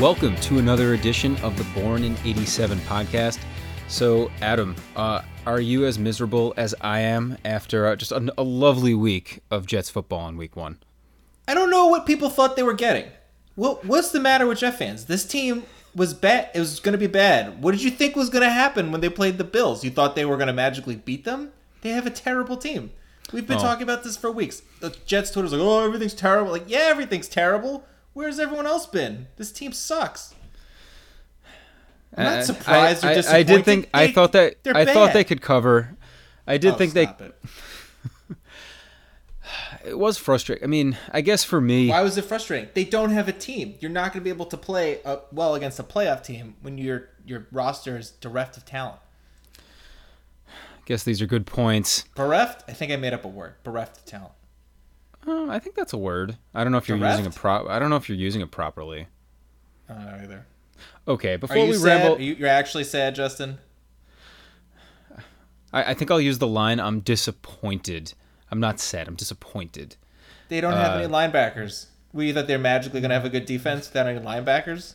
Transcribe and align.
Welcome 0.00 0.34
to 0.36 0.58
another 0.58 0.94
edition 0.94 1.36
of 1.38 1.58
the 1.58 1.64
Born 1.78 2.04
in 2.04 2.16
87 2.24 2.78
podcast. 2.80 3.38
So, 3.88 4.30
Adam, 4.40 4.74
uh, 4.96 5.20
are 5.46 5.60
you 5.60 5.84
as 5.84 5.98
miserable 5.98 6.54
as 6.56 6.74
I 6.80 7.00
am 7.00 7.36
after 7.44 7.86
uh, 7.86 7.96
just 7.96 8.10
a, 8.10 8.32
a 8.38 8.42
lovely 8.42 8.94
week 8.94 9.40
of 9.50 9.66
Jets 9.66 9.90
football 9.90 10.26
in 10.28 10.38
week 10.38 10.56
one? 10.56 10.78
I 11.46 11.52
don't 11.54 11.70
know 11.70 11.86
what 11.88 12.06
people 12.06 12.30
thought 12.30 12.56
they 12.56 12.62
were 12.62 12.72
getting. 12.74 13.10
What 13.56 13.84
what's 13.84 14.10
the 14.10 14.20
matter 14.20 14.46
with 14.46 14.60
Jet 14.60 14.78
fans? 14.78 15.04
This 15.04 15.26
team 15.26 15.64
was 15.94 16.14
bad. 16.14 16.48
It 16.54 16.60
was 16.60 16.80
going 16.80 16.92
to 16.92 16.98
be 16.98 17.06
bad. 17.06 17.62
What 17.62 17.72
did 17.72 17.82
you 17.82 17.90
think 17.90 18.16
was 18.16 18.30
going 18.30 18.44
to 18.44 18.50
happen 18.50 18.92
when 18.92 19.02
they 19.02 19.10
played 19.10 19.36
the 19.36 19.44
Bills? 19.44 19.84
You 19.84 19.90
thought 19.90 20.14
they 20.16 20.24
were 20.24 20.36
going 20.36 20.46
to 20.46 20.52
magically 20.54 20.96
beat 20.96 21.24
them? 21.24 21.52
They 21.82 21.90
have 21.90 22.06
a 22.06 22.10
terrible 22.10 22.56
team. 22.56 22.90
We've 23.32 23.46
been 23.46 23.58
Oh. 23.58 23.62
talking 23.62 23.82
about 23.82 24.02
this 24.02 24.16
for 24.16 24.30
weeks. 24.30 24.62
The 24.80 24.96
Jets 25.04 25.30
Twitter's 25.30 25.52
like, 25.52 25.60
"Oh, 25.60 25.84
everything's 25.84 26.14
terrible." 26.14 26.52
Like, 26.52 26.64
yeah, 26.68 26.86
everything's 26.88 27.28
terrible. 27.28 27.84
Where's 28.12 28.38
everyone 28.38 28.66
else 28.66 28.86
been? 28.86 29.26
This 29.36 29.52
team 29.52 29.72
sucks. 29.72 30.34
I'm 32.16 32.24
not 32.24 32.38
Uh, 32.38 32.42
surprised 32.44 33.04
I, 33.04 33.12
or 33.12 33.14
disappointed. 33.14 33.38
I 33.38 33.42
did 33.56 33.64
think 33.64 33.90
I 33.94 34.10
thought 34.12 34.32
that 34.32 34.56
I 34.66 34.84
thought 34.84 35.12
they 35.12 35.24
could 35.24 35.40
cover. 35.40 35.96
I 36.46 36.58
did 36.58 36.74
Oh, 36.74 36.76
think 36.76 36.92
they. 36.94 37.04
it. 37.04 37.34
It 39.84 39.98
was 39.98 40.18
frustrating. 40.18 40.62
I 40.62 40.66
mean, 40.66 40.98
I 41.10 41.22
guess 41.22 41.42
for 41.42 41.58
me, 41.60 41.88
Why 41.88 42.02
was 42.02 42.18
it 42.18 42.26
frustrating? 42.26 42.68
They 42.74 42.84
don't 42.84 43.10
have 43.10 43.28
a 43.28 43.32
team. 43.32 43.76
You're 43.80 43.90
not 43.90 44.12
going 44.12 44.20
to 44.20 44.24
be 44.24 44.28
able 44.30 44.44
to 44.46 44.56
play 44.58 45.02
uh, 45.04 45.16
well 45.32 45.54
against 45.54 45.78
a 45.78 45.82
playoff 45.82 46.22
team 46.22 46.54
when 46.60 46.76
your 46.76 47.08
your 47.24 47.46
roster 47.50 47.96
is 47.96 48.10
bereft 48.10 48.56
of 48.58 48.64
talent. 48.66 48.98
I 50.48 50.82
guess 50.84 51.02
these 51.02 51.22
are 51.22 51.26
good 51.26 51.46
points. 51.46 52.04
Bereft? 52.14 52.62
I 52.68 52.72
think 52.74 52.92
I 52.92 52.96
made 52.96 53.14
up 53.14 53.24
a 53.24 53.28
word. 53.28 53.54
Bereft 53.64 53.96
of 53.98 54.04
talent. 54.04 54.32
Uh, 55.26 55.46
I 55.48 55.58
think 55.58 55.76
that's 55.76 55.92
a 55.92 55.98
word. 55.98 56.36
I 56.54 56.62
don't 56.64 56.72
know 56.72 56.78
if 56.78 56.88
you're 56.88 56.96
Bereft? 56.98 57.18
using 57.18 57.32
it 57.32 57.36
prop. 57.36 57.66
I 57.68 57.78
don't 57.78 57.90
know 57.90 57.96
if 57.96 58.08
you're 58.08 58.18
using 58.18 58.40
it 58.40 58.50
properly. 58.50 59.06
I 59.88 59.92
don't 59.94 60.06
know 60.06 60.18
either. 60.24 60.46
Okay, 61.06 61.34
Are 61.34 61.38
before 61.38 61.56
you 61.58 61.66
we 61.66 61.74
sad? 61.74 61.84
ramble, 61.84 62.16
Are 62.16 62.20
you, 62.20 62.34
you're 62.34 62.48
actually 62.48 62.84
sad, 62.84 63.14
Justin? 63.14 63.58
I, 65.72 65.90
I 65.90 65.94
think 65.94 66.10
I'll 66.10 66.20
use 66.20 66.38
the 66.38 66.46
line 66.46 66.80
"I'm 66.80 67.00
disappointed." 67.00 68.14
I'm 68.50 68.60
not 68.60 68.80
sad. 68.80 69.06
I'm 69.06 69.14
disappointed. 69.14 69.96
They 70.48 70.60
don't 70.60 70.72
have 70.72 70.96
Uh, 70.96 71.04
any 71.04 71.12
linebackers. 71.12 71.86
We 72.12 72.32
that 72.32 72.48
they're 72.48 72.58
magically 72.58 73.00
going 73.00 73.10
to 73.10 73.14
have 73.14 73.24
a 73.24 73.28
good 73.28 73.44
defense 73.46 73.88
without 73.88 74.06
any 74.08 74.18
linebackers. 74.18 74.94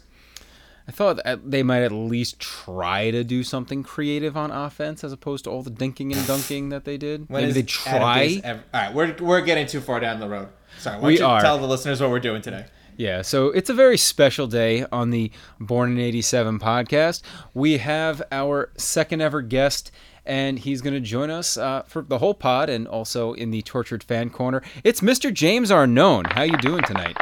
I 0.87 0.91
thought 0.91 1.19
that 1.23 1.49
they 1.49 1.63
might 1.63 1.81
at 1.81 1.91
least 1.91 2.39
try 2.39 3.09
to 3.11 3.23
do 3.23 3.43
something 3.43 3.81
creative 3.81 4.37
on 4.37 4.51
offense 4.51 5.03
as 5.03 5.11
opposed 5.11 5.45
to 5.45 5.49
all 5.49 5.63
the 5.63 5.71
dinking 5.71 6.15
and 6.15 6.27
dunking 6.27 6.69
that 6.69 6.85
they 6.85 6.97
did. 6.97 7.27
When 7.29 7.41
Maybe 7.41 7.53
they 7.53 7.63
try. 7.63 8.39
Ever- 8.43 8.63
All 8.73 8.81
right, 8.81 8.93
we're, 8.93 9.15
we're 9.19 9.41
getting 9.41 9.65
too 9.65 9.81
far 9.81 9.99
down 9.99 10.19
the 10.19 10.29
road. 10.29 10.49
Sorry, 10.77 10.99
why 10.99 11.07
We 11.07 11.17
don't 11.17 11.27
you 11.29 11.33
are. 11.35 11.41
tell 11.41 11.57
the 11.57 11.67
listeners 11.67 12.01
what 12.01 12.11
we're 12.11 12.19
doing 12.19 12.41
today? 12.43 12.65
Yeah, 12.97 13.23
so 13.23 13.47
it's 13.47 13.69
a 13.69 13.73
very 13.73 13.97
special 13.97 14.47
day 14.47 14.85
on 14.91 15.09
the 15.09 15.31
Born 15.59 15.91
in 15.93 15.99
87 15.99 16.59
podcast. 16.59 17.23
We 17.53 17.79
have 17.79 18.21
our 18.31 18.69
second 18.77 19.21
ever 19.21 19.41
guest, 19.41 19.91
and 20.25 20.57
he's 20.59 20.81
going 20.81 20.93
to 20.93 21.01
join 21.01 21.29
us 21.29 21.57
uh, 21.57 21.81
for 21.87 22.03
the 22.03 22.19
whole 22.19 22.33
pod 22.35 22.69
and 22.69 22.87
also 22.87 23.33
in 23.33 23.51
the 23.51 23.61
Tortured 23.63 24.01
Fan 24.03 24.29
Corner. 24.29 24.61
It's 24.83 25.01
Mr. 25.01 25.33
James 25.33 25.71
Arnone. 25.71 26.31
How 26.33 26.43
you 26.43 26.55
doing 26.57 26.83
tonight? 26.83 27.17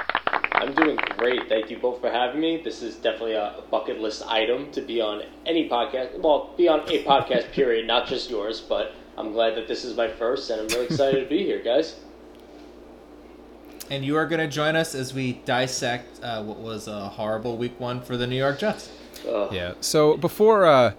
I'm 0.64 0.73
doing 0.73 0.97
great. 1.17 1.50
Thank 1.50 1.69
you 1.69 1.78
both 1.78 2.00
for 2.00 2.09
having 2.09 2.39
me. 2.39 2.61
This 2.64 2.81
is 2.81 2.95
definitely 2.95 3.33
a 3.33 3.56
bucket 3.69 4.00
list 4.00 4.25
item 4.28 4.72
to 4.72 4.81
be 4.81 5.02
on 5.02 5.23
any 5.45 5.67
podcast. 5.67 6.17
Well, 6.22 6.52
be 6.56 6.69
on 6.69 6.80
a 6.89 7.03
podcast, 7.03 7.52
period, 7.52 7.86
not 7.86 8.08
just 8.08 8.30
yours. 8.30 8.61
But 8.61 8.95
I'm 9.17 9.34
glad 9.34 9.56
that 9.58 9.67
this 9.67 9.84
is 9.84 9.97
my 9.97 10.08
first, 10.08 10.50
and 10.50 10.61
I'm 10.61 10.67
really 10.67 10.86
excited 10.86 11.22
to 11.22 11.30
be 11.30 11.44
here, 11.44 11.61
guys. 11.61 11.97
And 13.91 14.06
you 14.06 14.16
are 14.16 14.25
going 14.25 14.40
to 14.40 14.47
join 14.47 14.78
us 14.78 14.96
as 14.96 15.13
we 15.13 15.34
dissect 15.34 16.23
uh, 16.23 16.41
what 16.41 16.59
was 16.59 16.88
a 16.88 17.09
horrible 17.09 17.57
week 17.57 17.78
one 17.78 18.02
for 18.02 18.16
the 18.16 18.25
New 18.25 18.38
York 18.38 18.57
Jets. 18.57 18.90
Ugh. 19.28 19.52
Yeah. 19.52 19.73
So 19.81 20.16
before, 20.16 20.66
uh, 20.66 20.94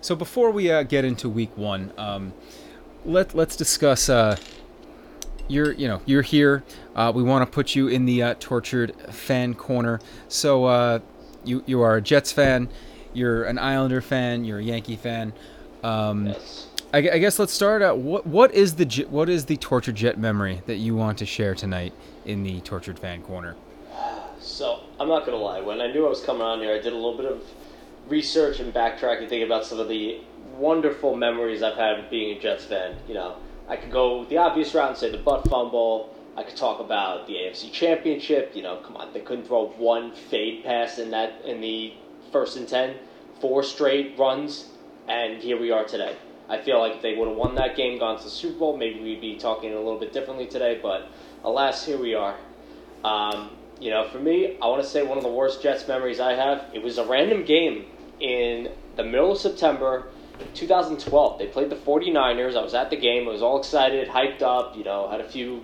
so 0.00 0.16
before 0.16 0.50
we 0.50 0.70
uh, 0.70 0.82
get 0.82 1.04
into 1.04 1.28
week 1.28 1.54
one, 1.58 1.92
um, 1.98 2.32
let 3.04 3.34
let's 3.34 3.54
discuss. 3.54 4.08
Uh, 4.08 4.38
you're 5.46 5.72
you 5.72 5.88
know 5.88 6.00
you're 6.06 6.22
here. 6.22 6.64
Uh, 6.94 7.12
we 7.14 7.22
want 7.22 7.44
to 7.44 7.52
put 7.52 7.74
you 7.74 7.88
in 7.88 8.06
the 8.06 8.22
uh, 8.22 8.34
tortured 8.38 8.94
fan 9.12 9.54
corner. 9.54 10.00
So 10.28 10.64
uh, 10.64 10.98
you 11.44 11.62
you 11.66 11.82
are 11.82 11.96
a 11.96 12.00
Jets 12.00 12.32
fan. 12.32 12.68
You're 13.12 13.44
an 13.44 13.58
Islander 13.58 14.00
fan. 14.00 14.44
You're 14.44 14.58
a 14.58 14.62
Yankee 14.62 14.96
fan. 14.96 15.32
Um, 15.82 16.26
Yes. 16.28 16.68
I, 16.92 16.98
I 16.98 17.18
guess 17.18 17.40
let's 17.40 17.52
start 17.52 17.82
out. 17.82 17.98
What 17.98 18.24
what 18.24 18.54
is 18.54 18.76
the 18.76 19.06
what 19.10 19.28
is 19.28 19.46
the 19.46 19.56
tortured 19.56 19.96
Jet 19.96 20.16
memory 20.16 20.62
that 20.66 20.76
you 20.76 20.94
want 20.94 21.18
to 21.18 21.26
share 21.26 21.56
tonight 21.56 21.92
in 22.24 22.44
the 22.44 22.60
tortured 22.60 23.00
fan 23.00 23.20
corner? 23.22 23.56
So 24.38 24.80
I'm 25.00 25.08
not 25.08 25.26
gonna 25.26 25.38
lie. 25.38 25.60
When 25.60 25.80
I 25.80 25.90
knew 25.92 26.06
I 26.06 26.08
was 26.08 26.20
coming 26.22 26.42
on 26.42 26.60
here, 26.60 26.72
I 26.72 26.78
did 26.78 26.92
a 26.92 26.96
little 26.96 27.16
bit 27.16 27.26
of 27.26 27.42
research 28.08 28.60
and 28.60 28.72
backtracking, 28.72 29.28
thinking 29.28 29.42
about 29.42 29.64
some 29.66 29.80
of 29.80 29.88
the 29.88 30.20
wonderful 30.56 31.16
memories 31.16 31.64
I've 31.64 31.74
had 31.74 32.08
being 32.10 32.36
a 32.36 32.40
Jets 32.40 32.64
fan. 32.64 32.94
You 33.08 33.14
know, 33.14 33.36
I 33.68 33.74
could 33.74 33.90
go 33.90 34.24
the 34.26 34.36
obvious 34.38 34.72
route 34.72 34.90
and 34.90 34.96
say 34.96 35.10
the 35.10 35.18
butt 35.18 35.48
fumble. 35.48 36.13
I 36.36 36.42
could 36.42 36.56
talk 36.56 36.80
about 36.80 37.26
the 37.26 37.34
AFC 37.34 37.72
Championship. 37.72 38.52
You 38.54 38.62
know, 38.62 38.76
come 38.84 38.96
on, 38.96 39.12
they 39.12 39.20
couldn't 39.20 39.46
throw 39.46 39.68
one 39.68 40.14
fade 40.14 40.64
pass 40.64 40.98
in 40.98 41.10
that 41.10 41.42
in 41.44 41.60
the 41.60 41.94
first 42.32 42.56
and 42.56 42.68
ten, 42.68 42.96
four 43.40 43.62
straight 43.62 44.18
runs, 44.18 44.68
and 45.08 45.40
here 45.40 45.58
we 45.58 45.70
are 45.70 45.84
today. 45.84 46.16
I 46.48 46.60
feel 46.60 46.78
like 46.78 46.96
if 46.96 47.02
they 47.02 47.14
would 47.14 47.28
have 47.28 47.36
won 47.36 47.54
that 47.54 47.76
game, 47.76 47.98
gone 47.98 48.18
to 48.18 48.24
the 48.24 48.30
Super 48.30 48.58
Bowl, 48.58 48.76
maybe 48.76 49.00
we'd 49.00 49.20
be 49.20 49.36
talking 49.36 49.72
a 49.72 49.76
little 49.76 49.98
bit 49.98 50.12
differently 50.12 50.46
today. 50.46 50.78
But 50.82 51.08
alas, 51.42 51.86
here 51.86 51.98
we 51.98 52.14
are. 52.14 52.36
Um, 53.02 53.50
you 53.80 53.90
know, 53.90 54.08
for 54.08 54.18
me, 54.18 54.58
I 54.60 54.66
want 54.66 54.82
to 54.82 54.88
say 54.88 55.02
one 55.02 55.16
of 55.16 55.24
the 55.24 55.30
worst 55.30 55.62
Jets 55.62 55.86
memories 55.88 56.20
I 56.20 56.34
have. 56.34 56.64
It 56.74 56.82
was 56.82 56.98
a 56.98 57.06
random 57.06 57.44
game 57.44 57.86
in 58.20 58.70
the 58.96 59.04
middle 59.04 59.32
of 59.32 59.38
September, 59.38 60.08
2012. 60.54 61.38
They 61.38 61.46
played 61.46 61.70
the 61.70 61.76
49ers. 61.76 62.56
I 62.56 62.62
was 62.62 62.74
at 62.74 62.90
the 62.90 62.96
game. 62.96 63.26
I 63.28 63.32
was 63.32 63.42
all 63.42 63.58
excited, 63.58 64.08
hyped 64.08 64.42
up. 64.42 64.76
You 64.76 64.84
know, 64.84 65.08
had 65.08 65.20
a 65.20 65.28
few 65.28 65.62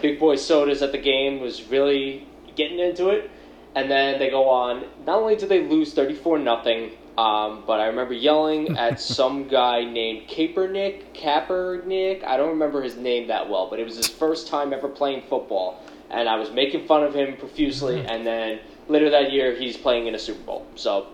big 0.00 0.18
boy 0.18 0.36
sodas 0.36 0.82
at 0.82 0.92
the 0.92 0.98
game. 0.98 1.40
Was 1.40 1.64
really 1.68 2.26
getting 2.56 2.78
into 2.78 3.08
it. 3.08 3.30
And 3.74 3.90
then 3.90 4.18
they 4.18 4.30
go 4.30 4.48
on. 4.48 4.84
Not 5.06 5.18
only 5.18 5.36
did 5.36 5.48
they 5.48 5.66
lose 5.66 5.94
34 5.94 6.38
nothing, 6.38 6.92
um, 7.16 7.64
but 7.66 7.80
I 7.80 7.86
remember 7.86 8.14
yelling 8.14 8.76
at 8.76 9.00
some 9.00 9.48
guy 9.48 9.84
named 9.84 10.28
Kaepernick, 10.28 11.14
Kaepernick. 11.14 12.24
I 12.24 12.36
don't 12.36 12.50
remember 12.50 12.82
his 12.82 12.96
name 12.96 13.28
that 13.28 13.48
well, 13.48 13.68
but 13.68 13.78
it 13.78 13.84
was 13.84 13.96
his 13.96 14.08
first 14.08 14.48
time 14.48 14.72
ever 14.72 14.88
playing 14.88 15.22
football, 15.28 15.82
and 16.10 16.28
I 16.28 16.36
was 16.36 16.50
making 16.50 16.86
fun 16.86 17.02
of 17.02 17.14
him 17.14 17.36
profusely. 17.36 18.04
And 18.12 18.26
then 18.26 18.60
later 18.88 19.10
that 19.10 19.32
year, 19.32 19.54
he's 19.54 19.76
playing 19.76 20.06
in 20.06 20.14
a 20.14 20.18
Super 20.18 20.42
Bowl. 20.42 20.66
So, 20.74 21.06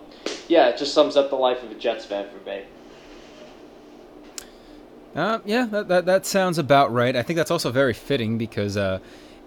yeah, 0.47 0.69
it 0.69 0.77
just 0.77 0.93
sums 0.93 1.15
up 1.15 1.29
the 1.29 1.35
life 1.35 1.63
of 1.63 1.71
a 1.71 1.75
Jets 1.75 2.05
fan 2.05 2.27
for 2.29 2.49
me. 2.49 2.63
Uh, 5.15 5.39
yeah, 5.45 5.65
that, 5.65 5.87
that 5.87 6.05
that 6.05 6.25
sounds 6.25 6.57
about 6.57 6.93
right. 6.93 7.15
I 7.15 7.23
think 7.23 7.37
that's 7.37 7.51
also 7.51 7.71
very 7.71 7.93
fitting 7.93 8.37
because 8.37 8.77
uh, 8.77 8.99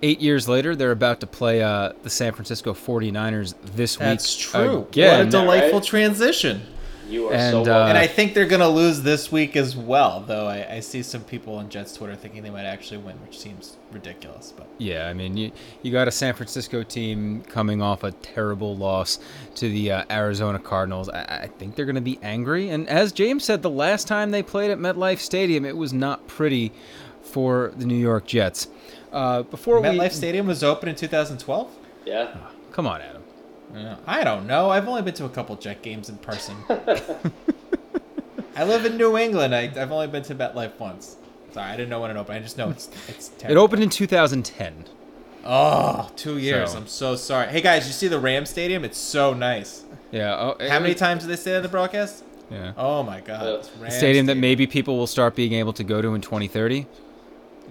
eight 0.02 0.20
years 0.20 0.48
later, 0.48 0.74
they're 0.74 0.90
about 0.90 1.20
to 1.20 1.26
play 1.26 1.62
uh, 1.62 1.92
the 2.02 2.10
San 2.10 2.32
Francisco 2.32 2.72
49ers 2.74 3.54
this 3.76 3.96
That's 3.96 3.98
week. 3.98 3.98
That's 3.98 4.36
true. 4.36 4.86
Again. 4.90 5.18
What 5.18 5.26
a 5.28 5.30
delightful 5.30 5.78
Right? 5.80 5.88
transition. 5.88 6.62
You 7.12 7.28
are 7.28 7.34
And, 7.34 7.66
so 7.66 7.72
uh. 7.72 7.86
And 7.86 7.98
I 7.98 8.06
think 8.06 8.32
they're 8.32 8.46
going 8.46 8.60
to 8.60 8.68
lose 8.68 9.02
this 9.02 9.30
week 9.30 9.54
as 9.54 9.76
well, 9.76 10.20
though 10.20 10.46
I, 10.46 10.76
I 10.76 10.80
see 10.80 11.02
some 11.02 11.22
people 11.22 11.56
on 11.56 11.68
Jets 11.68 11.94
Twitter 11.94 12.16
thinking 12.16 12.42
they 12.42 12.50
might 12.50 12.64
actually 12.64 12.98
win, 12.98 13.16
which 13.20 13.38
seems 13.38 13.76
ridiculous. 13.90 14.52
But 14.56 14.66
Yeah, 14.78 15.08
I 15.08 15.12
mean, 15.12 15.36
you, 15.36 15.52
you 15.82 15.92
got 15.92 16.08
a 16.08 16.10
San 16.10 16.34
Francisco 16.34 16.82
team 16.82 17.42
coming 17.42 17.82
off 17.82 18.02
a 18.02 18.12
terrible 18.12 18.74
loss 18.76 19.18
to 19.56 19.68
the 19.68 19.92
uh, 19.92 20.04
Arizona 20.10 20.58
Cardinals. 20.58 21.10
I, 21.10 21.42
I 21.42 21.50
think 21.58 21.76
they're 21.76 21.84
going 21.84 21.96
to 21.96 22.00
be 22.00 22.18
angry. 22.22 22.70
And 22.70 22.88
as 22.88 23.12
James 23.12 23.44
said, 23.44 23.62
the 23.62 23.70
last 23.70 24.08
time 24.08 24.30
they 24.30 24.42
played 24.42 24.70
at 24.70 24.78
MetLife 24.78 25.18
Stadium, 25.18 25.66
it 25.66 25.76
was 25.76 25.92
not 25.92 26.26
pretty 26.26 26.72
for 27.22 27.72
the 27.76 27.84
New 27.84 27.94
York 27.94 28.26
Jets. 28.26 28.68
Uh, 29.12 29.42
before 29.42 29.80
we 29.80 29.88
MetLife 29.88 30.12
Stadium 30.12 30.46
was 30.46 30.64
open 30.64 30.88
in 30.88 30.94
2012? 30.94 31.70
yeah. 32.06 32.36
come 32.72 32.86
on, 32.86 33.00
Adam. 33.00 33.21
Yeah, 33.74 33.96
I 34.06 34.22
don't 34.24 34.46
know. 34.46 34.70
I've 34.70 34.86
only 34.88 35.02
been 35.02 35.14
to 35.14 35.24
a 35.24 35.28
couple 35.30 35.56
Jet 35.56 35.82
games 35.82 36.08
in 36.08 36.16
person. 36.18 36.56
I 38.54 38.64
live 38.64 38.84
in 38.84 38.96
New 38.96 39.16
England. 39.16 39.54
I, 39.54 39.62
I've 39.76 39.92
only 39.92 40.08
been 40.08 40.22
to 40.24 40.34
MetLife 40.34 40.78
once. 40.78 41.16
Sorry, 41.52 41.70
I 41.70 41.76
didn't 41.76 41.88
know 41.90 42.00
when 42.00 42.10
it 42.10 42.16
opened. 42.16 42.38
I 42.38 42.40
just 42.40 42.58
know 42.58 42.70
it's 42.70 42.88
it's 43.08 43.30
It 43.48 43.56
opened 43.56 43.82
in 43.82 43.90
2010. 43.90 44.84
Oh, 45.44 46.10
two 46.16 46.38
years. 46.38 46.72
So- 46.72 46.78
I'm 46.78 46.86
so 46.86 47.16
sorry. 47.16 47.48
Hey 47.48 47.60
guys, 47.60 47.86
you 47.86 47.92
see 47.92 48.08
the 48.08 48.18
Ram 48.18 48.46
Stadium? 48.46 48.84
It's 48.84 48.98
so 48.98 49.32
nice. 49.34 49.84
Yeah. 50.10 50.36
Oh, 50.38 50.56
How 50.68 50.76
it- 50.76 50.80
many 50.80 50.94
times 50.94 51.22
did 51.22 51.30
they 51.30 51.36
say 51.36 51.52
that 51.52 51.58
in 51.58 51.62
the 51.62 51.68
broadcast? 51.68 52.24
Yeah. 52.50 52.72
Oh 52.76 53.02
my 53.02 53.20
god. 53.20 53.46
It's 53.60 53.70
Ram 53.78 53.90
stadium 53.90 54.26
that 54.26 54.36
maybe 54.36 54.66
people 54.66 54.98
will 54.98 55.06
start 55.06 55.34
being 55.34 55.54
able 55.54 55.72
to 55.72 55.84
go 55.84 56.02
to 56.02 56.14
in 56.14 56.20
2030. 56.20 56.86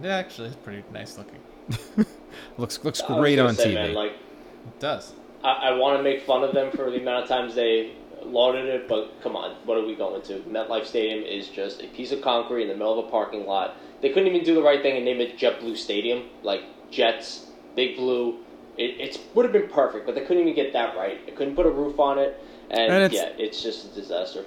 It 0.03 0.07
actually, 0.07 0.49
is 0.49 0.55
pretty 0.55 0.83
nice 0.91 1.17
looking. 1.17 2.05
Looks 2.57 2.83
looks 2.83 3.01
great 3.01 3.37
on 3.39 3.55
say, 3.55 3.71
TV. 3.71 3.73
Man, 3.75 3.93
like, 3.93 4.11
It 4.13 4.79
does. 4.79 5.13
I, 5.43 5.69
I 5.69 5.71
want 5.73 5.97
to 5.97 6.03
make 6.03 6.23
fun 6.23 6.43
of 6.43 6.53
them 6.53 6.71
for 6.71 6.89
the 6.91 7.01
amount 7.01 7.23
of 7.23 7.29
times 7.29 7.55
they 7.55 7.93
lauded 8.23 8.65
it, 8.65 8.87
but 8.87 9.19
come 9.21 9.35
on, 9.35 9.55
what 9.65 9.77
are 9.77 9.85
we 9.85 9.95
going 9.95 10.21
to? 10.23 10.39
MetLife 10.41 10.85
Stadium 10.85 11.23
is 11.23 11.47
just 11.47 11.81
a 11.81 11.87
piece 11.87 12.11
of 12.11 12.21
concrete 12.21 12.63
in 12.63 12.67
the 12.67 12.75
middle 12.75 12.99
of 12.99 13.05
a 13.05 13.09
parking 13.09 13.45
lot. 13.45 13.75
They 14.01 14.09
couldn't 14.09 14.27
even 14.27 14.43
do 14.43 14.53
the 14.53 14.61
right 14.61 14.81
thing 14.81 14.95
and 14.95 15.05
name 15.05 15.19
it 15.21 15.37
JetBlue 15.37 15.77
Stadium, 15.77 16.25
like 16.43 16.61
Jets, 16.91 17.47
Big 17.75 17.95
Blue, 17.95 18.39
it 18.77 18.99
it's, 18.99 19.19
would 19.33 19.45
have 19.45 19.53
been 19.53 19.69
perfect, 19.69 20.05
but 20.05 20.15
they 20.15 20.21
couldn't 20.21 20.41
even 20.41 20.55
get 20.55 20.73
that 20.73 20.95
right. 20.95 21.25
They 21.25 21.31
couldn't 21.31 21.55
put 21.55 21.65
a 21.65 21.69
roof 21.69 21.99
on 21.99 22.19
it, 22.19 22.39
and, 22.69 22.91
And 22.91 23.03
it's- 23.03 23.13
yeah, 23.13 23.43
it's 23.43 23.61
just 23.61 23.91
a 23.91 23.95
disaster. 23.95 24.45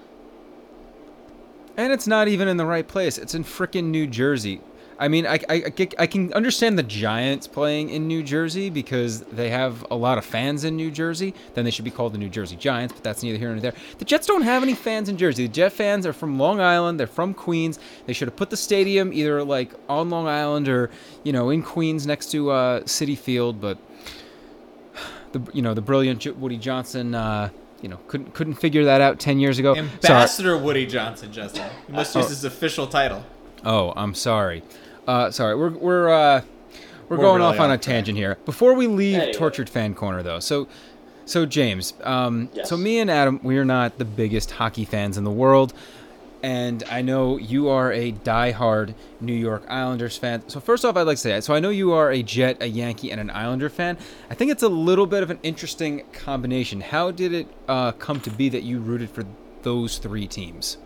And 1.77 1.93
it's 1.93 2.07
not 2.07 2.29
even 2.29 2.47
in 2.47 2.57
the 2.57 2.67
right 2.67 2.87
place. 2.87 3.19
It's 3.19 3.35
in 3.35 3.43
frickin' 3.43 3.85
New 3.85 4.07
Jersey. 4.07 4.61
I 4.99 5.09
mean, 5.09 5.27
I, 5.27 5.41
I, 5.49 5.73
I 5.99 6.07
can 6.07 6.33
understand 6.35 6.79
the 6.79 6.83
Giants 6.85 7.47
playing 7.49 7.91
in 7.91 8.07
New 8.07 8.23
Jersey 8.23 8.71
because 8.71 9.21
they 9.23 9.51
have 9.51 9.85
a 9.91 9.97
lot 9.97 10.19
of 10.19 10.25
fans 10.25 10.63
in 10.63 10.77
New 10.77 10.91
Jersey. 10.91 11.35
Then 11.55 11.65
they 11.65 11.73
should 11.73 11.85
be 11.85 11.91
called 11.91 12.13
the 12.15 12.19
New 12.19 12.29
Jersey 12.29 12.55
Giants, 12.55 12.95
but 12.95 13.03
that's 13.03 13.23
neither 13.23 13.37
here 13.39 13.51
nor 13.51 13.61
there. 13.61 13.73
The 13.99 14.05
Jets 14.05 14.27
don't 14.27 14.43
have 14.43 14.63
any 14.63 14.75
fans 14.75 15.09
in 15.09 15.17
Jersey. 15.17 15.47
The 15.49 15.53
Jet 15.53 15.73
fans 15.73 16.07
are 16.07 16.13
from 16.13 16.39
Long 16.39 16.61
Island. 16.61 17.01
They're 17.01 17.07
from 17.09 17.35
Queens. 17.35 17.79
They 18.07 18.13
should 18.13 18.29
have 18.29 18.37
put 18.37 18.51
the 18.51 18.57
stadium 18.57 19.13
either 19.13 19.43
like 19.43 19.73
on 19.89 20.11
Long 20.11 20.29
Island 20.29 20.69
or 20.69 20.91
you 21.25 21.33
know 21.33 21.51
in 21.51 21.63
Queens 21.63 22.07
next 22.07 22.31
to 22.31 22.51
uh, 22.51 22.81
Citi 22.83 23.19
Field. 23.19 23.61
But 23.61 23.79
the 25.33 25.43
you 25.53 25.63
know 25.63 25.75
the 25.75 25.83
brilliant 25.83 26.25
Woody 26.39 26.57
Johnson. 26.59 27.15
Uh, 27.15 27.51
you 27.83 27.89
know, 27.89 27.99
couldn't 28.09 28.33
couldn't 28.33 28.55
figure 28.55 28.85
that 28.85 29.01
out 29.03 29.19
ten 29.21 29.39
years 29.39 29.59
ago. 29.59 29.75
Sorry. 29.75 29.87
Ambassador 30.05 30.57
Woody 30.57 30.87
Johnson, 30.87 31.31
Justin. 31.33 31.69
You 31.89 31.95
must 31.95 32.15
use 32.15 32.25
Oh. 32.25 32.29
his 32.29 32.45
official 32.45 32.87
title. 32.87 33.25
Oh, 33.63 33.93
I'm 33.97 34.15
sorry. 34.15 34.63
Uh, 35.07 35.31
sorry, 35.31 35.55
we're 35.57 35.71
we're 35.71 36.09
uh, 36.09 36.43
we're, 37.09 37.17
We're 37.17 37.23
going 37.23 37.43
really 37.43 37.55
off 37.55 37.61
on 37.61 37.71
a 37.71 37.75
off 37.75 37.81
track. 37.81 37.95
tangent 37.97 38.17
here. 38.19 38.39
Before 38.45 38.75
we 38.75 38.87
leave 38.87 39.17
Anyway. 39.17 39.33
tortured 39.33 39.69
fan 39.69 39.95
corner, 39.95 40.23
though, 40.23 40.41
so 40.41 40.67
so 41.27 41.45
James, 41.47 41.95
um, 42.03 42.49
Yes. 42.55 42.69
so 42.69 42.77
me 42.77 42.99
and 42.99 43.11
Adam, 43.11 43.41
we 43.43 43.59
are 43.59 43.65
not 43.65 43.99
the 43.99 44.05
biggest 44.05 44.53
hockey 44.53 44.85
fans 44.85 45.17
in 45.19 45.25
the 45.25 45.31
world, 45.31 45.73
and 46.43 46.83
I 46.91 47.01
know 47.03 47.37
you 47.39 47.69
are 47.69 47.93
a 47.93 48.13
diehard 48.13 48.95
New 49.21 49.33
York 49.35 49.65
Islanders 49.69 50.17
fan. 50.19 50.47
So 50.49 50.61
first 50.61 50.85
off, 50.85 50.97
I'd 50.97 51.03
like 51.07 51.17
to 51.17 51.23
say, 51.23 51.31
that. 51.33 51.45
so 51.45 51.55
I 51.55 51.61
know 51.61 51.71
you 51.71 51.93
are 51.93 52.11
a 52.11 52.23
Jet, 52.23 52.59
a 52.63 52.67
Yankee, 52.67 53.11
and 53.11 53.21
an 53.21 53.31
Islander 53.31 53.69
fan. 53.71 53.97
I 54.31 54.35
think 54.35 54.51
it's 54.51 54.63
a 54.63 54.69
little 54.69 55.07
bit 55.07 55.23
of 55.23 55.31
an 55.31 55.39
interesting 55.43 56.05
combination. 56.13 56.81
How 56.83 57.11
did 57.11 57.33
it 57.33 57.49
uh, 57.69 57.93
come 57.93 58.21
to 58.21 58.31
be 58.31 58.49
that 58.51 58.63
you 58.63 58.79
rooted 58.81 59.09
for 59.11 59.25
those 59.63 59.97
three 59.99 60.27
teams? 60.27 60.77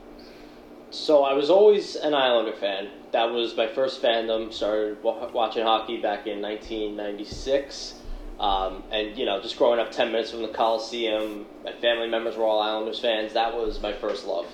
So 0.90 1.22
I 1.24 1.32
was 1.34 1.50
always 1.50 1.96
an 1.96 2.14
Islander 2.14 2.52
fan. 2.52 2.88
That 3.12 3.30
was 3.32 3.56
my 3.56 3.66
first 3.66 4.02
fandom. 4.02 4.52
Started 4.52 5.02
wa- 5.02 5.30
watching 5.32 5.64
hockey 5.64 6.00
back 6.00 6.26
in 6.26 6.42
1996, 6.42 7.94
um, 8.38 8.82
and 8.90 9.16
you 9.16 9.24
know, 9.24 9.40
just 9.40 9.56
growing 9.56 9.80
up 9.80 9.90
10 9.90 10.12
minutes 10.12 10.30
from 10.30 10.42
the 10.42 10.48
Coliseum. 10.48 11.46
My 11.64 11.72
family 11.72 12.08
members 12.08 12.36
were 12.36 12.44
all 12.44 12.60
Islanders 12.60 13.00
fans. 13.00 13.32
That 13.32 13.54
was 13.54 13.80
my 13.80 13.92
first 13.92 14.26
love. 14.26 14.46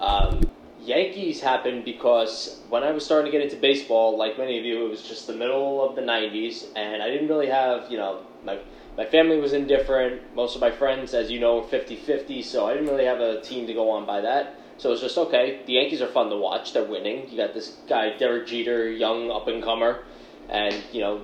Um, 0.00 0.40
Yankees 0.80 1.40
happened 1.40 1.84
because 1.84 2.60
when 2.68 2.82
I 2.82 2.90
was 2.90 3.04
starting 3.04 3.30
to 3.30 3.36
get 3.36 3.44
into 3.44 3.60
baseball, 3.60 4.16
like 4.16 4.36
many 4.36 4.58
of 4.58 4.64
you, 4.64 4.86
it 4.86 4.88
was 4.88 5.02
just 5.02 5.26
the 5.26 5.34
middle 5.34 5.88
of 5.88 5.94
the 5.94 6.02
90s, 6.02 6.66
and 6.74 7.02
I 7.02 7.08
didn't 7.08 7.28
really 7.28 7.48
have, 7.48 7.90
you 7.90 7.98
know, 7.98 8.20
my 8.44 8.58
my 8.96 9.06
family 9.06 9.38
was 9.38 9.52
indifferent. 9.54 10.34
Most 10.34 10.54
of 10.54 10.60
my 10.60 10.70
friends, 10.70 11.14
as 11.14 11.30
you 11.30 11.40
know, 11.40 11.56
were 11.56 11.62
50-50, 11.62 12.44
so 12.44 12.66
I 12.66 12.74
didn't 12.74 12.88
really 12.88 13.06
have 13.06 13.20
a 13.20 13.40
team 13.40 13.66
to 13.66 13.72
go 13.72 13.88
on 13.88 14.04
by 14.04 14.20
that. 14.20 14.54
So 14.82 14.90
it's 14.90 15.00
just 15.00 15.16
okay. 15.16 15.60
The 15.64 15.74
Yankees 15.74 16.02
are 16.02 16.08
fun 16.08 16.28
to 16.30 16.36
watch. 16.36 16.72
They're 16.72 16.82
winning. 16.82 17.30
You 17.30 17.36
got 17.36 17.54
this 17.54 17.76
guy 17.88 18.16
Derek 18.18 18.48
Jeter, 18.48 18.90
young 18.90 19.30
up 19.30 19.46
and 19.46 19.62
comer, 19.62 20.02
and 20.48 20.74
you 20.92 21.00
know 21.00 21.22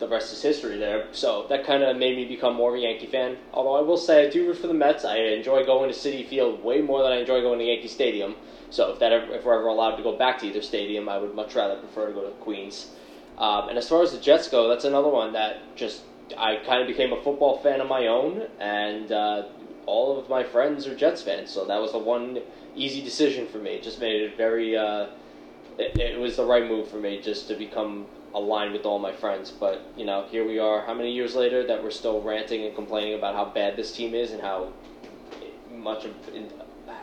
the 0.00 0.08
rest 0.08 0.32
is 0.32 0.42
history 0.42 0.76
there. 0.76 1.06
So 1.12 1.46
that 1.48 1.64
kind 1.64 1.84
of 1.84 1.96
made 1.96 2.16
me 2.16 2.24
become 2.24 2.56
more 2.56 2.70
of 2.70 2.74
a 2.74 2.82
Yankee 2.82 3.06
fan. 3.06 3.36
Although 3.52 3.76
I 3.76 3.82
will 3.82 3.96
say 3.96 4.26
I 4.26 4.28
do 4.28 4.48
root 4.48 4.58
for 4.58 4.66
the 4.66 4.74
Mets. 4.74 5.04
I 5.04 5.18
enjoy 5.18 5.64
going 5.64 5.88
to 5.88 5.96
Citi 5.96 6.26
Field 6.26 6.64
way 6.64 6.80
more 6.80 7.04
than 7.04 7.12
I 7.12 7.18
enjoy 7.18 7.42
going 7.42 7.60
to 7.60 7.64
Yankee 7.64 7.86
Stadium. 7.86 8.34
So 8.70 8.90
if 8.90 8.98
that 8.98 9.12
ever, 9.12 9.32
if 9.34 9.44
we're 9.44 9.56
ever 9.56 9.68
allowed 9.68 9.94
to 9.98 10.02
go 10.02 10.18
back 10.18 10.40
to 10.40 10.48
either 10.48 10.60
stadium, 10.60 11.08
I 11.08 11.18
would 11.18 11.32
much 11.32 11.54
rather 11.54 11.76
prefer 11.76 12.08
to 12.08 12.12
go 12.12 12.24
to 12.24 12.32
Queens. 12.38 12.90
Um, 13.38 13.68
and 13.68 13.78
as 13.78 13.88
far 13.88 14.02
as 14.02 14.10
the 14.10 14.18
Jets 14.18 14.48
go, 14.48 14.66
that's 14.68 14.84
another 14.84 15.10
one 15.10 15.32
that 15.34 15.76
just 15.76 16.02
I 16.36 16.56
kind 16.66 16.80
of 16.80 16.88
became 16.88 17.12
a 17.12 17.22
football 17.22 17.58
fan 17.58 17.80
of 17.80 17.86
my 17.86 18.08
own, 18.08 18.48
and 18.58 19.12
uh, 19.12 19.44
all 19.86 20.18
of 20.18 20.28
my 20.28 20.42
friends 20.42 20.86
are 20.86 20.94
Jets 20.94 21.22
fans. 21.22 21.50
So 21.50 21.64
that 21.64 21.80
was 21.80 21.92
the 21.92 21.98
one 21.98 22.40
easy 22.74 23.02
decision 23.02 23.46
for 23.46 23.58
me. 23.58 23.70
It 23.70 23.82
just 23.82 24.00
made 24.00 24.20
it 24.20 24.36
very. 24.36 24.76
Uh, 24.76 25.08
it, 25.78 25.98
it 25.98 26.18
was 26.18 26.36
the 26.36 26.44
right 26.44 26.66
move 26.66 26.88
for 26.88 26.96
me 26.96 27.20
just 27.20 27.48
to 27.48 27.54
become 27.54 28.06
aligned 28.34 28.72
with 28.72 28.84
all 28.84 28.98
my 28.98 29.12
friends. 29.12 29.50
But 29.50 29.82
you 29.96 30.04
know, 30.04 30.26
here 30.30 30.46
we 30.46 30.58
are. 30.58 30.84
How 30.84 30.94
many 30.94 31.12
years 31.12 31.34
later 31.34 31.66
that 31.66 31.82
we're 31.82 31.90
still 31.90 32.20
ranting 32.20 32.64
and 32.64 32.74
complaining 32.74 33.14
about 33.14 33.34
how 33.34 33.46
bad 33.46 33.76
this 33.76 33.92
team 33.92 34.14
is 34.14 34.32
and 34.32 34.40
how 34.40 34.72
much 35.72 36.04
of 36.04 36.14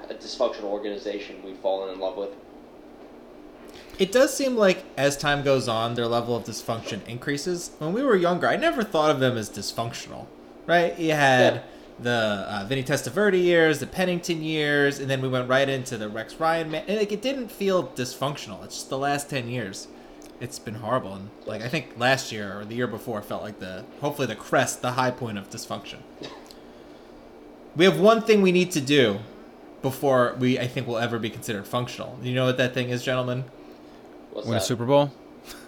a 0.10 0.14
dysfunctional 0.14 0.66
organization 0.66 1.42
we've 1.44 1.58
fallen 1.58 1.94
in 1.94 2.00
love 2.00 2.18
with. 2.18 2.30
It 4.00 4.12
does 4.12 4.36
seem 4.36 4.56
like 4.56 4.84
as 4.98 5.18
time 5.18 5.44
goes 5.44 5.68
on, 5.68 5.94
their 5.96 6.08
level 6.08 6.36
of 6.36 6.46
dysfunction 6.46 7.06
increases. 7.08 7.72
When 7.78 7.94
we 7.94 8.04
were 8.04 8.16
younger, 8.16 8.48
I 8.48 8.56
never 8.56 8.84
thought 8.84 9.12
of 9.12 9.20
them 9.20 9.38
as 9.38 9.50
dysfunctional, 9.50 10.26
right? 10.66 10.98
You 10.98 11.14
had 11.14 11.56
Yeah. 11.56 11.62
The 12.04 12.46
uh, 12.48 12.66
Vinny 12.68 12.84
Testaverde 12.84 13.42
years, 13.42 13.80
the 13.80 13.88
Pennington 13.88 14.44
years, 14.44 15.00
and 15.00 15.10
then 15.10 15.22
we 15.22 15.28
went 15.28 15.50
right 15.50 15.68
into 15.68 15.98
the 15.98 16.10
Rex 16.10 16.36
Ryan. 16.36 16.72
Man- 16.72 16.84
and 16.88 17.00
like, 17.00 17.12
it 17.12 17.22
didn't 17.22 17.50
feel 17.50 17.88
dysfunctional. 17.88 18.64
It's 18.64 18.76
just 18.76 18.90
the 18.90 18.98
last 18.98 19.30
ten 19.30 19.48
years, 19.48 19.88
it's 20.40 20.60
been 20.60 20.76
horrible. 20.76 21.14
And 21.14 21.30
like 21.46 21.62
I 21.62 21.70
think 21.70 21.98
last 21.98 22.32
year 22.32 22.60
or 22.60 22.66
the 22.66 22.76
year 22.76 22.88
before 22.88 23.22
felt 23.22 23.42
like 23.42 23.60
the 23.60 23.86
hopefully 24.02 24.28
the 24.28 24.36
crest, 24.36 24.82
the 24.82 24.92
high 24.92 25.12
point 25.12 25.38
of 25.38 25.50
dysfunction. 25.50 26.00
We 27.76 27.86
have 27.86 28.00
one 28.00 28.22
thing 28.22 28.42
we 28.42 28.52
need 28.52 28.72
to 28.72 28.82
do 28.82 29.20
before 29.82 30.36
we, 30.40 30.60
I 30.60 30.68
think, 30.68 30.88
will 30.88 30.98
ever 30.98 31.18
be 31.18 31.30
considered 31.30 31.68
functional. 31.68 32.20
You 32.22 32.36
know 32.36 32.46
what 32.46 32.58
that 32.58 32.74
thing 32.74 32.90
is, 32.90 33.04
gentlemen? 33.04 33.46
What's 34.32 34.48
Win 34.48 34.58
a? 34.58 34.62
Super 34.62 34.86
Bowl? 34.86 35.12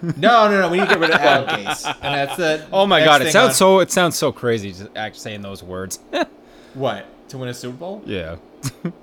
No, 0.01 0.49
no, 0.49 0.61
no. 0.61 0.69
We 0.69 0.77
need 0.77 0.83
to 0.87 0.89
get 0.89 0.99
rid 0.99 1.09
of 1.11 1.15
Adam 1.19 1.47
Gase, 1.65 1.85
and 2.01 2.13
that's 2.15 2.35
the. 2.37 2.67
Oh 2.71 2.85
my 2.85 3.03
god, 3.03 3.21
it 3.21 3.31
sounds 3.31 3.49
on- 3.49 3.53
so 3.55 3.79
it 3.79 3.91
sounds 3.91 4.15
so 4.15 4.31
crazy 4.31 4.71
just 4.71 4.87
act 4.95 5.15
saying 5.17 5.41
those 5.41 5.63
words. 5.63 5.99
What 6.73 7.05
to 7.29 7.37
win 7.37 7.47
a 7.47 7.53
Super 7.53 7.77
Bowl? 7.77 8.01
yeah. 8.05 8.35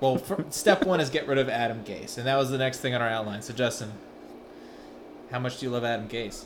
Well, 0.00 0.18
fir- 0.28 0.44
step 0.50 0.84
one 0.84 1.00
is 1.00 1.08
get 1.08 1.26
rid 1.26 1.38
of 1.38 1.48
Adam 1.48 1.82
Gase, 1.84 2.18
and 2.18 2.26
that 2.26 2.36
was 2.36 2.50
the 2.50 2.58
next 2.58 2.80
thing 2.80 2.94
on 2.94 3.00
our 3.00 3.08
outline. 3.08 3.40
So, 3.40 3.54
Justin, 3.54 3.90
how 5.30 5.38
much 5.38 5.58
do 5.58 5.64
you 5.66 5.72
love 5.72 5.82
Adam 5.84 6.06
Gase? 6.06 6.44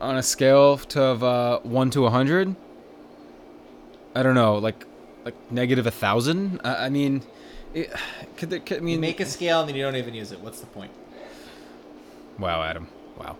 On 0.00 0.16
a 0.16 0.22
scale 0.22 0.78
to 0.78 1.02
of 1.02 1.22
uh, 1.22 1.58
one 1.60 1.90
to 1.90 2.06
a 2.06 2.10
hundred, 2.10 2.56
I 4.14 4.22
don't 4.22 4.34
know, 4.34 4.56
like 4.56 4.86
like 5.26 5.34
negative 5.52 5.86
a 5.86 5.90
thousand. 5.90 6.60
I, 6.64 6.86
I 6.86 6.88
mean, 6.88 7.22
it, 7.74 7.92
could, 8.38 8.48
there, 8.48 8.60
could 8.60 8.78
I 8.78 8.80
You 8.80 8.86
mean 8.86 9.00
make 9.00 9.20
a 9.20 9.26
scale 9.26 9.60
and 9.60 9.68
then 9.68 9.76
you 9.76 9.82
don't 9.82 9.96
even 9.96 10.14
use 10.14 10.32
it. 10.32 10.40
What's 10.40 10.60
the 10.60 10.66
point? 10.66 10.90
Wow, 12.38 12.62
Adam. 12.62 12.88
Wow. 13.18 13.36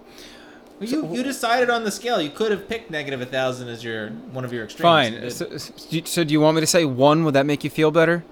Well, 0.80 0.88
you 0.88 1.14
you 1.14 1.22
decided 1.22 1.70
on 1.70 1.84
the 1.84 1.90
scale. 1.90 2.20
You 2.20 2.30
could 2.30 2.50
have 2.52 2.68
picked 2.68 2.90
negative 2.90 3.20
a 3.20 3.26
thousand 3.26 3.68
as 3.68 3.82
your 3.82 4.10
one 4.10 4.44
of 4.44 4.52
your 4.52 4.64
extremes. 4.64 4.82
Fine. 5.18 5.30
So, 5.30 5.56
so, 5.56 6.00
so 6.04 6.24
do 6.24 6.32
you 6.32 6.40
want 6.40 6.54
me 6.54 6.60
to 6.60 6.66
say 6.66 6.84
one? 6.84 7.24
Would 7.24 7.34
that 7.34 7.46
make 7.46 7.64
you 7.64 7.70
feel 7.70 7.90
better? 7.90 8.24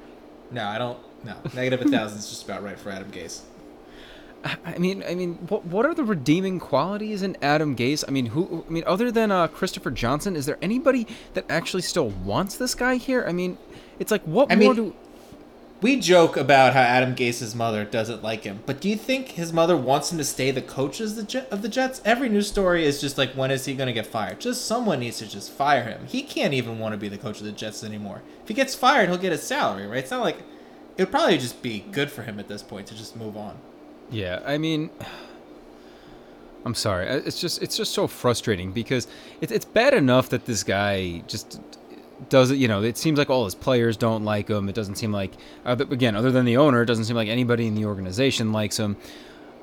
no, 0.51 0.65
I 0.65 0.79
don't. 0.79 0.99
No, 1.25 1.35
negative 1.55 1.85
a 1.85 1.89
thousand 1.91 2.19
is 2.19 2.29
just 2.29 2.45
about 2.45 2.63
right 2.63 2.79
for 2.79 2.91
Adam 2.91 3.11
Gase. 3.11 3.41
I 4.45 4.57
I 4.65 4.79
mean, 4.79 5.03
I 5.09 5.15
mean, 5.17 5.35
what 5.49 5.65
what 5.65 5.85
are 5.87 5.95
the 5.95 6.05
redeeming 6.05 6.61
qualities 6.61 7.23
in 7.23 7.37
Adam 7.43 7.75
Gase? 7.75 8.05
I 8.07 8.13
mean, 8.13 8.27
who? 8.27 8.65
I 8.69 8.71
mean, 8.71 8.85
other 8.87 9.11
than 9.11 9.33
uh, 9.33 9.49
Christopher 9.49 9.91
Johnson, 9.91 10.37
is 10.37 10.47
there 10.47 10.59
anybody 10.63 11.07
that 11.35 11.47
actually 11.49 11.83
still 11.83 12.11
wants 12.11 12.57
this 12.57 12.77
guy 12.77 12.95
here? 12.97 13.25
I 13.27 13.33
mean, 13.33 13.59
it's 13.99 14.13
like 14.13 14.23
what 14.23 14.53
I 14.53 14.55
more 14.57 14.75
mean- 14.75 14.91
do? 14.91 14.95
We 15.83 16.01
joke 16.01 16.39
about 16.39 16.73
how 16.73 16.81
Adam 16.81 17.15
Gase's 17.15 17.55
mother 17.55 17.85
doesn't 17.85 18.23
like 18.23 18.45
him, 18.45 18.61
but 18.65 18.81
do 18.81 18.89
you 18.89 18.97
think 18.97 19.33
his 19.33 19.53
mother 19.53 19.77
wants 19.77 20.11
him 20.11 20.17
to 20.17 20.25
stay 20.25 20.51
the 20.51 20.63
coach 20.63 21.01
of 21.01 21.17
the, 21.17 21.69
Jets? 21.69 22.01
Every 22.03 22.31
news 22.31 22.49
story 22.49 22.87
is 22.87 22.99
just 22.99 23.19
like, 23.19 23.33
when 23.33 23.51
is 23.51 23.67
he 23.67 23.75
going 23.75 23.89
to 23.89 23.93
get 23.93 24.07
fired? 24.07 24.41
Just 24.41 24.65
someone 24.65 25.01
needs 25.01 25.19
to 25.19 25.27
just 25.27 25.53
fire 25.53 25.85
him. 25.85 26.07
He 26.07 26.23
can't 26.23 26.55
even 26.55 26.79
want 26.79 26.95
to 26.95 26.99
be 26.99 27.09
the 27.11 27.19
coach 27.19 27.41
of 27.41 27.45
the 27.45 27.53
Jets 27.53 27.85
anymore. 27.85 28.23
If 28.43 28.49
he 28.49 28.55
gets 28.55 28.75
fired, 28.75 29.11
he'll 29.11 29.19
get 29.19 29.33
his 29.33 29.43
salary, 29.43 29.87
right? 29.87 29.99
It's 29.99 30.11
not 30.11 30.23
like 30.23 30.39
it 30.97 31.03
would 31.03 31.11
probably 31.11 31.37
just 31.37 31.61
be 31.61 31.81
good 31.93 32.11
for 32.11 32.23
him 32.23 32.41
at 32.41 32.49
this 32.49 32.63
point 32.63 32.87
to 32.87 32.97
just 32.97 33.15
move 33.15 33.37
on. 33.37 33.59
Yeah, 34.11 34.41
I 34.47 34.57
mean, 34.57 34.89
I'm 36.65 36.75
sorry. 36.75 37.07
It's 37.07 37.41
just 37.41 37.63
it's 37.63 37.77
just 37.77 37.93
so 37.93 38.07
frustrating 38.07 38.73
because 38.73 39.07
it's 39.43 39.53
it's 39.53 39.67
bad 39.67 39.93
enough 39.95 40.31
that 40.31 40.47
this 40.47 40.65
guy 40.65 41.23
just 41.27 41.61
does 42.29 42.51
it. 42.51 42.57
You 42.57 42.69
know, 42.69 42.83
it 42.83 42.97
seems 42.97 43.19
like 43.19 43.31
all 43.31 43.45
his 43.45 43.55
players 43.55 43.97
don't 43.97 44.25
like 44.25 44.49
him. 44.49 44.69
It 44.69 44.75
doesn't 44.75 44.97
seem 44.97 45.13
like 45.13 45.33
again, 45.65 46.17
other 46.17 46.31
than 46.31 46.45
the 46.45 46.57
owner, 46.57 46.83
it 46.83 46.87
doesn't 46.87 47.05
seem 47.05 47.17
like 47.17 47.29
anybody 47.29 47.67
in 47.67 47.75
the 47.75 47.85
organization 47.85 48.53
likes 48.53 48.79
him. 48.79 48.97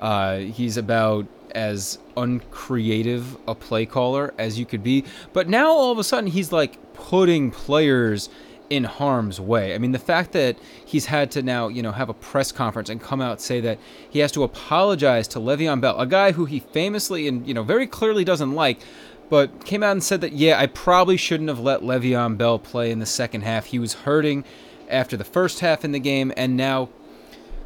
Uh, 0.01 0.39
he's 0.39 0.77
about 0.77 1.27
as 1.55 1.99
uncreative 2.17 3.37
a 3.47 3.55
play 3.55 3.85
caller 3.85 4.33
as 4.37 4.57
you 4.57 4.65
could 4.65 4.83
be. 4.83 5.05
But 5.33 5.47
now 5.47 5.71
all 5.71 5.91
of 5.91 5.97
a 5.97 6.03
sudden 6.03 6.29
he's 6.29 6.51
like 6.51 6.93
putting 6.93 7.51
players 7.51 8.29
in 8.69 8.83
harm's 8.83 9.39
way. 9.39 9.75
I 9.75 9.77
mean, 9.77 9.91
the 9.91 9.99
fact 9.99 10.31
that 10.31 10.57
he's 10.83 11.05
had 11.05 11.29
to 11.31 11.43
now, 11.43 11.67
you 11.67 11.83
know, 11.83 11.91
have 11.91 12.09
a 12.09 12.13
press 12.13 12.51
conference 12.51 12.89
and 12.89 12.99
come 12.99 13.21
out 13.21 13.39
say 13.39 13.61
that 13.61 13.77
he 14.09 14.19
has 14.19 14.31
to 14.31 14.43
apologize 14.43 15.27
to 15.29 15.39
Le'Veon 15.39 15.79
Bell, 15.79 15.99
a 15.99 16.07
guy 16.07 16.31
who 16.31 16.45
he 16.45 16.59
famously 16.59 17.27
and 17.27 17.47
you 17.47 17.53
know 17.53 17.63
very 17.63 17.85
clearly 17.85 18.23
doesn't 18.23 18.53
like, 18.53 18.79
but 19.29 19.65
came 19.65 19.83
out 19.83 19.91
and 19.93 20.03
said 20.03 20.21
that 20.21 20.33
yeah, 20.33 20.59
I 20.59 20.67
probably 20.67 21.17
shouldn't 21.17 21.49
have 21.49 21.59
let 21.59 21.81
Le'Veon 21.81 22.37
Bell 22.37 22.59
play 22.59 22.91
in 22.91 22.99
the 22.99 23.05
second 23.05 23.41
half. 23.41 23.67
He 23.67 23.79
was 23.79 23.93
hurting 23.93 24.43
after 24.89 25.17
the 25.17 25.23
first 25.23 25.61
half 25.61 25.83
in 25.83 25.91
the 25.91 25.99
game, 25.99 26.31
and 26.37 26.55
now 26.57 26.89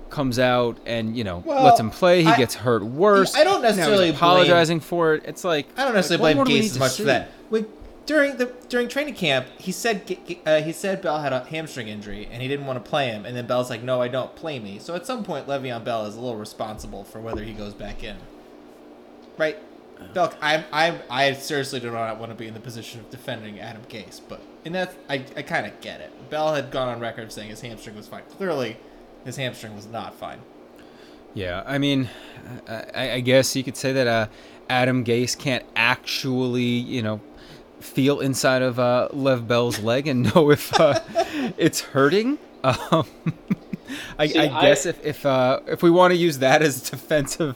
comes 0.10 0.40
out 0.40 0.78
and 0.86 1.18
you 1.18 1.24
know 1.24 1.44
Well, 1.46 1.64
lets 1.66 1.80
him 1.80 1.90
play. 1.90 2.24
He 2.24 2.30
I- 2.30 2.38
gets 2.38 2.56
hurt 2.56 2.84
worse. 2.84 3.36
I 3.36 3.44
don't 3.44 3.62
necessarily 3.62 4.10
apologizing 4.10 4.80
for 4.80 5.16
it. 5.16 5.24
It's 5.26 5.44
like 5.44 5.68
I 5.78 5.84
don't 5.84 5.94
necessarily 5.94 6.34
like, 6.34 6.46
blame 6.46 6.62
Gase 6.62 6.66
as 6.72 6.80
much 6.80 6.92
see? 6.94 7.04
for 7.04 7.08
that. 7.08 7.30
We, 7.50 7.66
during 8.06 8.38
the 8.38 8.46
during 8.70 8.88
training 8.88 9.16
camp, 9.16 9.48
he 9.58 9.72
said 9.72 10.18
uh, 10.46 10.62
he 10.62 10.72
said 10.72 11.02
Bell 11.02 11.20
had 11.20 11.34
a 11.34 11.44
hamstring 11.44 11.90
injury 11.90 12.28
and 12.32 12.42
he 12.42 12.48
didn't 12.48 12.66
want 12.66 12.84
to 12.84 12.90
play 12.90 13.10
him, 13.10 13.26
and 13.26 13.36
then 13.36 13.46
Bell's 13.48 13.70
like, 13.70 13.84
"No, 13.84 14.02
I 14.02 14.08
don't 14.08 14.34
play 14.36 14.60
me." 14.60 14.80
So 14.80 14.96
at 14.96 15.06
some 15.06 15.24
point, 15.26 15.46
Le'Veon 15.46 15.84
Bell 15.84 16.06
is 16.06 16.16
a 16.16 16.22
little 16.22 16.38
responsible 16.38 17.04
for 17.04 17.20
whether 17.20 17.44
he 17.44 17.52
goes 17.52 17.74
back 17.74 18.04
in. 18.04 18.16
Right? 19.38 19.58
Bell, 20.14 20.34
I 20.42 20.64
I 20.72 21.00
I 21.10 21.34
seriously 21.34 21.80
do 21.80 21.92
not 21.92 22.20
want 22.20 22.32
to 22.32 22.36
be 22.36 22.48
in 22.48 22.54
the 22.54 22.60
position 22.60 23.00
of 23.00 23.10
defending 23.10 23.60
Adam 23.60 23.82
Gase, 23.90 24.22
but 24.28 24.42
and 24.66 24.76
that 24.76 24.94
I 25.10 25.24
I 25.36 25.42
kind 25.42 25.66
of 25.66 25.80
get 25.82 26.02
it. 26.02 26.30
Bell 26.30 26.54
had 26.54 26.72
gone 26.72 26.88
on 26.88 27.00
record 27.00 27.32
saying 27.32 27.50
his 27.50 27.62
hamstring 27.62 27.96
was 27.96 28.08
fine. 28.08 28.24
Clearly, 28.38 28.78
his 29.26 29.38
hamstring 29.38 29.76
was 29.76 29.88
not 29.88 30.16
fine. 30.16 30.40
Yeah, 31.34 31.64
I 31.66 31.78
mean, 31.78 32.10
I, 32.68 33.12
I 33.12 33.20
guess 33.20 33.56
you 33.56 33.64
could 33.64 33.78
say 33.78 33.94
that 33.94 34.08
uh, 34.08 34.28
Adam 34.70 35.04
Gase 35.04 35.38
can't 35.38 35.64
actually, 35.76 36.64
you 36.64 37.02
know, 37.02 37.22
feel 37.80 38.20
inside 38.20 38.62
of 38.62 38.80
uh, 38.80 39.10
Lev 39.12 39.48
Bell's 39.48 39.80
leg 39.80 40.08
and 40.08 40.24
know 40.36 40.50
if 40.50 40.74
uh, 40.80 41.00
it's 41.58 41.82
hurting. 41.82 42.40
Um, 42.64 43.06
I, 44.18 44.28
See, 44.28 44.40
I 44.40 44.62
guess 44.62 44.86
I- 44.86 44.90
if 44.90 45.06
if 45.06 45.26
uh, 45.26 45.60
if 45.68 45.84
we 45.84 45.90
want 45.90 46.12
to 46.12 46.18
use 46.18 46.40
that 46.40 46.62
as 46.62 46.82
defensive 46.82 47.56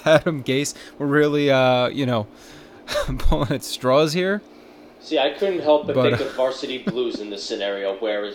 Adam 0.04 0.42
Gase, 0.44 0.74
we're 0.98 1.06
really 1.06 1.50
uh, 1.50 1.88
you 1.88 2.06
know 2.06 2.26
pulling 3.18 3.52
at 3.52 3.64
straws 3.64 4.12
here. 4.12 4.42
See, 5.00 5.18
I 5.18 5.30
couldn't 5.30 5.60
help 5.60 5.86
but, 5.86 5.96
But, 5.96 6.02
think 6.10 6.20
uh, 6.20 6.24
of 6.30 6.34
Varsity 6.36 6.78
Blues 6.86 7.20
in 7.20 7.30
this 7.30 7.42
scenario, 7.42 7.96
where 7.98 8.30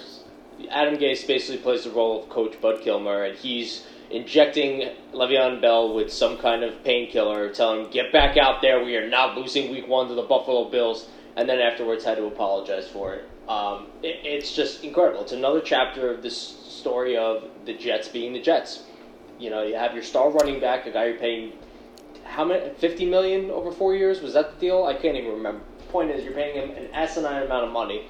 Adam 0.70 0.98
Gase 0.98 1.26
basically 1.26 1.58
plays 1.62 1.86
the 1.86 1.92
role 1.92 2.24
of 2.24 2.30
Coach 2.30 2.60
Bud 2.60 2.82
Kilmer, 2.82 3.24
and 3.24 3.38
he's 3.38 3.86
injecting 4.10 4.90
Le'Veon 5.14 5.62
Bell 5.62 5.94
with 5.94 6.12
some 6.12 6.38
kind 6.38 6.64
of 6.64 6.84
painkiller, 6.84 7.50
telling 7.50 7.86
him, 7.86 7.92
"Get 7.92 8.12
back 8.12 8.38
out 8.38 8.62
there. 8.62 8.84
We 8.84 8.96
are 8.98 9.08
not 9.08 9.38
losing 9.38 9.72
Week 9.72 9.88
One 9.88 10.08
to 10.10 10.14
the 10.14 10.24
Buffalo 10.24 10.70
Bills." 10.70 11.08
And 11.36 11.48
then 11.48 11.60
afterwards, 11.60 12.04
had 12.04 12.18
to 12.18 12.26
apologize 12.26 12.88
for 12.88 13.14
it. 13.14 13.30
Um, 13.48 13.88
it 14.04 14.20
it's 14.24 14.54
just 14.56 14.84
incredible. 14.84 15.22
It's 15.22 15.32
another 15.34 15.62
chapter 15.62 16.10
of 16.10 16.22
this 16.24 16.57
story 16.78 17.18
of 17.18 17.44
the 17.66 17.74
Jets 17.74 18.08
being 18.08 18.34
the 18.34 18.42
Jets. 18.42 18.84
You 19.40 19.50
know, 19.50 19.64
you 19.64 19.76
have 19.76 19.94
your 19.94 20.04
star 20.04 20.30
running 20.30 20.60
back, 20.60 20.86
a 20.86 20.92
guy 20.92 21.06
you're 21.06 21.18
paying 21.18 21.54
how 22.24 22.44
many 22.44 22.70
50 22.76 23.06
million 23.06 23.50
over 23.52 23.72
four 23.72 23.96
years? 23.96 24.22
Was 24.22 24.34
that 24.34 24.56
the 24.56 24.60
deal? 24.68 24.84
I 24.84 24.94
can't 24.94 25.16
even 25.16 25.32
remember. 25.32 25.62
Point 25.90 26.12
is 26.12 26.24
you're 26.24 26.34
paying 26.34 26.56
him 26.56 26.78
an 26.78 26.94
asinine 26.94 27.44
amount 27.44 27.66
of 27.66 27.72
money. 27.72 28.08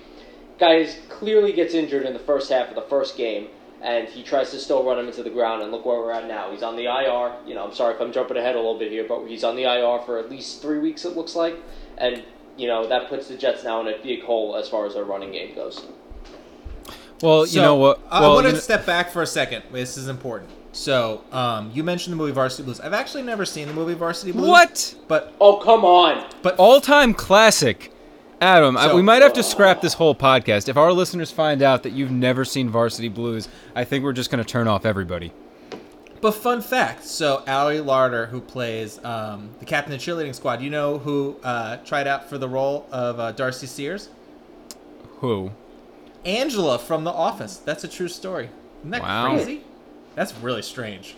Guy 0.60 0.90
clearly 1.10 1.54
gets 1.54 1.74
injured 1.74 2.06
in 2.06 2.14
the 2.14 2.20
first 2.20 2.50
half 2.50 2.70
of 2.70 2.76
the 2.76 2.82
first 2.82 3.16
game 3.16 3.48
and 3.82 4.08
he 4.08 4.24
tries 4.24 4.50
to 4.50 4.60
still 4.60 4.84
run 4.84 4.98
him 4.98 5.08
into 5.08 5.22
the 5.22 5.30
ground 5.30 5.62
and 5.62 5.72
look 5.72 5.86
where 5.86 6.00
we're 6.00 6.12
at 6.12 6.28
now. 6.28 6.52
He's 6.52 6.64
on 6.64 6.76
the 6.76 6.88
ir 6.88 7.38
you 7.46 7.54
know 7.54 7.64
i'm 7.64 7.74
sorry 7.76 7.94
if 7.94 8.02
i'm 8.02 8.12
jumping 8.12 8.36
ahead 8.36 8.56
a 8.56 8.58
little 8.58 8.80
bit 8.80 8.92
here 8.92 9.06
but 9.08 9.28
he's 9.28 9.44
on 9.44 9.56
the 9.56 9.66
ir 9.66 10.00
for 10.04 10.18
at 10.18 10.32
least 10.32 10.64
three 10.64 10.80
weeks 10.80 11.06
it 11.06 11.16
looks 11.16 11.36
like. 11.36 11.56
And 12.00 12.24
you 12.58 12.68
know 12.68 12.88
that 12.88 13.08
puts 13.08 13.28
the 13.28 13.38
jets 13.38 13.64
now 13.64 13.80
in 13.82 13.88
a 13.88 14.02
big 14.02 14.24
hole 14.24 14.56
as 14.56 14.68
far 14.68 14.88
as 14.88 14.96
their 14.96 15.04
running 15.04 15.32
game 15.32 15.54
goes 15.54 15.86
Well, 17.22 17.46
you 17.48 17.62
know 17.62 17.76
what? 17.76 18.00
I 18.12 18.22
Well, 18.22 18.34
want 18.36 18.46
you 18.46 18.52
to 18.52 18.58
know- 18.58 18.62
step 18.62 18.86
back 18.86 19.12
for 19.12 19.22
a 19.22 19.28
second. 19.28 19.64
This 19.72 19.98
is 19.98 20.08
important. 20.08 20.50
So, 20.72 21.24
um, 21.32 21.72
you 21.74 21.84
mentioned 21.84 22.14
the 22.14 22.18
movie 22.18 22.32
Varsity 22.34 22.62
Blues. 22.64 22.80
I've 22.80 22.94
actually 22.94 23.24
never 23.24 23.46
seen 23.46 23.68
the 23.68 23.74
movie 23.74 23.96
Varsity 23.96 24.32
Blues. 24.32 24.48
what? 24.48 24.96
But 25.08 25.34
oh 25.42 25.58
come 25.58 25.84
on 25.84 26.24
but 26.44 26.56
all-time 26.58 27.14
classic. 27.16 27.92
Adam, 28.40 28.78
I, 28.78 28.94
we 28.94 29.02
might 29.02 29.24
have 29.24 29.34
to 29.34 29.42
scrap 29.42 29.82
this 29.82 29.96
whole 29.96 30.14
podcast. 30.14 30.70
If 30.70 30.78
our 30.78 30.94
listeners 30.94 31.32
find 31.32 31.64
out 31.64 31.82
that 31.82 31.94
you've 31.94 32.12
never 32.12 32.46
seen 32.46 32.70
Varsity 32.70 33.10
Blues, 33.10 33.50
I 33.76 33.84
think 33.84 34.04
we're 34.04 34.14
just 34.14 34.30
going 34.30 34.44
to 34.44 34.48
turn 34.48 34.68
off 34.68 34.86
everybody. 34.86 35.32
but 36.22 36.34
fun 36.36 36.62
fact. 36.62 37.04
So, 37.06 37.44
Ali 37.48 37.78
Larter, 37.80 38.30
who 38.30 38.40
plays 38.40 39.04
um, 39.04 39.50
the 39.58 39.66
captain 39.66 39.92
of 39.94 40.00
the 40.00 40.06
cheerleading 40.12 40.36
squad, 40.36 40.62
you 40.62 40.70
know 40.70 41.00
who 41.00 41.38
uh, 41.44 41.78
tried 41.78 42.06
out 42.06 42.30
for 42.30 42.38
the 42.38 42.48
role 42.48 42.86
of 42.92 43.20
uh, 43.20 43.32
Darcy 43.32 43.66
Sears? 43.66 44.10
Who? 45.22 45.50
Angela 46.26 46.78
from 46.80 47.04
The 47.04 47.12
Office. 47.12 47.58
That's 47.58 47.84
a 47.84 47.88
true 47.88 48.08
story. 48.08 48.50
Isn't 48.80 48.92
that 48.92 49.02
Wow. 49.02 49.34
crazy? 49.36 49.62
That's 50.16 50.34
really 50.36 50.62
strange. 50.62 51.16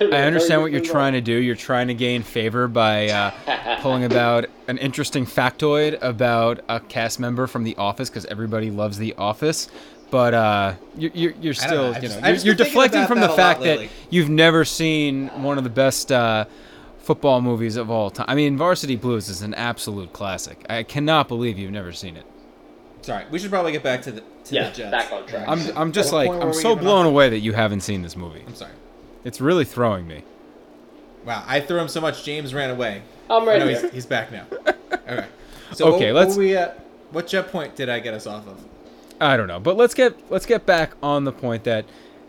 I 0.00 0.04
understand 0.22 0.62
what 0.62 0.70
you're 0.72 0.80
trying 0.80 1.12
to 1.14 1.20
do. 1.20 1.32
You're 1.34 1.56
trying 1.56 1.88
to 1.88 1.94
gain 1.94 2.22
favor 2.22 2.68
by 2.68 3.08
uh, 3.08 3.78
pulling 3.82 4.04
about 4.04 4.46
an 4.68 4.78
interesting 4.78 5.26
factoid 5.26 5.98
about 6.00 6.60
a 6.68 6.80
cast 6.80 7.18
member 7.20 7.46
from 7.46 7.64
The 7.64 7.76
Office 7.76 8.08
because 8.08 8.24
everybody 8.26 8.70
loves 8.70 8.98
The 8.98 9.14
Office. 9.18 9.68
But 10.10 10.32
uh, 10.34 10.74
you're, 10.96 11.10
you're, 11.14 11.32
you're 11.40 11.54
I 11.62 11.66
don't 11.66 11.68
still, 11.68 11.82
know. 11.82 11.88
I've 11.90 12.02
you 12.02 12.08
just- 12.08 12.20
know, 12.20 12.26
I've 12.28 12.36
you're, 12.36 12.44
you're 12.46 12.54
deflecting 12.54 13.06
from 13.06 13.20
the 13.20 13.28
fact 13.28 13.60
that 13.62 13.88
you've 14.10 14.30
never 14.30 14.64
seen 14.64 15.28
one 15.42 15.58
of 15.58 15.64
the 15.64 15.70
best 15.70 16.10
uh, 16.12 16.46
football 16.98 17.40
movies 17.40 17.76
of 17.76 17.90
all 17.90 18.10
time. 18.10 18.26
I 18.28 18.34
mean, 18.36 18.56
Varsity 18.56 18.96
Blues 18.96 19.28
is 19.28 19.42
an 19.42 19.54
absolute 19.54 20.12
classic. 20.12 20.64
I 20.70 20.82
cannot 20.84 21.28
believe 21.28 21.58
you've 21.58 21.70
never 21.72 21.92
seen 21.92 22.16
it. 22.16 22.24
Sorry, 23.02 23.24
we 23.30 23.38
should 23.38 23.50
probably 23.50 23.72
get 23.72 23.82
back 23.82 24.02
to 24.02 24.12
the 24.12 24.20
to 24.44 24.54
Yeah, 24.54 24.70
the 24.70 24.76
Jets. 24.76 24.90
back 24.90 25.12
on 25.12 25.26
track. 25.26 25.48
I'm, 25.48 25.60
I'm 25.76 25.92
just 25.92 26.12
like, 26.12 26.30
I'm 26.30 26.52
so 26.52 26.76
blown 26.76 27.06
on? 27.06 27.12
away 27.12 27.28
that 27.30 27.38
you 27.40 27.52
haven't 27.52 27.80
seen 27.80 28.02
this 28.02 28.16
movie. 28.16 28.44
I'm 28.46 28.54
sorry. 28.54 28.72
It's 29.24 29.40
really 29.40 29.64
throwing 29.64 30.06
me. 30.06 30.24
Wow, 31.24 31.44
I 31.46 31.60
threw 31.60 31.78
him 31.78 31.88
so 31.88 32.00
much. 32.00 32.24
James 32.24 32.54
ran 32.54 32.70
away. 32.70 33.02
i'm 33.28 33.42
Oh, 33.42 33.46
ready 33.46 33.60
no, 33.60 33.66
he's, 33.80 33.90
he's 33.92 34.06
back 34.06 34.32
now. 34.32 34.46
Okay. 34.92 35.26
So 35.72 35.94
Okay, 35.94 36.12
what, 36.12 36.20
let's- 36.20 36.30
What, 36.36 36.38
we 36.38 36.56
at, 36.56 36.84
what 37.10 37.26
jet 37.26 37.50
point 37.50 37.74
did 37.76 37.88
I 37.88 38.00
get 38.00 38.12
us 38.14 38.26
off 38.26 38.46
of? 38.46 38.62
I 39.20 39.36
don't 39.36 39.46
know, 39.48 39.60
but 39.60 39.76
let's 39.76 39.92
get 39.94 40.30
let's 40.30 40.46
get 40.46 40.66
back 40.66 40.92
on 41.02 41.24
the 41.24 41.32
point 41.32 41.64
that 41.64 41.84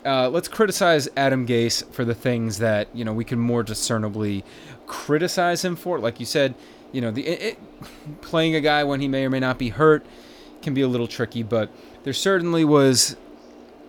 uh, 0.05 0.29
let's 0.29 0.47
criticize 0.47 1.07
Adam 1.15 1.45
Gase 1.47 1.85
for 1.93 2.03
the 2.05 2.13
things 2.15 2.57
that 2.59 2.87
you 2.93 3.05
know 3.05 3.13
we 3.13 3.23
can 3.23 3.39
more 3.39 3.63
discernibly 3.63 4.43
criticize 4.87 5.63
him 5.63 5.75
for. 5.75 5.99
Like 5.99 6.19
you 6.19 6.25
said, 6.25 6.53
you 6.91 7.01
know, 7.01 7.11
the 7.11 7.25
it, 7.27 7.41
it, 7.41 8.21
playing 8.21 8.55
a 8.55 8.61
guy 8.61 8.83
when 8.83 8.99
he 8.99 9.07
may 9.07 9.25
or 9.25 9.29
may 9.29 9.39
not 9.39 9.57
be 9.57 9.69
hurt 9.69 10.05
can 10.61 10.73
be 10.73 10.81
a 10.81 10.87
little 10.87 11.07
tricky, 11.07 11.43
but 11.43 11.69
there 12.03 12.13
certainly 12.13 12.63
was 12.65 13.15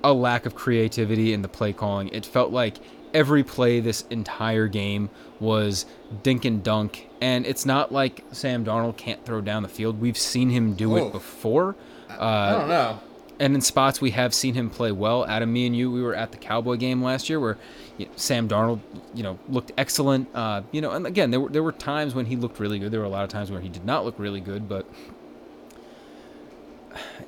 a 0.04 0.12
lack 0.12 0.46
of 0.46 0.54
creativity 0.54 1.32
in 1.32 1.42
the 1.42 1.48
play 1.48 1.72
calling. 1.72 2.08
It 2.08 2.26
felt 2.26 2.50
like 2.50 2.76
every 3.14 3.44
play 3.44 3.78
this 3.80 4.04
entire 4.10 4.66
game 4.68 5.10
was 5.38 5.86
dink 6.22 6.44
and 6.44 6.62
dunk, 6.62 7.08
and 7.20 7.46
it's 7.46 7.64
not 7.66 7.92
like 7.92 8.24
Sam 8.32 8.64
Darnold 8.64 8.96
can't 8.96 9.24
throw 9.24 9.40
down 9.40 9.62
the 9.62 9.68
field. 9.68 10.00
We've 10.00 10.16
seen 10.18 10.50
him 10.50 10.74
do 10.74 10.92
Oh. 10.98 11.06
it 11.06 11.12
before. 11.12 11.76
I 12.08 12.14
Uh, 12.14 12.58
don't 12.58 12.68
know. 12.68 12.98
and 13.40 13.54
in 13.54 13.60
spots 13.60 14.00
we 14.00 14.10
have 14.12 14.32
seen 14.34 14.54
him 14.54 14.70
play 14.70 14.92
well. 14.92 15.24
Adam, 15.26 15.52
me 15.52 15.66
and 15.66 15.74
you, 15.76 15.90
we 15.90 16.02
were 16.02 16.14
at 16.14 16.30
the 16.32 16.36
Cowboy 16.38 16.76
game 16.76 17.02
last 17.02 17.28
year 17.30 17.40
where 17.40 17.58
you 17.98 18.06
know, 18.06 18.12
Sam 18.16 18.48
Darnold, 18.48 18.80
you 19.14 19.22
know, 19.22 19.38
looked 19.48 19.72
excellent. 19.76 20.28
Uh, 20.34 20.62
you 20.72 20.80
know, 20.80 20.90
and 20.92 21.06
again, 21.06 21.30
there 21.30 21.40
were 21.40 21.48
there 21.48 21.62
were 21.62 21.72
times 21.72 22.14
when 22.14 22.26
he 22.26 22.36
looked 22.36 22.58
really 22.60 22.78
good. 22.78 22.90
There 22.92 23.00
were 23.00 23.06
a 23.06 23.10
lot 23.10 23.24
of 23.24 23.30
times 23.30 23.50
where 23.50 23.60
he 23.60 23.68
did 23.68 23.84
not 23.84 24.04
look 24.04 24.14
really 24.18 24.40
good, 24.40 24.68
but 24.68 24.86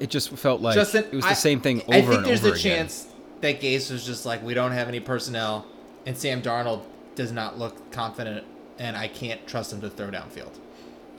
it 0.00 0.11
just 0.11 0.30
felt 0.30 0.61
like 0.61 0.75
Justin, 0.75 1.04
it 1.04 1.14
was 1.14 1.25
I- 1.25 1.30
the 1.30 1.35
same 1.35 1.61
thing 1.61 1.83
over 1.83 1.92
and 1.92 1.97
over 2.02 2.12
I 2.12 2.14
think 2.16 2.26
there's 2.26 2.44
a 2.44 2.49
again. 2.52 2.59
chance 2.78 3.06
that 3.40 3.61
Gase 3.61 3.90
was 3.90 4.04
just 4.06 4.25
like, 4.26 4.42
we 4.42 4.54
don't 4.54 4.73
have 4.73 4.88
any 4.88 5.00
personnel, 5.00 5.66
and 6.06 6.16
Sam 6.16 6.40
Darnold 6.42 6.83
does 7.14 7.30
not 7.33 7.59
look 7.59 7.92
confident, 7.92 8.44
and 8.78 8.97
I 8.97 9.09
can't 9.09 9.47
trust 9.47 9.73
him 9.73 9.80
to 9.83 9.90
throw 9.90 10.09
downfield. 10.11 10.52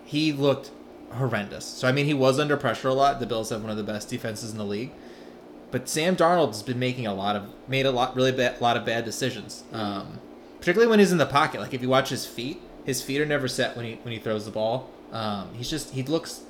He 0.06 0.32
looked 0.34 0.72
horrendous. 1.12 1.66
So 1.66 1.88
I 1.88 1.92
mean, 1.92 2.06
he 2.06 2.14
was 2.14 2.40
under 2.40 2.58
pressure 2.58 2.88
a 2.90 2.94
lot. 2.94 3.20
The 3.20 3.26
Bills 3.26 3.50
have 3.50 3.62
one 3.62 3.70
of 3.72 3.78
the 3.78 3.84
best 3.84 4.10
defenses 4.10 4.52
in 4.52 4.58
the 4.58 4.66
league, 4.66 4.92
but 5.72 5.88
Sam 5.90 6.16
Darnold's 6.16 6.64
been 6.64 6.80
making 6.80 7.08
a 7.08 7.14
lot 7.14 7.36
of 7.36 7.44
made 7.68 7.86
a 7.86 7.92
lot 7.92 8.16
really 8.16 8.32
bad, 8.32 8.60
lot 8.62 8.76
of 8.78 8.86
bad 8.86 9.06
decisions. 9.06 9.64
Um, 9.72 10.20
particularly 10.60 10.90
when 10.90 11.00
he's 11.00 11.12
in 11.12 11.18
the 11.18 11.26
pocket. 11.26 11.62
Like 11.62 11.74
if 11.74 11.82
you 11.82 11.90
watch 11.90 12.10
his 12.10 12.26
feet, 12.26 12.62
his 12.86 13.02
feet 13.02 13.22
are 13.22 13.26
never 13.26 13.48
set 13.48 13.76
when 13.76 13.86
he 13.86 13.94
when 14.02 14.14
he 14.14 14.20
throws 14.20 14.46
the 14.46 14.52
ball. 14.52 14.90
Um, 15.12 15.50
he's 15.54 15.70
just 15.70 15.94
he 15.94 16.04
looks 16.04 16.42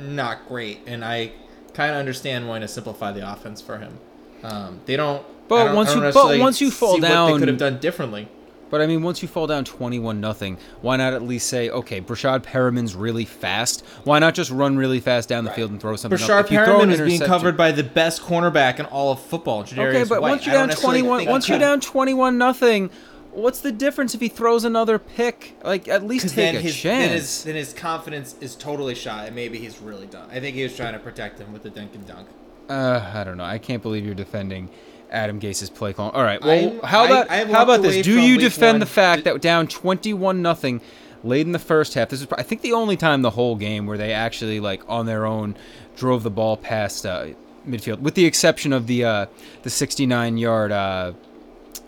not 0.00 0.48
great, 0.48 0.80
and 0.86 1.04
I 1.04 1.32
kind 1.74 1.90
of 1.92 1.96
understand 1.98 2.48
wanting 2.48 2.66
to 2.66 2.72
simplify 2.72 3.12
the 3.12 3.30
offense 3.30 3.60
for 3.60 3.78
him. 3.78 3.98
Um, 4.42 4.80
they 4.86 4.96
don't. 4.96 5.24
But 5.48 5.66
don't- 5.66 5.76
once 5.76 5.94
you- 5.94 6.00
but 6.12 6.38
once 6.38 6.60
you 6.60 6.70
fall 6.70 6.98
down- 6.98 7.32
they 7.32 7.38
could 7.38 7.48
have 7.48 7.58
done 7.58 7.78
differently. 7.78 8.28
But 8.70 8.80
I 8.80 8.86
mean, 8.86 9.02
once 9.02 9.20
you 9.20 9.26
fall 9.26 9.48
down 9.48 9.64
twenty-one 9.64 10.20
nothing, 10.20 10.56
why 10.80 10.96
not 10.96 11.12
at 11.12 11.22
least 11.22 11.48
say, 11.48 11.68
okay, 11.70 12.00
Breshad 12.00 12.44
Perriman's 12.44 12.94
really 12.94 13.24
fast. 13.24 13.82
Why 14.04 14.20
not 14.20 14.32
just 14.34 14.48
run 14.52 14.76
really 14.76 15.00
fast 15.00 15.28
down 15.28 15.44
the 15.44 15.50
field 15.50 15.72
and 15.72 15.80
throw 15.80 15.96
something? 15.96 16.16
Breshad 16.20 16.38
up? 16.38 16.44
If 16.46 16.52
you 16.52 16.64
throw 16.64 16.78
Perriman 16.78 16.92
is 16.92 17.00
being 17.00 17.20
covered 17.20 17.56
by 17.56 17.72
the 17.72 17.82
best 17.82 18.22
cornerback 18.22 18.78
in 18.78 18.86
all 18.86 19.10
of 19.10 19.18
football, 19.20 19.64
Jadarius 19.64 19.88
Okay, 19.88 20.04
but 20.04 20.22
White. 20.22 20.30
once 20.30 20.46
you're 20.46 20.54
down 20.54 20.68
twenty-one, 20.68 21.26
once 21.26 21.48
you're 21.48 21.58
down 21.58 21.80
twenty-one 21.80 22.38
nothing, 22.38 22.90
what's 23.32 23.60
the 23.60 23.72
difference 23.72 24.14
if 24.14 24.20
he 24.20 24.28
throws 24.28 24.64
another 24.64 24.98
pick? 24.98 25.56
Like 25.64 25.88
at 25.88 26.04
least 26.04 26.28
take 26.28 26.36
then 26.36 26.56
a 26.56 26.60
his, 26.60 26.76
chance. 26.76 27.04
then 27.04 27.16
his 27.16 27.44
then 27.44 27.54
his 27.56 27.72
confidence 27.72 28.34
is 28.40 28.54
totally 28.56 28.94
shot, 28.94 29.26
and 29.26 29.34
maybe 29.34 29.58
he's 29.58 29.80
really 29.80 30.06
done. 30.06 30.28
I 30.30 30.40
think 30.40 30.56
he 30.56 30.62
was 30.62 30.76
trying 30.76 30.92
to 30.92 30.98
protect 30.98 31.38
him 31.38 31.52
with 31.52 31.62
the 31.62 31.70
dunk 31.70 31.94
and 31.94 32.06
dunk. 32.06 32.28
Uh, 32.68 33.10
I 33.14 33.24
don't 33.24 33.36
know. 33.36 33.44
I 33.44 33.58
can't 33.58 33.82
believe 33.82 34.04
you're 34.04 34.14
defending 34.14 34.68
Adam 35.10 35.38
Gase's 35.38 35.70
play 35.70 35.92
call. 35.92 36.10
All 36.10 36.22
right. 36.22 36.40
Well, 36.40 36.50
I'm- 36.50 36.80
how 36.84 37.04
about 37.06 37.30
I 37.30 37.44
how 37.44 37.62
about 37.62 37.82
this? 37.82 38.04
Do 38.04 38.20
you 38.20 38.38
defend 38.38 38.74
one 38.74 38.80
the 38.80 38.86
fact 38.86 39.24
that 39.24 39.40
down 39.40 39.66
21 39.66 40.40
nothing 40.42 40.80
late 41.24 41.46
in 41.46 41.52
the 41.52 41.58
first 41.58 41.94
half? 41.94 42.08
This 42.08 42.22
is 42.22 42.28
I 42.36 42.42
think 42.42 42.62
the 42.62 42.72
only 42.72 42.96
time 42.96 43.22
the 43.22 43.30
whole 43.30 43.56
game 43.56 43.86
where 43.86 43.98
they 43.98 44.12
actually 44.12 44.60
like 44.60 44.82
on 44.88 45.06
their 45.06 45.26
own 45.26 45.56
drove 45.96 46.22
the 46.22 46.30
ball 46.30 46.56
past 46.56 47.04
uh, 47.04 47.26
midfield, 47.68 48.00
with 48.00 48.14
the 48.14 48.24
exception 48.24 48.72
of 48.72 48.86
the 48.86 49.04
uh, 49.04 49.26
the 49.62 49.70
69 49.70 50.38
yard 50.38 50.72
uh, 50.72 51.12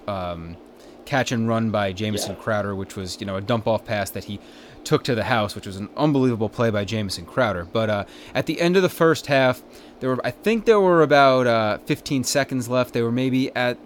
um, 0.08 0.56
catch 1.12 1.30
and 1.30 1.46
run 1.46 1.70
by 1.70 1.92
Jamison 1.92 2.34
Yeah. 2.36 2.42
Crowder, 2.42 2.74
which 2.74 2.96
was 2.96 3.20
you 3.20 3.26
know 3.26 3.36
a 3.36 3.40
dump 3.42 3.66
off 3.66 3.84
pass 3.84 4.08
that 4.10 4.24
he 4.24 4.40
took 4.82 5.04
to 5.04 5.14
the 5.14 5.24
house, 5.24 5.54
which 5.54 5.66
was 5.66 5.76
an 5.76 5.90
unbelievable 5.94 6.48
play 6.48 6.70
by 6.70 6.84
Jamison 6.86 7.26
Crowder. 7.26 7.64
But 7.70 7.90
uh, 7.90 8.04
at 8.34 8.46
the 8.46 8.60
end 8.60 8.76
of 8.76 8.82
the 8.82 8.88
first 8.88 9.26
half, 9.26 9.62
there 10.00 10.08
were 10.10 10.26
I 10.26 10.30
think 10.30 10.64
there 10.64 10.80
were 10.80 11.02
about 11.02 11.46
uh, 11.46 11.78
15 11.84 12.24
seconds 12.24 12.66
left. 12.68 12.94
They 12.94 13.02
were 13.02 13.12
maybe 13.12 13.54
at 13.54 13.76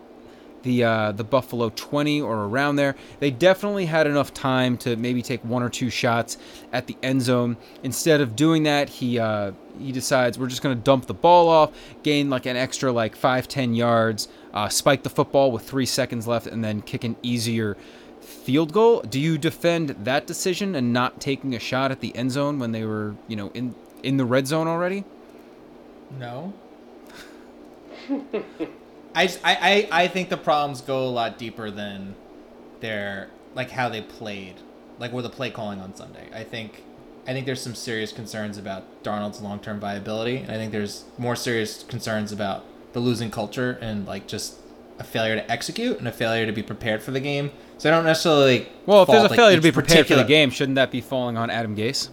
the 0.67 0.83
uh, 0.83 1.13
the 1.13 1.25
Buffalo 1.25 1.71
20 1.75 2.21
or 2.21 2.45
around 2.45 2.77
there. 2.77 2.97
They 3.21 3.31
definitely 3.31 3.87
had 3.87 4.07
enough 4.07 4.35
time 4.35 4.77
to 4.79 4.97
maybe 4.97 5.23
take 5.23 5.43
one 5.45 5.63
or 5.63 5.71
two 5.71 5.89
shots 5.89 6.37
at 6.73 6.89
the 6.89 6.97
end 7.03 7.23
zone. 7.23 7.57
Instead 7.85 8.21
of 8.21 8.37
doing 8.37 8.65
that, 8.65 8.89
he 8.89 9.19
uh, 9.19 9.53
he 9.79 9.93
decides 9.93 10.39
we're 10.39 10.49
just 10.49 10.63
going 10.63 10.77
to 10.77 10.83
dump 10.83 11.07
the 11.07 11.15
ball 11.15 11.49
off, 11.49 11.71
gain 12.03 12.29
like 12.29 12.47
an 12.47 12.57
extra 12.57 12.93
like 12.93 13.15
five 13.15 13.47
ten 13.49 13.75
yards, 13.75 14.29
uh, 14.53 14.69
spike 14.69 15.05
the 15.05 15.11
football 15.11 15.53
with 15.53 15.63
three 15.63 15.87
seconds 15.87 16.27
left, 16.27 16.49
and 16.49 16.63
then 16.63 16.83
kick 16.83 17.05
an 17.05 17.17
easier 17.23 17.77
field 18.21 18.73
goal. 18.73 19.03
Do 19.03 19.21
you 19.21 19.39
defend 19.39 19.91
that 19.91 20.27
decision 20.27 20.75
and 20.75 20.93
not 20.93 21.21
taking 21.21 21.55
a 21.55 21.61
shot 21.61 21.93
at 21.93 22.01
the 22.01 22.15
end 22.17 22.33
zone 22.33 22.59
when 22.59 22.73
they 22.73 22.85
were 22.85 23.15
you 23.29 23.37
know 23.37 23.51
in 23.55 23.75
in 24.03 24.17
the 24.17 24.25
red 24.25 24.49
zone 24.49 24.67
already? 24.67 25.05
No. 26.19 26.53
I, 29.17 29.27
just, 29.27 29.41
I, 29.43 29.89
I 29.91 30.05
I 30.05 30.09
think 30.09 30.29
the 30.29 30.37
problems 30.37 30.81
go 30.81 31.05
a 31.05 31.11
lot 31.11 31.39
deeper 31.39 31.71
than 31.71 32.15
their 32.81 33.31
like 33.55 33.71
how 33.71 33.89
they 33.89 34.03
played, 34.03 34.57
like 34.99 35.13
with 35.13 35.25
the 35.25 35.31
play 35.31 35.51
calling 35.51 35.81
on 35.81 35.95
Sunday. 35.97 36.29
I 36.35 36.45
think 36.45 36.85
I 37.27 37.33
think 37.33 37.47
there's 37.47 37.63
some 37.63 37.75
serious 37.75 38.13
concerns 38.13 38.59
about 38.59 39.03
Darnold's 39.03 39.41
long 39.41 39.59
term 39.59 39.81
viability, 39.81 40.37
and 40.37 40.51
I 40.51 40.57
think 40.57 40.71
there's 40.71 41.05
more 41.19 41.35
serious 41.35 41.83
concerns 41.83 42.31
about 42.31 42.65
the 42.93 43.01
losing 43.01 43.31
culture 43.31 43.79
and 43.81 44.07
like 44.07 44.27
just 44.27 44.57
a 44.99 45.05
failure 45.05 45.37
to 45.37 45.51
execute 45.51 45.99
and 45.99 46.07
a 46.07 46.13
failure 46.13 46.47
to 46.47 46.53
be 46.53 46.63
prepared 46.63 47.03
for 47.03 47.11
the 47.11 47.21
game. 47.21 47.51
So 47.79 47.91
I 47.91 47.95
don't 47.95 48.05
necessarily 48.05 48.69
Well, 48.87 49.03
if 49.03 49.09
there's 49.09 49.25
a 49.25 49.29
like, 49.29 49.37
failure 49.37 49.57
to 49.57 49.63
be 49.63 49.73
prepared 49.73 50.07
for 50.07 50.15
the 50.15 50.25
game, 50.25 50.51
shouldn't 50.51 50.77
that 50.77 50.91
be 50.91 51.01
falling 51.01 51.37
on 51.37 51.51
Adam 51.51 51.77
Gase? 51.77 52.09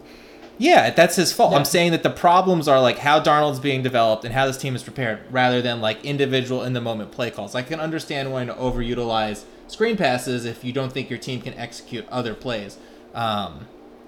Yeah, 0.63 0.91
that's 0.91 1.17
his 1.17 1.33
fault. 1.33 1.51
Yeah. 1.51 1.57
I'm 1.57 1.65
saying 1.65 1.91
that 1.91 2.03
the 2.03 2.09
problems 2.09 2.69
are 2.69 2.79
like 2.79 2.99
how 2.99 3.19
Darnold's 3.19 3.59
being 3.59 3.83
developed 3.83 4.23
and 4.23 4.33
how 4.33 4.47
this 4.47 4.55
team 4.55 4.77
is 4.77 4.81
prepared, 4.81 5.19
rather 5.29 5.61
than 5.61 5.81
like 5.81 6.05
individual 6.05 6.63
in 6.63 6.71
the 6.71 6.79
moment 6.79 7.11
play 7.11 7.31
calls. 7.31 7.53
I 7.53 7.63
can 7.63 7.81
understand 7.81 8.31
wanting 8.31 8.47
to 8.47 8.53
overutilize 8.53 9.43
screen 9.67 9.97
passes 9.97 10.45
if 10.45 10.63
you 10.63 10.71
don't 10.71 10.93
think 10.93 11.09
your 11.09 11.19
team 11.19 11.41
can 11.41 11.53
execute 11.55 12.07
other 12.07 12.33
plays. 12.33 12.77
Um, 13.13 13.67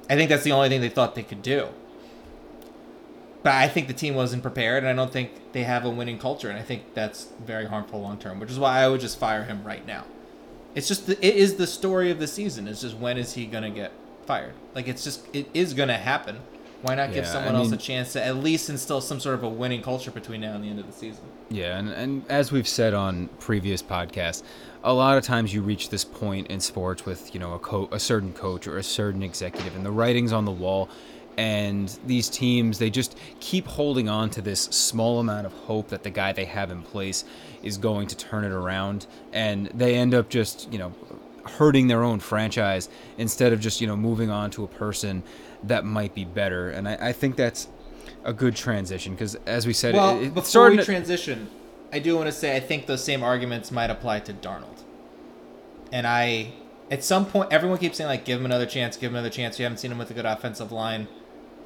I 0.09 0.15
think 0.15 0.29
that's 0.29 0.45
the 0.45 0.53
only 0.53 0.69
thing 0.69 0.79
they 0.79 0.87
thought 0.87 1.13
they 1.13 1.23
could 1.23 1.41
do. 1.41 1.67
But 3.43 3.55
I 3.55 3.67
think 3.67 3.87
the 3.87 3.93
team 3.93 4.15
wasn't 4.15 4.41
prepared, 4.41 4.85
and 4.85 4.87
I 4.87 4.95
don't 4.95 5.11
think 5.11 5.51
they 5.51 5.63
have 5.63 5.83
a 5.83 5.89
winning 5.89 6.17
culture, 6.17 6.49
and 6.49 6.57
I 6.57 6.61
think 6.63 6.93
that's 6.93 7.27
very 7.45 7.65
harmful 7.65 8.01
long 8.01 8.17
term. 8.17 8.39
Which 8.39 8.49
is 8.49 8.57
why 8.57 8.79
I 8.79 8.87
would 8.87 9.01
just 9.01 9.19
fire 9.19 9.43
him 9.43 9.65
right 9.65 9.85
now. 9.85 10.05
It's 10.73 10.87
just 10.87 11.07
the, 11.07 11.13
it 11.25 11.35
is 11.35 11.55
the 11.55 11.67
story 11.67 12.11
of 12.11 12.19
the 12.19 12.27
season. 12.27 12.65
It's 12.69 12.79
just 12.79 12.95
when 12.95 13.17
is 13.17 13.33
he 13.33 13.45
gonna 13.45 13.69
get 13.69 13.91
fired? 14.25 14.53
Like 14.73 14.87
it's 14.87 15.03
just 15.03 15.25
it 15.33 15.47
is 15.53 15.73
gonna 15.73 15.97
happen. 15.97 16.39
Why 16.81 16.93
not 16.95 17.07
give 17.13 17.23
Yeah, 17.23 17.31
someone 17.31 17.55
I 17.55 17.59
else 17.59 17.71
a 17.71 17.77
chance 17.77 18.13
to 18.13 18.23
at 18.23 18.37
least 18.37 18.69
instill 18.69 19.01
some 19.01 19.19
sort 19.19 19.35
of 19.35 19.43
a 19.43 19.49
winning 19.49 19.81
culture 19.81 20.11
between 20.11 20.41
now 20.41 20.53
and 20.53 20.63
the 20.63 20.69
end 20.69 20.79
of 20.79 20.85
the 20.85 20.93
season? 20.93 21.23
Yeah, 21.49 21.79
and, 21.79 21.89
and 21.89 22.23
as 22.29 22.51
we've 22.51 22.67
said 22.67 22.93
on 22.93 23.27
previous 23.39 23.81
podcasts, 23.81 24.43
a 24.83 24.93
lot 24.93 25.17
of 25.17 25.23
times 25.23 25.51
you 25.53 25.61
reach 25.63 25.89
this 25.89 26.05
point 26.05 26.47
in 26.47 26.59
sports 26.59 27.05
with 27.05 27.33
you 27.33 27.39
know 27.39 27.53
a 27.53 27.59
co- 27.59 27.89
a 27.91 27.99
certain 27.99 28.33
coach 28.33 28.67
or 28.67 28.77
a 28.77 28.83
certain 28.83 29.23
executive, 29.23 29.75
and 29.75 29.85
the 29.85 29.91
writing's 29.91 30.31
on 30.31 30.45
the 30.45 30.51
wall, 30.51 30.89
and 31.37 31.97
these 32.05 32.29
teams 32.29 32.77
they 32.77 32.89
just 32.89 33.17
keep 33.39 33.65
holding 33.65 34.07
on 34.07 34.29
to 34.31 34.41
this 34.41 34.61
small 34.61 35.19
amount 35.19 35.45
of 35.47 35.53
hope 35.53 35.89
that 35.89 36.03
the 36.03 36.09
guy 36.11 36.33
they 36.33 36.45
have 36.45 36.69
in 36.69 36.83
place 36.83 37.25
is 37.63 37.77
going 37.77 38.07
to 38.07 38.15
turn 38.17 38.43
it 38.43 38.51
around, 38.51 39.07
and 39.33 39.67
they 39.67 39.95
end 39.95 40.13
up 40.13 40.29
just 40.29 40.71
you 40.71 40.77
know 40.77 40.93
hurting 41.47 41.87
their 41.87 42.03
own 42.03 42.19
franchise 42.19 42.89
instead 43.17 43.53
of 43.53 43.59
just 43.59 43.81
you 43.81 43.87
know 43.87 43.95
moving 43.95 44.29
on 44.29 44.51
to 44.51 44.63
a 44.63 44.67
person 44.67 45.23
that 45.63 45.85
might 45.85 46.13
be 46.13 46.25
better, 46.25 46.69
and 46.69 46.87
I, 46.87 47.09
I 47.09 47.11
think 47.13 47.35
that's 47.35 47.67
a 48.23 48.33
good 48.33 48.55
transition 48.55 49.13
because 49.13 49.35
as 49.45 49.65
we 49.67 49.73
said, 49.73 49.95
Well, 49.95 50.19
it, 50.19 50.27
it 50.27 50.33
before 50.33 50.69
we 50.69 50.77
to- 50.77 50.85
transition, 50.85 51.49
I 51.93 51.99
do 51.99 52.15
want 52.15 52.27
to 52.27 52.31
say 52.31 52.55
I 52.55 52.59
think 52.59 52.87
those 52.87 53.03
same 53.03 53.23
arguments 53.23 53.71
might 53.71 53.89
apply 53.89 54.19
to 54.21 54.33
Darnold. 54.33 54.83
And 55.91 56.05
I, 56.05 56.51
at 56.91 57.03
some 57.03 57.25
point, 57.25 57.53
everyone 57.53 57.77
keeps 57.77 57.97
saying 57.97 58.09
like, 58.09 58.25
give 58.25 58.39
him 58.39 58.45
another 58.45 58.65
chance, 58.65 58.97
give 58.97 59.11
him 59.11 59.15
another 59.15 59.29
chance. 59.29 59.57
You 59.59 59.63
haven't 59.63 59.77
seen 59.77 59.91
him 59.91 59.97
with 59.97 60.11
a 60.11 60.13
good 60.13 60.25
offensive 60.25 60.71
line. 60.71 61.07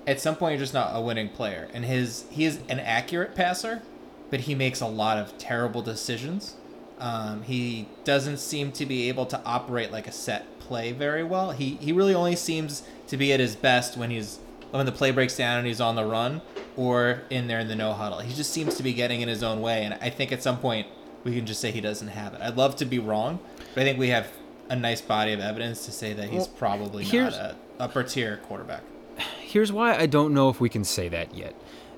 At 0.06 0.20
some 0.20 0.36
point, 0.36 0.54
you're 0.54 0.60
just 0.60 0.74
not 0.74 0.92
a 0.94 1.02
winning 1.02 1.30
player. 1.30 1.68
And 1.74 1.86
his 1.86 2.26
he 2.30 2.46
is 2.46 2.60
an 2.70 2.80
accurate 2.80 3.36
passer, 3.36 3.82
but 4.30 4.42
he 4.42 4.56
makes 4.56 4.82
a 4.82 4.88
lot 4.88 5.18
of 5.18 5.38
terrible 5.38 5.82
decisions. 5.82 6.56
Um, 7.00 7.44
he 7.44 7.88
doesn't 8.04 8.38
seem 8.38 8.72
to 8.74 8.86
be 8.86 9.08
able 9.10 9.26
to 9.28 9.42
operate 9.46 9.92
like 9.92 10.08
a 10.08 10.12
set 10.12 10.60
play 10.60 10.92
very 10.92 11.24
well. 11.24 11.52
He 11.52 11.76
he 11.76 11.92
really 11.92 12.14
only 12.14 12.36
seems 12.36 12.84
to 13.08 13.18
be 13.18 13.32
at 13.34 13.40
his 13.40 13.56
best 13.56 13.98
when 13.98 14.10
he's 14.10 14.40
when 14.72 14.86
the 14.86 14.92
play 14.92 15.12
breaks 15.12 15.36
down 15.36 15.58
and 15.58 15.68
he's 15.68 15.82
on 15.82 15.96
the 15.96 16.06
run 16.06 16.42
or 16.76 17.24
in 17.30 17.48
there 17.48 17.60
in 17.60 17.68
the 17.68 17.76
no 17.76 17.94
huddle. 17.94 18.20
He 18.20 18.34
just 18.34 18.52
seems 18.52 18.76
to 18.76 18.84
be 18.84 18.94
getting 18.94 19.22
in 19.22 19.28
his 19.28 19.44
own 19.44 19.62
way, 19.62 19.84
and 19.84 19.96
I 19.96 20.10
think 20.10 20.32
at 20.32 20.44
some 20.44 20.60
point 20.60 20.88
we 21.24 21.36
can 21.36 21.46
just 21.46 21.60
say 21.60 21.72
he 21.72 21.82
doesn't 21.82 22.10
have 22.10 22.34
it. 22.34 22.42
I'd 22.42 22.56
love 22.58 22.76
to 22.78 22.86
be 22.86 23.00
wrong, 23.00 23.40
but 23.74 23.82
I 23.82 23.84
think 23.86 23.98
we 23.98 24.10
have 24.10 24.28
a 24.70 24.76
nice 24.76 25.02
body 25.02 25.34
of 25.34 25.40
evidence 25.40 25.86
to 25.86 25.92
say 25.92 26.14
that 26.14 26.30
he's 26.30 26.48
Well, 26.48 26.52
probably 26.58 27.04
not 27.06 27.34
a 27.34 27.56
upper 27.80 28.04
tier 28.04 28.38
quarterback. 28.48 28.84
here's 29.42 29.72
why 29.72 29.96
I 29.96 30.06
don't 30.06 30.34
know 30.34 30.50
if 30.50 30.62
we 30.62 30.70
can 30.70 30.84
say 30.84 31.10
that 31.10 31.34
yet. 31.36 31.56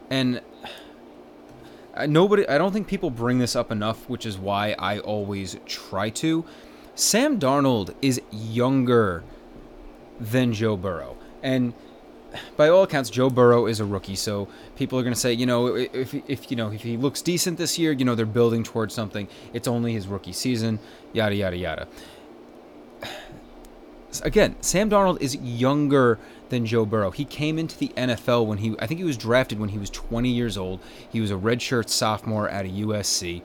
And 0.10 0.42
nobody, 2.08 2.48
I 2.48 2.58
don't 2.58 2.72
think 2.72 2.88
people 2.88 3.10
bring 3.10 3.40
this 3.40 3.56
up 3.56 3.72
enough, 3.72 4.10
which 4.10 4.26
is 4.26 4.38
why 4.38 4.76
I 4.78 5.00
always 5.00 5.58
try 5.66 6.10
to. 6.12 6.46
Sam 6.96 7.40
Darnold 7.40 7.94
is 8.02 8.22
younger 8.32 9.24
than 10.20 10.54
Joe 10.54 10.78
Burrow. 10.78 11.18
And 11.42 11.74
by 12.56 12.70
all 12.70 12.84
accounts, 12.84 13.10
Joe 13.10 13.30
Burrow 13.30 13.66
is 13.66 13.80
a 13.80 13.86
rookie, 13.86 14.16
so 14.16 14.48
people 14.76 14.98
are 15.00 15.04
going 15.04 15.14
to 15.14 15.20
say, 15.20 15.34
you 15.34 15.46
know, 15.46 15.76
if, 15.76 16.14
if 16.30 16.50
you 16.50 16.58
know 16.58 16.72
if 16.72 16.82
he 16.82 16.98
looks 16.98 17.22
decent 17.22 17.58
this 17.58 17.78
year, 17.78 17.92
you 17.92 18.06
know, 18.06 18.16
they're 18.16 18.26
building 18.26 18.64
towards 18.64 18.94
something. 18.94 19.28
It's 19.54 19.68
only 19.68 19.94
his 19.94 20.08
rookie 20.08 20.34
season, 20.34 20.80
yada 21.14 21.36
yada 21.36 21.58
yada. 21.58 21.88
Again, 24.24 24.56
Sam 24.62 24.90
Darnold 24.90 25.22
is 25.22 25.36
younger 25.36 26.20
than 26.52 26.68
Joe 26.68 26.86
Burrow. 26.86 27.10
He 27.10 27.26
came 27.26 27.58
into 27.58 27.78
the 27.78 27.90
NFL 27.98 28.46
when 28.46 28.60
he, 28.60 28.76
I 28.78 28.86
think 28.86 29.00
he 29.00 29.04
was 29.04 29.18
drafted 29.18 29.60
when 29.60 29.70
he 29.70 29.80
was 29.80 29.90
20 29.90 30.30
years 30.30 30.56
old. 30.56 30.80
He 31.10 31.20
was 31.20 31.32
a 31.32 31.36
redshirt 31.36 31.90
sophomore 31.90 32.48
at 32.48 32.66
a 32.66 32.70
USC 32.70 33.42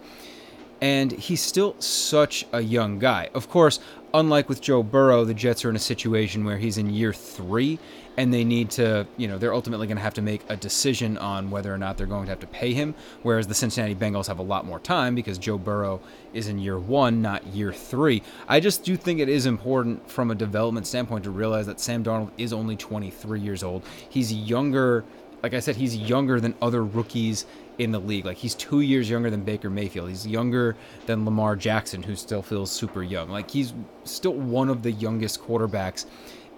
and 0.80 1.12
he's 1.12 1.40
still 1.40 1.74
such 1.80 2.46
a 2.52 2.60
young 2.60 2.98
guy. 2.98 3.30
Of 3.34 3.48
course, 3.48 3.80
unlike 4.12 4.48
with 4.48 4.60
Joe 4.60 4.82
Burrow, 4.82 5.24
the 5.24 5.34
Jets 5.34 5.64
are 5.64 5.70
in 5.70 5.76
a 5.76 5.80
situation 5.80 6.44
where 6.44 6.58
he's 6.58 6.78
in 6.78 6.90
year 6.90 7.12
three, 7.12 7.78
and 8.16 8.32
they 8.32 8.44
need 8.44 8.70
to, 8.70 9.06
you 9.16 9.28
know, 9.28 9.38
they're 9.38 9.54
ultimately 9.54 9.86
going 9.86 9.96
to 9.96 10.02
have 10.02 10.14
to 10.14 10.22
make 10.22 10.42
a 10.48 10.56
decision 10.56 11.18
on 11.18 11.50
whether 11.50 11.72
or 11.72 11.78
not 11.78 11.98
they're 11.98 12.06
going 12.06 12.24
to 12.24 12.30
have 12.30 12.40
to 12.40 12.46
pay 12.46 12.72
him. 12.72 12.94
Whereas 13.22 13.46
the 13.46 13.54
Cincinnati 13.54 13.94
Bengals 13.94 14.26
have 14.26 14.38
a 14.38 14.42
lot 14.42 14.64
more 14.64 14.80
time 14.80 15.14
because 15.14 15.38
Joe 15.38 15.58
Burrow 15.58 16.00
is 16.32 16.48
in 16.48 16.58
year 16.58 16.78
one, 16.78 17.20
not 17.20 17.46
year 17.48 17.72
three. 17.72 18.22
I 18.48 18.60
just 18.60 18.84
do 18.84 18.96
think 18.96 19.20
it 19.20 19.28
is 19.28 19.46
important 19.46 20.08
from 20.10 20.30
a 20.30 20.34
development 20.34 20.86
standpoint 20.86 21.24
to 21.24 21.30
realize 21.30 21.66
that 21.66 21.80
Sam 21.80 22.02
Darnold 22.02 22.30
is 22.38 22.52
only 22.52 22.76
23 22.76 23.40
years 23.40 23.62
old. 23.62 23.82
He's 24.08 24.32
younger. 24.32 25.04
Like 25.42 25.54
I 25.54 25.60
said, 25.60 25.76
he's 25.76 25.94
younger 25.94 26.40
than 26.40 26.54
other 26.62 26.84
rookies 26.84 27.44
in 27.78 27.92
the 27.92 28.00
league. 28.00 28.24
Like 28.24 28.38
he's 28.38 28.54
two 28.54 28.80
years 28.80 29.08
younger 29.08 29.30
than 29.30 29.42
Baker 29.42 29.70
Mayfield. 29.70 30.08
He's 30.08 30.26
younger 30.26 30.76
than 31.06 31.24
Lamar 31.24 31.56
Jackson, 31.56 32.02
who 32.02 32.16
still 32.16 32.42
feels 32.42 32.70
super 32.70 33.02
young. 33.02 33.28
Like 33.28 33.50
he's 33.50 33.74
still 34.04 34.34
one 34.34 34.68
of 34.68 34.82
the 34.82 34.92
youngest 34.92 35.42
quarterbacks 35.42 36.06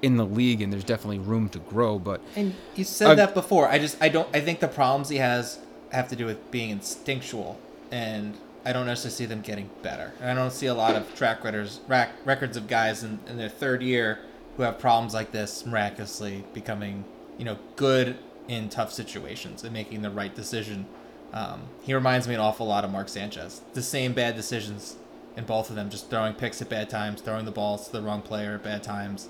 in 0.02 0.16
the 0.16 0.24
league, 0.24 0.60
and 0.62 0.72
there's 0.72 0.84
definitely 0.84 1.18
room 1.18 1.48
to 1.50 1.58
grow. 1.58 1.98
But 1.98 2.20
And 2.36 2.54
you 2.74 2.84
said 2.84 3.10
Uh, 3.10 3.14
that 3.16 3.34
before. 3.34 3.68
I 3.68 3.78
just 3.78 3.96
I 4.00 4.08
don't 4.08 4.28
I 4.34 4.40
think 4.40 4.60
the 4.60 4.68
problems 4.68 5.08
he 5.08 5.16
has 5.16 5.58
have 5.90 6.08
to 6.08 6.16
do 6.16 6.26
with 6.26 6.50
being 6.50 6.70
instinctual, 6.70 7.58
and 7.90 8.36
I 8.64 8.72
don't 8.72 8.86
necessarily 8.86 9.16
see 9.16 9.24
them 9.26 9.40
getting 9.40 9.70
better. 9.82 10.12
And 10.20 10.30
I 10.30 10.34
don't 10.34 10.52
see 10.52 10.66
a 10.66 10.74
lot 10.74 10.94
of 10.94 11.14
track 11.14 11.42
records 11.44 11.80
rack, 11.88 12.10
records 12.24 12.56
of 12.56 12.66
guys 12.68 13.02
in, 13.02 13.18
in 13.28 13.36
their 13.38 13.48
third 13.48 13.82
year 13.82 14.18
who 14.56 14.62
have 14.64 14.78
problems 14.78 15.14
like 15.14 15.32
this 15.32 15.64
miraculously 15.64 16.44
becoming 16.52 17.04
you 17.38 17.44
know 17.44 17.58
good 17.76 18.16
in 18.48 18.68
tough 18.68 18.92
situations 18.92 19.64
and 19.64 19.72
making 19.72 20.02
the 20.02 20.10
right 20.10 20.34
decision. 20.34 20.86
Um, 21.32 21.62
he 21.82 21.92
reminds 21.92 22.26
me 22.26 22.34
an 22.34 22.40
awful 22.40 22.66
lot 22.66 22.84
of 22.84 22.90
Mark 22.90 23.08
Sanchez. 23.10 23.60
The 23.74 23.82
same 23.82 24.14
bad 24.14 24.34
decisions 24.34 24.96
in 25.36 25.44
both 25.44 25.68
of 25.70 25.76
them, 25.76 25.90
just 25.90 26.08
throwing 26.10 26.32
picks 26.34 26.60
at 26.62 26.68
bad 26.70 26.88
times, 26.88 27.20
throwing 27.20 27.44
the 27.44 27.50
balls 27.50 27.86
to 27.86 27.92
the 27.92 28.00
wrong 28.02 28.22
player 28.22 28.54
at 28.54 28.62
bad 28.64 28.82
times. 28.82 29.28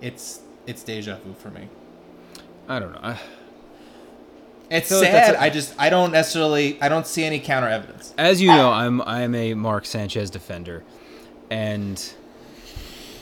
It's 0.00 0.40
it's 0.66 0.82
deja 0.82 1.16
vu 1.24 1.34
for 1.34 1.50
me. 1.50 1.68
I 2.68 2.78
don't 2.78 2.92
know. 2.92 3.00
I, 3.02 3.18
It's 4.70 4.88
feel 4.88 5.00
like 5.00 5.10
sad. 5.10 5.34
a- 5.34 5.42
I 5.42 5.50
just 5.50 5.74
I 5.78 5.90
don't 5.90 6.12
necessarily 6.12 6.80
I 6.80 6.88
don't 6.88 7.06
see 7.06 7.24
any 7.24 7.40
counter 7.40 7.68
evidence. 7.68 8.14
as 8.16 8.40
you 8.40 8.48
know, 8.48 8.70
I'm 8.70 9.00
I 9.02 9.22
am 9.22 9.34
a 9.34 9.54
Mark 9.54 9.84
Sanchez 9.84 10.30
defender, 10.30 10.84
and 11.50 12.12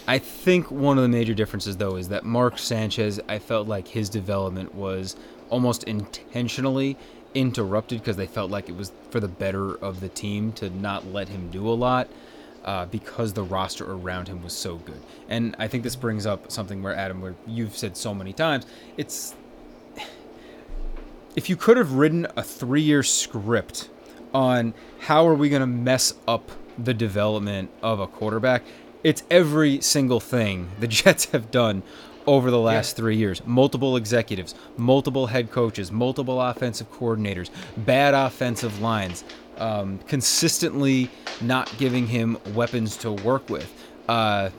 I 0.06 0.18
think 0.18 0.70
one 0.70 0.98
of 0.98 1.02
the 1.02 1.08
major 1.08 1.34
differences 1.34 1.76
though 1.76 1.96
is 1.96 2.08
that 2.10 2.24
Mark 2.24 2.58
Sanchez, 2.58 3.20
I 3.28 3.38
felt 3.38 3.66
like 3.68 3.88
his 3.88 4.08
development 4.08 4.74
was 4.74 5.16
almost 5.50 5.84
intentionally 5.84 6.96
interrupted 7.34 8.00
because 8.00 8.16
they 8.16 8.26
felt 8.26 8.50
like 8.50 8.68
it 8.68 8.76
was 8.76 8.92
for 9.10 9.20
the 9.20 9.28
better 9.28 9.74
of 9.76 10.00
the 10.00 10.08
team 10.08 10.52
to 10.52 10.68
not 10.70 11.06
let 11.06 11.28
him 11.28 11.50
do 11.50 11.66
a 11.68 11.72
lot. 11.72 12.08
Uh, 12.68 12.84
because 12.84 13.32
the 13.32 13.42
roster 13.42 13.90
around 13.90 14.28
him 14.28 14.42
was 14.42 14.52
so 14.52 14.76
good. 14.76 15.00
And 15.26 15.56
I 15.58 15.68
think 15.68 15.84
this 15.84 15.96
brings 15.96 16.26
up 16.26 16.52
something 16.52 16.82
where 16.82 16.94
Adam, 16.94 17.22
where 17.22 17.34
you've 17.46 17.74
said 17.74 17.96
so 17.96 18.12
many 18.12 18.34
times, 18.34 18.66
it's 18.98 19.34
if 21.34 21.48
you 21.48 21.56
could 21.56 21.78
have 21.78 21.92
written 21.92 22.26
a 22.36 22.42
three-year 22.42 23.02
script 23.02 23.88
on 24.34 24.74
how 24.98 25.26
are 25.26 25.34
we 25.34 25.48
going 25.48 25.60
to 25.60 25.66
mess 25.66 26.12
up 26.28 26.50
the 26.76 26.92
development 26.92 27.70
of 27.82 28.00
a 28.00 28.06
quarterback, 28.06 28.64
it's 29.02 29.22
every 29.30 29.80
single 29.80 30.20
thing 30.20 30.68
the 30.78 30.86
Jets 31.00 31.24
have 31.30 31.50
done 31.50 31.82
over 32.28 32.50
the 32.50 32.58
last 32.60 32.92
Yeah. 32.92 32.96
three 32.96 33.16
years. 33.16 33.40
Multiple 33.46 33.96
executives, 33.96 34.54
multiple 34.76 35.26
head 35.28 35.50
coaches, 35.50 35.90
multiple 35.90 36.40
offensive 36.40 36.92
coordinators, 36.92 37.48
bad 37.76 38.12
offensive 38.14 38.80
lines, 38.82 39.24
um, 39.58 39.98
consistently 40.06 41.10
not 41.40 41.72
giving 41.78 42.06
him 42.08 42.36
weapons 42.54 42.96
to 42.98 43.10
work 43.10 43.48
with. 43.48 43.72
Uh, 44.08 44.50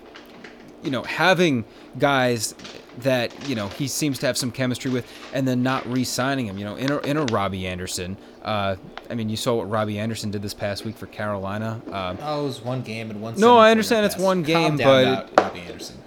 you 0.84 0.90
know, 0.92 1.04
having 1.04 1.64
guys 1.98 2.56
that 3.02 3.32
you 3.48 3.56
know 3.56 3.68
he 3.68 3.88
seems 3.88 4.18
to 4.20 4.26
have 4.26 4.38
some 4.38 4.50
chemistry 4.52 4.90
with, 4.92 5.06
and 5.34 5.48
then 5.48 5.62
not 5.62 5.86
re-signing 5.86 6.48
him. 6.48 6.58
You 6.58 6.66
know, 6.66 6.76
in 6.76 6.92
a, 6.92 6.98
in 7.00 7.18
a 7.18 7.26
Robbie 7.26 7.68
Anderson. 7.68 8.18
Uh, 8.44 8.76
I 9.10 9.16
mean, 9.16 9.30
you 9.30 9.36
saw 9.38 9.56
what 9.56 9.70
Robbie 9.70 10.00
Anderson 10.00 10.32
did 10.32 10.42
this 10.42 10.54
past 10.54 10.86
week 10.86 10.98
for 10.98 11.06
Carolina. 11.08 11.82
Uh, 11.92 12.16
Oh, 12.22 12.42
it 12.42 12.44
was 12.46 12.62
one 12.62 12.82
game 12.82 13.10
and 13.12 13.22
one. 13.22 13.36
No, 13.38 13.58
I 13.58 13.70
understand 13.72 14.06
it's 14.06 14.16
pass. 14.16 14.24
one 14.24 14.44
Calm 14.44 14.46
game, 14.46 14.78
down 14.78 14.88
but- 14.88 15.04
about 15.34 15.40
Robbie 15.46 15.60
Anderson. 15.68 15.98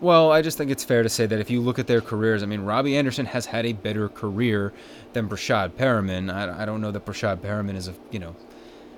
Well, 0.00 0.30
I 0.30 0.42
just 0.42 0.56
think 0.56 0.70
it's 0.70 0.84
fair 0.84 1.02
to 1.02 1.08
say 1.08 1.26
that 1.26 1.40
if 1.40 1.50
you 1.50 1.60
look 1.60 1.80
at 1.80 1.88
their 1.88 2.00
careers, 2.00 2.44
I 2.44 2.46
mean, 2.46 2.60
Robbie 2.60 2.96
Anderson 2.96 3.26
has 3.26 3.46
had 3.46 3.66
a 3.66 3.72
better 3.72 4.08
career 4.08 4.72
than 5.12 5.28
Breshad 5.28 5.70
Perriman. 5.70 6.32
I, 6.32 6.62
I 6.62 6.64
don't 6.64 6.80
know 6.80 6.92
that 6.92 7.04
Breshad 7.04 7.38
Perriman 7.38 7.74
is 7.74 7.88
a 7.88 7.94
you 8.12 8.20
know 8.20 8.36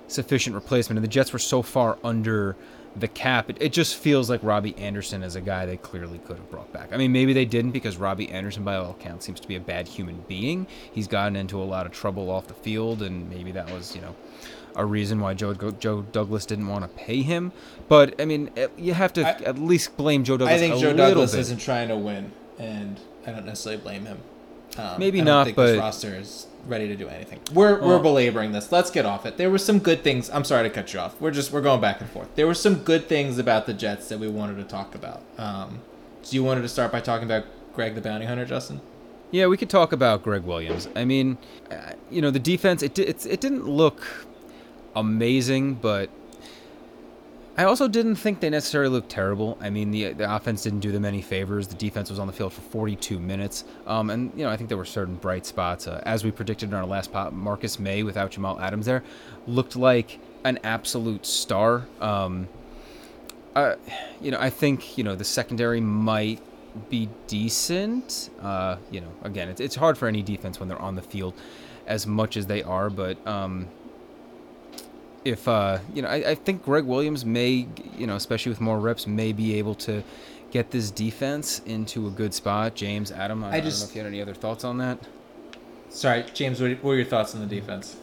sufficient 0.09 0.55
replacement, 0.55 0.99
and 0.99 1.05
the 1.05 1.09
Jets 1.09 1.33
were 1.33 1.39
so 1.39 1.63
far 1.63 1.99
under 2.05 2.55
the 2.97 3.09
cap. 3.09 3.49
It, 3.49 3.57
it 3.61 3.73
just 3.73 3.97
feels 3.97 4.29
like 4.29 4.43
Robbie 4.43 4.77
Anderson 4.77 5.23
is 5.23 5.37
a 5.37 5.41
guy 5.41 5.65
they 5.65 5.79
clearly 5.79 6.19
could 6.19 6.37
have 6.37 6.51
brought 6.51 6.71
back. 6.71 6.93
I 6.93 6.99
mean, 6.99 7.13
maybe 7.13 7.33
they 7.33 7.47
didn't 7.47 7.71
because 7.71 7.97
Robbie 7.97 8.29
Anderson, 8.31 8.63
by 8.63 8.77
all 8.77 8.91
accounts, 8.91 9.25
seems 9.25 9.41
to 9.41 9.49
be 9.49 9.57
a 9.57 9.61
bad 9.61 9.89
human 9.89 10.23
being. 10.29 10.67
He's 10.93 11.09
gotten 11.09 11.35
into 11.35 11.63
a 11.63 11.65
lot 11.65 11.87
of 11.87 11.93
trouble 11.93 12.31
off 12.31 12.47
the 12.47 12.55
field, 12.55 13.01
and 13.01 13.31
maybe 13.31 13.53
that 13.53 13.71
was 13.73 13.95
you 13.95 14.03
know 14.03 14.15
a 14.81 14.85
reason 14.87 15.21
why 15.21 15.35
Joe 15.35 15.55
Joe 15.55 16.03
Douglas 16.03 16.47
didn't 16.47 16.69
want 16.69 16.83
to 16.85 16.89
pay 16.89 17.23
him. 17.23 17.53
But 17.89 18.21
I 18.21 18.25
mean, 18.25 18.51
eh, 18.57 18.69
you 18.77 18.95
have 18.95 19.13
to 19.15 19.27
I- 19.27 19.43
at 19.45 19.59
least 19.59 19.97
blame 19.97 20.25
Joe 20.25 20.37
Douglas. 20.37 20.57
I 20.57 20.59
think 20.59 20.81
Joe 20.81 20.93
Douglas 20.95 21.33
bit. 21.33 21.41
isn't 21.41 21.59
trying 21.59 21.89
to 21.89 21.97
win, 21.97 22.33
and 22.59 22.99
I 23.27 23.33
don't 23.33 23.47
necessarily 23.47 23.83
blame 23.83 24.07
him. 24.07 24.19
Um, 24.79 24.99
Maybe 24.99 25.21
not, 25.21 25.55
but- 25.55 25.67
this 25.67 25.79
roster 25.79 26.15
is 26.15 26.47
ready 26.67 26.87
to 26.89 26.97
do 26.97 27.09
anything. 27.09 27.41
We're 27.53 27.81
we're 27.81 27.99
belaboring 27.99 28.53
this. 28.53 28.71
Let's 28.71 28.91
get 28.91 29.05
off 29.05 29.27
it. 29.27 29.37
There 29.37 29.51
were 29.51 29.59
some 29.59 29.79
good 29.79 30.03
things. 30.03 30.31
I'm 30.31 30.45
sorry 30.45 30.69
to 30.69 30.75
cut 30.75 30.93
you 30.93 31.01
off. 31.01 31.21
We're 31.21 31.31
just 31.31 31.53
we're 31.53 31.61
going 31.63 31.81
back 31.81 32.01
and 32.01 32.09
forth. 32.11 32.29
There 32.37 32.47
were 32.47 32.55
some 32.55 32.77
good 32.77 33.09
things 33.09 33.39
about 33.39 33.67
the 33.67 33.75
Jets 33.75 34.09
that 34.09 34.19
we 34.19 34.29
wanted 34.29 34.57
to 34.57 34.65
talk 34.65 34.95
about. 34.95 35.23
Um, 35.39 35.81
so 36.23 36.35
you 36.35 36.45
wanted 36.45 36.63
to 36.63 36.69
start 36.69 36.93
by 36.93 37.01
talking 37.01 37.25
about 37.25 37.45
Gregg 37.75 37.95
the 37.95 38.01
Bounty 38.01 38.27
Hunter, 38.27 38.45
Justin? 38.45 38.81
Yeah, 39.31 39.47
we 39.47 39.57
could 39.57 39.71
talk 39.71 39.93
about 39.93 40.23
Gregg 40.23 40.43
Williams. 40.43 40.89
I 40.97 41.05
mean, 41.05 41.39
uh, 41.71 41.93
you 42.11 42.21
know, 42.21 42.31
the 42.31 42.41
defense 42.41 42.83
it 42.83 42.99
it's, 42.99 43.27
it 43.27 43.41
didn't 43.41 43.67
look 43.67 44.27
amazing, 44.95 45.75
but 45.75 46.11
I 47.57 47.65
also 47.65 47.89
didn't 47.89 48.17
think 48.17 48.41
they 48.41 48.49
necessarily 48.49 48.91
looked 48.91 49.11
terrible. 49.11 49.59
I 49.61 49.71
mean, 49.71 49.91
the 49.91 50.13
the 50.13 50.35
offense 50.35 50.63
didn't 50.63 50.81
do 50.81 50.93
them 50.93 51.05
any 51.05 51.21
favors. 51.21 51.69
The 51.69 51.75
defense 51.75 52.09
was 52.09 52.19
on 52.19 52.27
the 52.27 52.33
field 52.33 52.53
for 52.53 52.63
42 52.63 53.19
minutes, 53.19 53.65
um, 53.87 54.09
and 54.09 54.33
you 54.35 54.45
know, 54.45 54.51
I 54.51 54.57
think 54.57 54.69
there 54.69 54.79
were 54.79 54.85
certain 54.85 55.17
bright 55.17 55.45
spots. 55.45 55.87
Uh, 55.87 56.03
as 56.07 56.25
we 56.25 56.31
predicted 56.31 56.71
in 56.71 56.75
our 56.75 56.87
last 56.87 57.13
pot, 57.13 57.35
Marcus 57.35 57.79
Maye 57.79 58.03
without 58.03 58.31
Jamal 58.31 58.59
Adams 58.61 58.87
there 58.87 59.03
looked 59.47 59.77
like 59.77 60.19
an 60.45 60.59
absolute 60.65 61.27
star. 61.27 61.87
Um, 62.01 62.49
uh, 63.55 63.75
you 64.23 64.31
know, 64.31 64.39
I 64.41 64.49
think 64.49 64.97
you 64.97 65.05
know 65.05 65.15
the 65.15 65.25
secondary 65.25 65.81
might 65.81 66.41
be 66.89 67.09
decent. 67.27 68.31
Uh, 68.41 68.77
you 68.91 69.01
know, 69.01 69.13
again, 69.23 69.49
it's 69.49 69.61
it's 69.61 69.75
hard 69.75 69.99
for 69.99 70.09
any 70.09 70.23
defense 70.23 70.61
when 70.61 70.69
they're 70.69 70.81
on 70.81 70.95
the 70.95 71.03
field 71.03 71.35
as 71.87 72.07
much 72.07 72.37
as 72.37 72.47
they 72.47 72.63
are, 72.63 72.89
but 72.89 73.19
um, 73.27 73.69
if 75.25 75.47
uh, 75.49 75.79
you 75.95 76.03
know, 76.03 76.09
I, 76.09 76.31
I 76.31 76.35
think 76.35 76.65
Gregg 76.65 76.85
Williams 76.85 77.25
may, 77.25 77.67
you 77.97 78.07
know, 78.07 78.17
especially 78.17 78.51
with 78.51 78.61
more 78.61 78.79
reps, 78.79 79.07
may 79.07 79.33
be 79.33 79.59
able 79.59 79.75
to 79.77 80.03
get 80.51 80.71
this 80.71 80.91
defense 80.91 81.61
into 81.67 82.07
a 82.07 82.11
good 82.11 82.35
spot. 82.35 82.75
James, 82.75 83.13
Adam, 83.13 83.45
I, 83.45 83.49
I, 83.49 83.53
don't 83.53 83.65
just- 83.65 83.83
know 83.83 83.91
if 83.91 83.95
you 83.95 84.03
had 84.03 84.09
any 84.09 84.23
other 84.23 84.35
thoughts 84.35 84.65
on 84.65 84.79
that. 84.79 84.99
Sorry, 85.89 86.25
James. 86.35 86.61
What 86.61 86.71
what 86.71 86.85
were 86.85 86.97
your 86.97 87.05
thoughts 87.05 87.35
on 87.35 87.41
the 87.41 87.47
defense? 87.47 87.97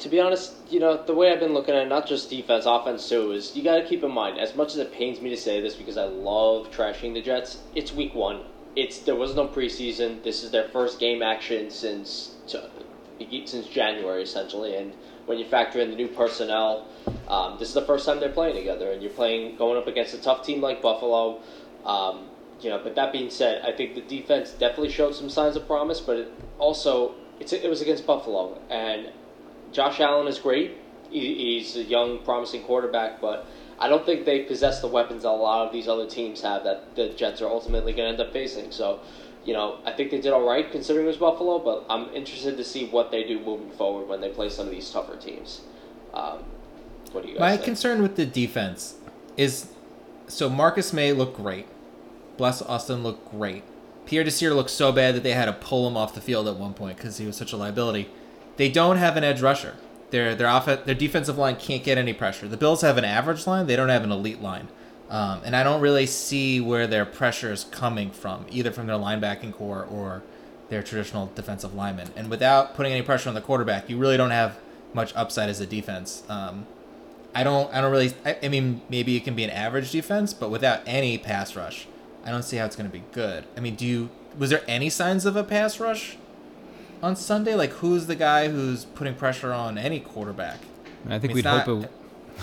To 0.00 0.08
be 0.08 0.20
honest, 0.20 0.54
you 0.70 0.78
know, 0.78 1.02
the 1.04 1.14
way 1.14 1.32
I've 1.32 1.40
been 1.40 1.54
looking 1.54 1.74
at 1.74 1.82
it, 1.82 1.88
not 1.88 2.06
just 2.06 2.30
defense, 2.30 2.66
offense 2.66 3.08
too, 3.08 3.32
is 3.32 3.56
you 3.56 3.64
got 3.64 3.76
to 3.76 3.84
keep 3.84 4.04
in 4.04 4.12
mind, 4.12 4.38
as 4.38 4.54
much 4.54 4.68
as 4.68 4.76
it 4.76 4.92
pains 4.92 5.20
me 5.20 5.28
to 5.30 5.36
say 5.36 5.60
this 5.60 5.74
because 5.74 5.96
I 5.96 6.04
love 6.04 6.70
trashing 6.70 7.14
the 7.14 7.22
Jets, 7.22 7.58
it's 7.74 7.92
week 7.92 8.14
one. 8.14 8.42
It's 8.76 9.00
There 9.00 9.16
was 9.16 9.34
no 9.34 9.48
preseason. 9.48 10.22
This 10.22 10.44
is 10.44 10.52
their 10.52 10.68
first 10.68 11.00
game 11.00 11.22
action 11.22 11.70
since 11.70 12.36
since 12.46 13.66
January, 13.66 14.22
essentially. 14.22 14.76
And 14.76 14.92
when 15.28 15.38
you 15.38 15.44
factor 15.44 15.80
in 15.80 15.90
the 15.90 15.96
new 15.96 16.08
personnel, 16.08 16.86
um, 17.28 17.58
this 17.58 17.68
is 17.68 17.74
the 17.74 17.82
first 17.82 18.06
time 18.06 18.18
they're 18.18 18.30
playing 18.30 18.56
together, 18.56 18.90
and 18.90 19.02
you're 19.02 19.12
playing 19.12 19.56
going 19.56 19.76
up 19.76 19.86
against 19.86 20.14
a 20.14 20.18
tough 20.18 20.44
team 20.44 20.60
like 20.60 20.80
Buffalo. 20.80 21.40
Um, 21.84 22.28
you 22.60 22.70
know, 22.70 22.80
but 22.82 22.94
that 22.96 23.12
being 23.12 23.30
said, 23.30 23.62
I 23.62 23.72
think 23.76 23.94
the 23.94 24.00
defense 24.00 24.50
definitely 24.50 24.90
showed 24.90 25.14
some 25.14 25.30
signs 25.30 25.54
of 25.54 25.66
promise, 25.66 26.00
but 26.00 26.16
it 26.16 26.32
also 26.58 27.14
it 27.40 27.68
was 27.68 27.80
against 27.80 28.06
Buffalo, 28.06 28.58
and 28.68 29.12
Josh 29.72 30.00
Allen 30.00 30.26
is 30.26 30.38
great. 30.38 30.76
He, 31.10 31.34
he's 31.34 31.76
a 31.76 31.84
young, 31.84 32.18
promising 32.24 32.62
quarterback, 32.64 33.20
but 33.20 33.46
I 33.78 33.88
don't 33.88 34.04
think 34.04 34.24
they 34.24 34.40
possess 34.40 34.80
the 34.80 34.88
weapons 34.88 35.22
that 35.22 35.28
a 35.28 35.30
lot 35.30 35.66
of 35.66 35.72
these 35.72 35.88
other 35.88 36.06
teams 36.06 36.42
have 36.42 36.64
that 36.64 36.96
the 36.96 37.10
Jets 37.10 37.40
are 37.40 37.48
ultimately 37.48 37.92
going 37.92 38.06
to 38.06 38.12
end 38.12 38.20
up 38.20 38.32
facing. 38.32 38.72
So, 38.72 39.00
you 39.44 39.52
know, 39.52 39.78
I 39.84 39.92
think 39.92 40.10
they 40.10 40.20
did 40.20 40.32
all 40.32 40.46
right 40.46 40.70
considering 40.70 41.06
it 41.06 41.08
was 41.08 41.16
Buffalo, 41.16 41.58
but 41.58 41.84
I'm 41.88 42.12
interested 42.14 42.56
to 42.56 42.64
see 42.64 42.86
what 42.88 43.10
they 43.10 43.24
do 43.24 43.40
moving 43.40 43.70
forward 43.70 44.08
when 44.08 44.20
they 44.20 44.28
play 44.28 44.48
some 44.50 44.66
of 44.66 44.72
these 44.72 44.90
tougher 44.90 45.16
teams. 45.16 45.62
Um, 46.12 46.38
what 47.12 47.22
do 47.22 47.28
you 47.28 47.34
guys 47.34 47.40
My 47.40 47.52
think? 47.52 47.64
concern 47.64 48.02
with 48.02 48.16
the 48.16 48.26
defense 48.26 48.96
is 49.36 49.70
so 50.26 50.50
Marcus 50.50 50.92
Maye 50.92 51.12
looked 51.12 51.36
great. 51.36 51.66
Bless 52.36 52.60
Austin 52.62 53.02
looked 53.02 53.30
great. 53.30 53.64
Pierre 54.06 54.24
Desir 54.24 54.54
looked 54.54 54.70
so 54.70 54.92
bad 54.92 55.14
that 55.14 55.22
they 55.22 55.32
had 55.32 55.46
to 55.46 55.52
pull 55.52 55.86
him 55.86 55.96
off 55.96 56.14
the 56.14 56.20
field 56.20 56.48
at 56.48 56.56
one 56.56 56.74
point 56.74 56.96
because 56.96 57.18
he 57.18 57.26
was 57.26 57.36
such 57.36 57.52
a 57.52 57.56
liability. 57.56 58.08
They 58.56 58.70
don't 58.70 58.96
have 58.96 59.16
an 59.16 59.24
edge 59.24 59.40
rusher. 59.42 59.76
Their 60.10 60.34
their 60.34 60.46
off 60.48 60.66
their 60.66 60.94
defensive 60.94 61.36
line 61.36 61.56
can't 61.56 61.84
get 61.84 61.98
any 61.98 62.12
pressure. 62.14 62.48
The 62.48 62.56
Bills 62.56 62.80
have 62.80 62.96
an 62.96 63.04
average 63.04 63.46
line. 63.46 63.66
They 63.66 63.76
don't 63.76 63.90
have 63.90 64.04
an 64.04 64.10
elite 64.12 64.40
line, 64.40 64.68
um, 65.10 65.40
and 65.44 65.56
I 65.56 65.62
don't 65.62 65.80
really 65.80 66.06
see 66.06 66.60
where 66.60 66.86
their 66.86 67.04
pressure 67.04 67.52
is 67.52 67.64
coming 67.64 68.10
from, 68.10 68.46
either 68.50 68.70
from 68.70 68.86
their 68.86 68.96
linebacking 68.96 69.54
core 69.54 69.84
or 69.84 70.22
their 70.68 70.82
traditional 70.82 71.30
defensive 71.34 71.74
linemen. 71.74 72.10
And 72.14 72.28
without 72.30 72.74
putting 72.74 72.92
any 72.92 73.02
pressure 73.02 73.28
on 73.28 73.34
the 73.34 73.40
quarterback, 73.40 73.88
you 73.88 73.96
really 73.96 74.16
don't 74.18 74.30
have 74.30 74.58
much 74.92 75.14
upside 75.16 75.48
as 75.48 75.60
a 75.60 75.66
defense. 75.66 76.22
Um, 76.28 76.66
I 77.34 77.42
don't 77.42 77.72
I 77.72 77.80
don't 77.80 77.90
really 77.92 78.12
I, 78.24 78.36
I 78.42 78.48
mean 78.48 78.80
maybe 78.88 79.16
it 79.16 79.24
can 79.24 79.34
be 79.34 79.44
an 79.44 79.50
average 79.50 79.90
defense, 79.92 80.34
but 80.34 80.50
without 80.50 80.80
any 80.86 81.16
pass 81.18 81.54
rush, 81.56 81.86
I 82.24 82.30
don't 82.30 82.42
see 82.42 82.56
how 82.56 82.64
it's 82.66 82.76
going 82.76 82.90
to 82.90 82.92
be 82.92 83.04
good. 83.12 83.44
I 83.56 83.60
mean, 83.60 83.76
do 83.76 83.86
you 83.86 84.10
was 84.36 84.50
there 84.50 84.62
any 84.68 84.90
signs 84.90 85.24
of 85.24 85.36
a 85.36 85.44
pass 85.44 85.78
rush 85.80 86.16
on 87.02 87.16
Sunday? 87.16 87.54
Like 87.54 87.70
who's 87.70 88.06
the 88.06 88.14
guy 88.16 88.48
who's 88.48 88.84
putting 88.84 89.14
pressure 89.14 89.52
on 89.52 89.78
any 89.78 90.00
quarterback? 90.00 90.60
I 91.06 91.18
think 91.18 91.24
I 91.24 91.26
mean, 91.28 91.34
we'd 91.36 91.46
it's 91.46 91.66
hope 91.66 91.82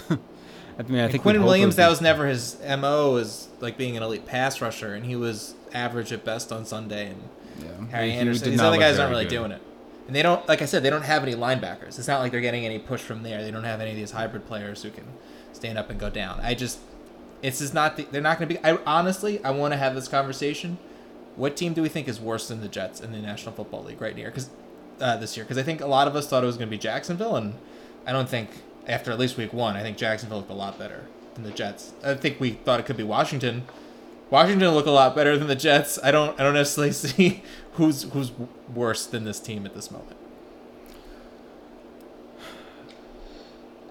not- 0.10 0.12
it. 0.12 0.20
I 0.78 0.84
mean, 0.84 1.00
I 1.00 1.08
think 1.08 1.24
Quinnen 1.24 1.26
we'd 1.26 1.36
hope 1.38 1.44
it 1.44 1.46
Williams 1.46 1.76
that 1.78 1.90
was 1.90 2.02
never 2.02 2.28
his 2.28 2.58
MO 2.78 3.16
is 3.16 3.48
like 3.62 3.78
being 3.78 3.96
an 3.96 4.04
elite 4.04 4.26
pass 4.26 4.60
rusher 4.62 4.94
and 4.94 5.06
he 5.06 5.16
was 5.16 5.56
average 5.74 6.12
at 6.12 6.24
best 6.26 6.52
on 6.52 6.66
Sunday 6.66 7.10
and 7.12 7.22
Yeah. 7.64 7.88
Harry 7.92 8.12
He- 8.12 8.18
Anderson. 8.18 8.52
These 8.52 8.60
other 8.62 8.78
guys 8.78 9.00
aren't 9.00 9.12
really 9.12 9.24
good. 9.26 9.30
doing 9.30 9.52
it. 9.52 9.62
And 10.08 10.16
they 10.16 10.22
don't, 10.22 10.48
like 10.48 10.62
I 10.62 10.66
said, 10.66 10.84
they 10.84 10.90
don't 10.90 11.02
have 11.04 11.24
any 11.24 11.34
linebackers. 11.34 11.98
It's 11.98 12.08
not 12.08 12.20
like 12.20 12.32
they're 12.32 12.42
getting 12.42 12.66
any 12.66 12.78
push 12.78 13.02
from 13.02 13.24
there. 13.24 13.42
They 13.44 13.50
don't 13.52 13.64
have 13.64 13.80
any 13.82 13.92
of 13.92 13.96
these 13.96 14.12
hybrid 14.12 14.46
players 14.46 14.84
who 14.84 14.92
can 14.92 15.06
stand 15.54 15.78
up 15.80 15.90
and 15.90 16.00
go 16.00 16.10
down. 16.10 16.40
I 16.42 16.54
just, 16.54 16.80
it's 17.42 17.60
just 17.60 17.74
not. 17.74 17.96
The, 17.98 18.04
they're 18.12 18.22
not 18.22 18.38
going 18.38 18.50
to 18.50 18.56
be. 18.56 18.64
I 18.64 18.78
honestly, 18.86 19.44
I 19.44 19.50
want 19.52 19.74
to 19.74 19.78
have 19.78 19.96
this 19.96 20.08
conversation. 20.08 20.78
What 21.38 21.56
team 21.58 21.74
do 21.74 21.82
we 21.82 21.90
think 21.90 22.08
is 22.08 22.20
worse 22.20 22.48
than 22.50 22.62
the 22.62 22.68
Jets 22.68 23.00
in 23.02 23.12
the 23.14 23.18
National 23.20 23.54
Football 23.54 23.84
League 23.84 24.00
right 24.02 24.16
here? 24.16 24.28
Because 24.28 24.50
uh, 25.02 25.18
this 25.18 25.36
year, 25.36 25.44
because 25.44 25.58
I 25.58 25.64
think 25.64 25.82
a 25.82 25.88
lot 25.88 26.08
of 26.08 26.16
us 26.16 26.28
thought 26.28 26.44
it 26.44 26.48
was 26.48 26.58
going 26.58 26.68
to 26.68 26.72
be 26.72 26.78
Jacksonville, 26.78 27.36
and 27.36 27.56
I 28.06 28.12
don't 28.12 28.30
think 28.30 28.50
after 28.88 29.12
at 29.12 29.20
least 29.20 29.38
week 29.38 29.54
one, 29.54 29.76
I 29.76 29.82
think 29.82 29.98
Jacksonville 29.98 30.38
looked 30.40 30.50
a 30.52 30.54
lot 30.56 30.78
better 30.80 31.06
than 31.36 31.44
the 31.44 31.52
Jets. 31.52 31.94
I 32.04 32.14
think 32.16 32.40
we 32.40 32.52
thought 32.52 32.80
it 32.80 32.86
could 32.86 32.98
be 32.98 33.04
Washington. 33.04 33.64
Washington 34.30 34.70
look 34.74 34.86
a 34.86 34.92
lot 34.92 35.16
better 35.16 35.38
than 35.38 35.48
the 35.48 35.56
Jets. 35.56 36.00
I 36.04 36.12
don't 36.12 36.40
I 36.40 36.44
don't 36.44 36.54
necessarily 36.54 36.92
see 36.94 37.44
who's 37.74 38.04
who's 38.04 38.32
worse 38.74 39.06
than 39.06 39.24
this 39.26 39.40
team 39.40 39.66
at 39.66 39.74
this 39.76 39.92
moment. 39.92 40.18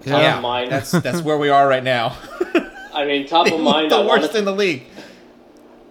Top 0.05 0.21
Yeah. 0.21 0.35
of 0.35 0.41
mind. 0.41 0.71
that's 0.71 0.91
that's 0.91 1.21
where 1.21 1.37
we 1.37 1.49
are 1.49 1.67
right 1.67 1.83
now. 1.83 2.17
I 2.93 3.05
mean, 3.05 3.27
top 3.27 3.47
of 3.47 3.53
look 3.53 3.61
mind. 3.61 3.91
the 3.91 3.95
I, 3.97 4.05
wanna- 4.05 4.21
worst 4.21 4.35
in 4.35 4.45
the 4.45 4.53
league. 4.53 4.83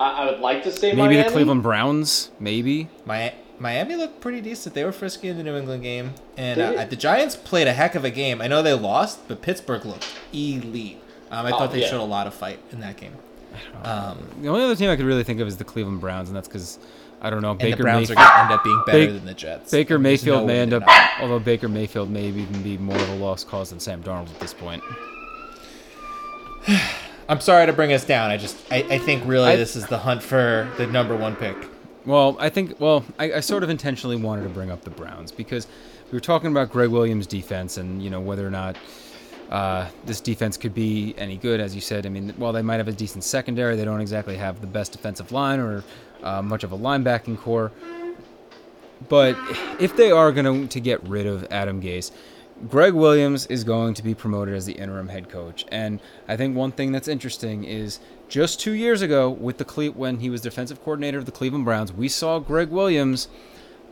I, 0.00 0.22
I 0.24 0.30
would 0.30 0.40
like 0.40 0.62
to 0.64 0.72
say 0.72 0.88
Maybe 0.92 1.14
Miami. 1.14 1.22
the 1.22 1.30
Cleveland 1.30 1.62
Browns. 1.62 2.30
Maybe. 2.40 2.88
Mi- 3.06 3.32
Miami 3.58 3.94
looked 3.96 4.20
pretty 4.20 4.40
decent. 4.40 4.74
They 4.74 4.84
were 4.84 4.92
frisky 4.92 5.28
in 5.28 5.36
the 5.36 5.42
New 5.44 5.56
England 5.56 5.82
game, 5.82 6.14
and 6.36 6.60
uh, 6.60 6.84
the 6.84 6.96
Giants 6.96 7.36
played 7.36 7.66
a 7.68 7.72
heck 7.72 7.94
of 7.94 8.04
a 8.04 8.10
game. 8.10 8.40
I 8.40 8.48
know 8.48 8.62
they 8.62 8.74
lost, 8.74 9.26
but 9.28 9.42
Pittsburgh 9.42 9.84
looked 9.84 10.06
elite. 10.32 10.98
Um, 11.30 11.46
I 11.46 11.50
Oh, 11.52 11.58
thought 11.58 11.72
they 11.72 11.80
yeah. 11.82 11.88
showed 11.88 12.02
a 12.02 12.04
lot 12.04 12.26
of 12.26 12.34
fight 12.34 12.58
in 12.72 12.80
that 12.80 12.96
game. 12.96 13.12
Um, 13.84 14.18
The 14.42 14.48
only 14.48 14.64
other 14.64 14.74
team 14.76 14.90
I 14.90 14.96
could 14.96 15.04
really 15.06 15.22
think 15.24 15.40
of 15.40 15.46
is 15.48 15.56
the 15.56 15.64
Cleveland 15.64 16.00
Browns, 16.00 16.28
and 16.28 16.36
that's 16.36 16.48
because 16.48 16.78
I 17.22 17.30
don't 17.30 17.42
know. 17.42 17.50
and 17.52 17.58
Baker 17.60 17.76
the 17.78 17.82
Browns 17.84 18.08
Mayfield, 18.10 18.18
are 18.18 18.24
going 18.24 18.34
to 18.36 18.42
end 18.42 18.52
up 18.52 18.64
being 18.64 18.82
better 18.86 19.06
Ba- 19.06 19.12
than 19.12 19.24
the 19.26 19.34
Jets. 19.34 19.70
Baker 19.70 19.98
Mayfield 19.98 20.40
no 20.42 20.46
may 20.46 20.58
end 20.60 20.74
up, 20.74 20.84
not. 20.84 21.10
although 21.20 21.38
Baker 21.38 21.68
Mayfield 21.68 22.10
may 22.10 22.26
even 22.26 22.62
be 22.62 22.76
more 22.76 22.96
of 22.96 23.08
a 23.08 23.14
lost 23.14 23.48
cause 23.48 23.70
than 23.70 23.78
Sam 23.80 24.02
Darnold 24.02 24.28
at 24.30 24.40
this 24.40 24.52
point. 24.52 24.82
I'm 27.28 27.40
sorry 27.40 27.66
to 27.66 27.72
bring 27.72 27.92
us 27.92 28.04
down. 28.04 28.30
I 28.30 28.36
just 28.36 28.56
I, 28.70 28.78
I 28.90 28.98
think 28.98 29.22
really 29.26 29.50
I- 29.52 29.56
this 29.56 29.76
is 29.76 29.86
the 29.86 29.98
hunt 29.98 30.22
for 30.22 30.68
the 30.76 30.86
number 30.86 31.16
one 31.16 31.36
pick. 31.36 31.56
Well, 32.06 32.36
I 32.38 32.50
think, 32.50 32.78
well, 32.80 33.04
I, 33.18 33.34
I 33.34 33.40
sort 33.40 33.62
of 33.62 33.70
intentionally 33.70 34.16
wanted 34.16 34.42
to 34.42 34.50
bring 34.50 34.70
up 34.70 34.82
the 34.82 34.90
Browns 34.90 35.32
because 35.32 35.66
we 36.10 36.16
were 36.16 36.20
talking 36.20 36.50
about 36.50 36.70
Gregg 36.70 36.90
Williams' 36.90 37.26
defense 37.26 37.78
and, 37.78 38.02
you 38.02 38.10
know, 38.10 38.20
whether 38.20 38.46
or 38.46 38.50
not 38.50 38.76
uh, 39.50 39.88
this 40.04 40.20
defense 40.20 40.58
could 40.58 40.74
be 40.74 41.14
any 41.16 41.38
good. 41.38 41.60
As 41.60 41.74
you 41.74 41.80
said, 41.80 42.04
I 42.04 42.10
mean, 42.10 42.30
while 42.36 42.52
they 42.52 42.60
might 42.60 42.76
have 42.76 42.88
a 42.88 42.92
decent 42.92 43.24
secondary, 43.24 43.74
they 43.74 43.84
don't 43.86 44.02
exactly 44.02 44.36
have 44.36 44.60
the 44.60 44.66
best 44.66 44.92
defensive 44.92 45.32
line 45.32 45.60
or 45.60 45.82
uh, 46.22 46.42
much 46.42 46.62
of 46.62 46.72
a 46.72 46.78
linebacking 46.78 47.38
core. 47.38 47.72
But 49.08 49.36
if 49.80 49.96
they 49.96 50.10
are 50.10 50.30
going 50.30 50.68
to 50.68 50.80
get 50.80 51.02
rid 51.08 51.26
of 51.26 51.46
Adam 51.50 51.80
Gase, 51.80 52.10
Gregg 52.68 52.92
Williams 52.92 53.46
is 53.46 53.64
going 53.64 53.94
to 53.94 54.02
be 54.02 54.14
promoted 54.14 54.54
as 54.54 54.64
the 54.64 54.74
interim 54.74 55.08
head 55.08 55.28
coach. 55.28 55.64
And 55.68 56.00
I 56.28 56.36
think 56.36 56.56
one 56.56 56.72
thing 56.72 56.92
that's 56.92 57.08
interesting 57.08 57.64
is 57.64 57.98
just 58.28 58.60
two 58.60 58.72
years 58.72 59.02
ago, 59.02 59.30
with 59.30 59.58
the 59.58 59.64
Cle- 59.64 59.92
when 59.92 60.18
he 60.20 60.30
was 60.30 60.40
defensive 60.40 60.82
coordinator 60.82 61.18
of 61.18 61.26
the 61.26 61.32
Cleveland 61.32 61.64
Browns, 61.64 61.92
we 61.92 62.08
saw 62.08 62.38
Gregg 62.38 62.70
Williams 62.70 63.28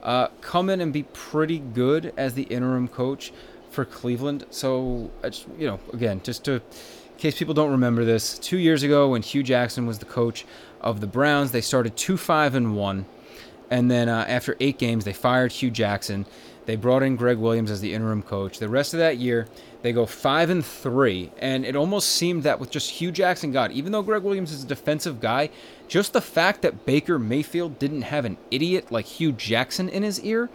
uh, 0.02 0.28
come 0.40 0.68
in 0.68 0.80
and 0.80 0.92
be 0.92 1.04
pretty 1.04 1.58
good 1.58 2.12
as 2.16 2.34
the 2.34 2.44
interim 2.44 2.88
coach 2.88 3.32
for 3.70 3.84
Cleveland. 3.84 4.46
So, 4.50 5.10
you 5.58 5.66
know, 5.66 5.80
again, 5.92 6.20
just 6.22 6.44
to 6.44 6.54
in 6.54 6.60
case 7.18 7.38
people 7.38 7.54
don't 7.54 7.70
remember 7.70 8.04
this, 8.04 8.38
two 8.38 8.58
years 8.58 8.82
ago 8.82 9.10
when 9.10 9.22
Hue 9.22 9.42
Jackson 9.42 9.86
was 9.86 9.98
the 10.00 10.04
coach 10.04 10.44
of 10.80 11.00
the 11.00 11.06
Browns, 11.06 11.52
they 11.52 11.60
started 11.60 11.96
two 11.96 12.16
five 12.16 12.54
and 12.54 12.76
one. 12.76 13.06
And 13.70 13.90
then 13.90 14.08
uh, 14.08 14.24
after 14.28 14.56
eight 14.60 14.78
games, 14.78 15.04
they 15.04 15.12
fired 15.12 15.52
Hue 15.52 15.70
Jackson. 15.70 16.26
They 16.66 16.76
brought 16.76 17.02
in 17.02 17.16
Gregg 17.16 17.38
Williams 17.38 17.70
as 17.70 17.80
the 17.80 17.94
interim 17.94 18.22
coach. 18.22 18.58
The 18.58 18.68
rest 18.68 18.92
of 18.92 18.98
that 18.98 19.18
year, 19.18 19.48
they 19.82 19.92
go 19.92 20.06
five 20.06 20.48
and 20.48 20.64
three. 20.64 21.30
And 21.38 21.64
it 21.64 21.76
almost 21.76 22.10
seemed 22.10 22.44
that 22.44 22.58
with 22.60 22.70
just 22.70 22.90
Hue 22.90 23.10
Jackson 23.12 23.52
God, 23.52 23.72
even 23.72 23.92
though 23.92 24.02
Gregg 24.02 24.22
Williams 24.22 24.52
is 24.52 24.64
a 24.64 24.66
defensive 24.66 25.20
guy, 25.20 25.50
just 25.88 26.12
the 26.12 26.20
fact 26.20 26.62
that 26.62 26.86
Baker 26.86 27.18
Mayfield 27.18 27.78
didn't 27.78 28.02
have 28.02 28.24
an 28.24 28.38
idiot 28.50 28.90
like 28.90 29.04
Hue 29.04 29.32
Jackson 29.32 29.88
in 29.88 30.02
his 30.02 30.20
ear, 30.20 30.48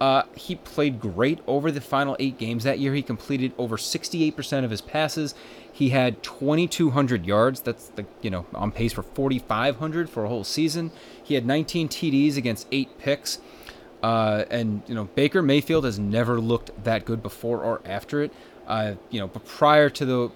uh, 0.00 0.24
he 0.34 0.56
played 0.56 1.00
great 1.00 1.40
over 1.46 1.70
the 1.70 1.80
final 1.80 2.16
eight 2.18 2.36
games 2.36 2.64
that 2.64 2.78
year. 2.78 2.94
He 2.94 3.02
completed 3.02 3.52
over 3.56 3.76
68% 3.76 4.64
of 4.64 4.70
his 4.70 4.80
passes. 4.80 5.34
He 5.72 5.90
had 5.90 6.22
2,200 6.22 7.24
yards. 7.24 7.60
That's 7.60 7.88
the 7.90 8.04
you 8.20 8.30
know 8.30 8.46
on 8.54 8.70
pace 8.70 8.92
for 8.92 9.02
4,500 9.02 10.10
for 10.10 10.24
a 10.24 10.28
whole 10.28 10.44
season. 10.44 10.90
He 11.22 11.34
had 11.34 11.46
19 11.46 11.88
TDs 11.88 12.36
against 12.36 12.66
eight 12.70 12.98
picks. 12.98 13.38
Uh, 14.02 14.44
and 14.50 14.82
you 14.86 14.94
know 14.94 15.04
Baker 15.14 15.42
Mayfield 15.42 15.84
has 15.84 15.98
never 15.98 16.38
looked 16.38 16.84
that 16.84 17.04
good 17.04 17.22
before 17.22 17.62
or 17.62 17.80
after 17.86 18.22
it. 18.22 18.32
Uh, 18.66 18.94
you 19.10 19.20
know, 19.20 19.26
but 19.26 19.44
prior 19.44 19.90
to 19.90 20.04
the 20.04 20.30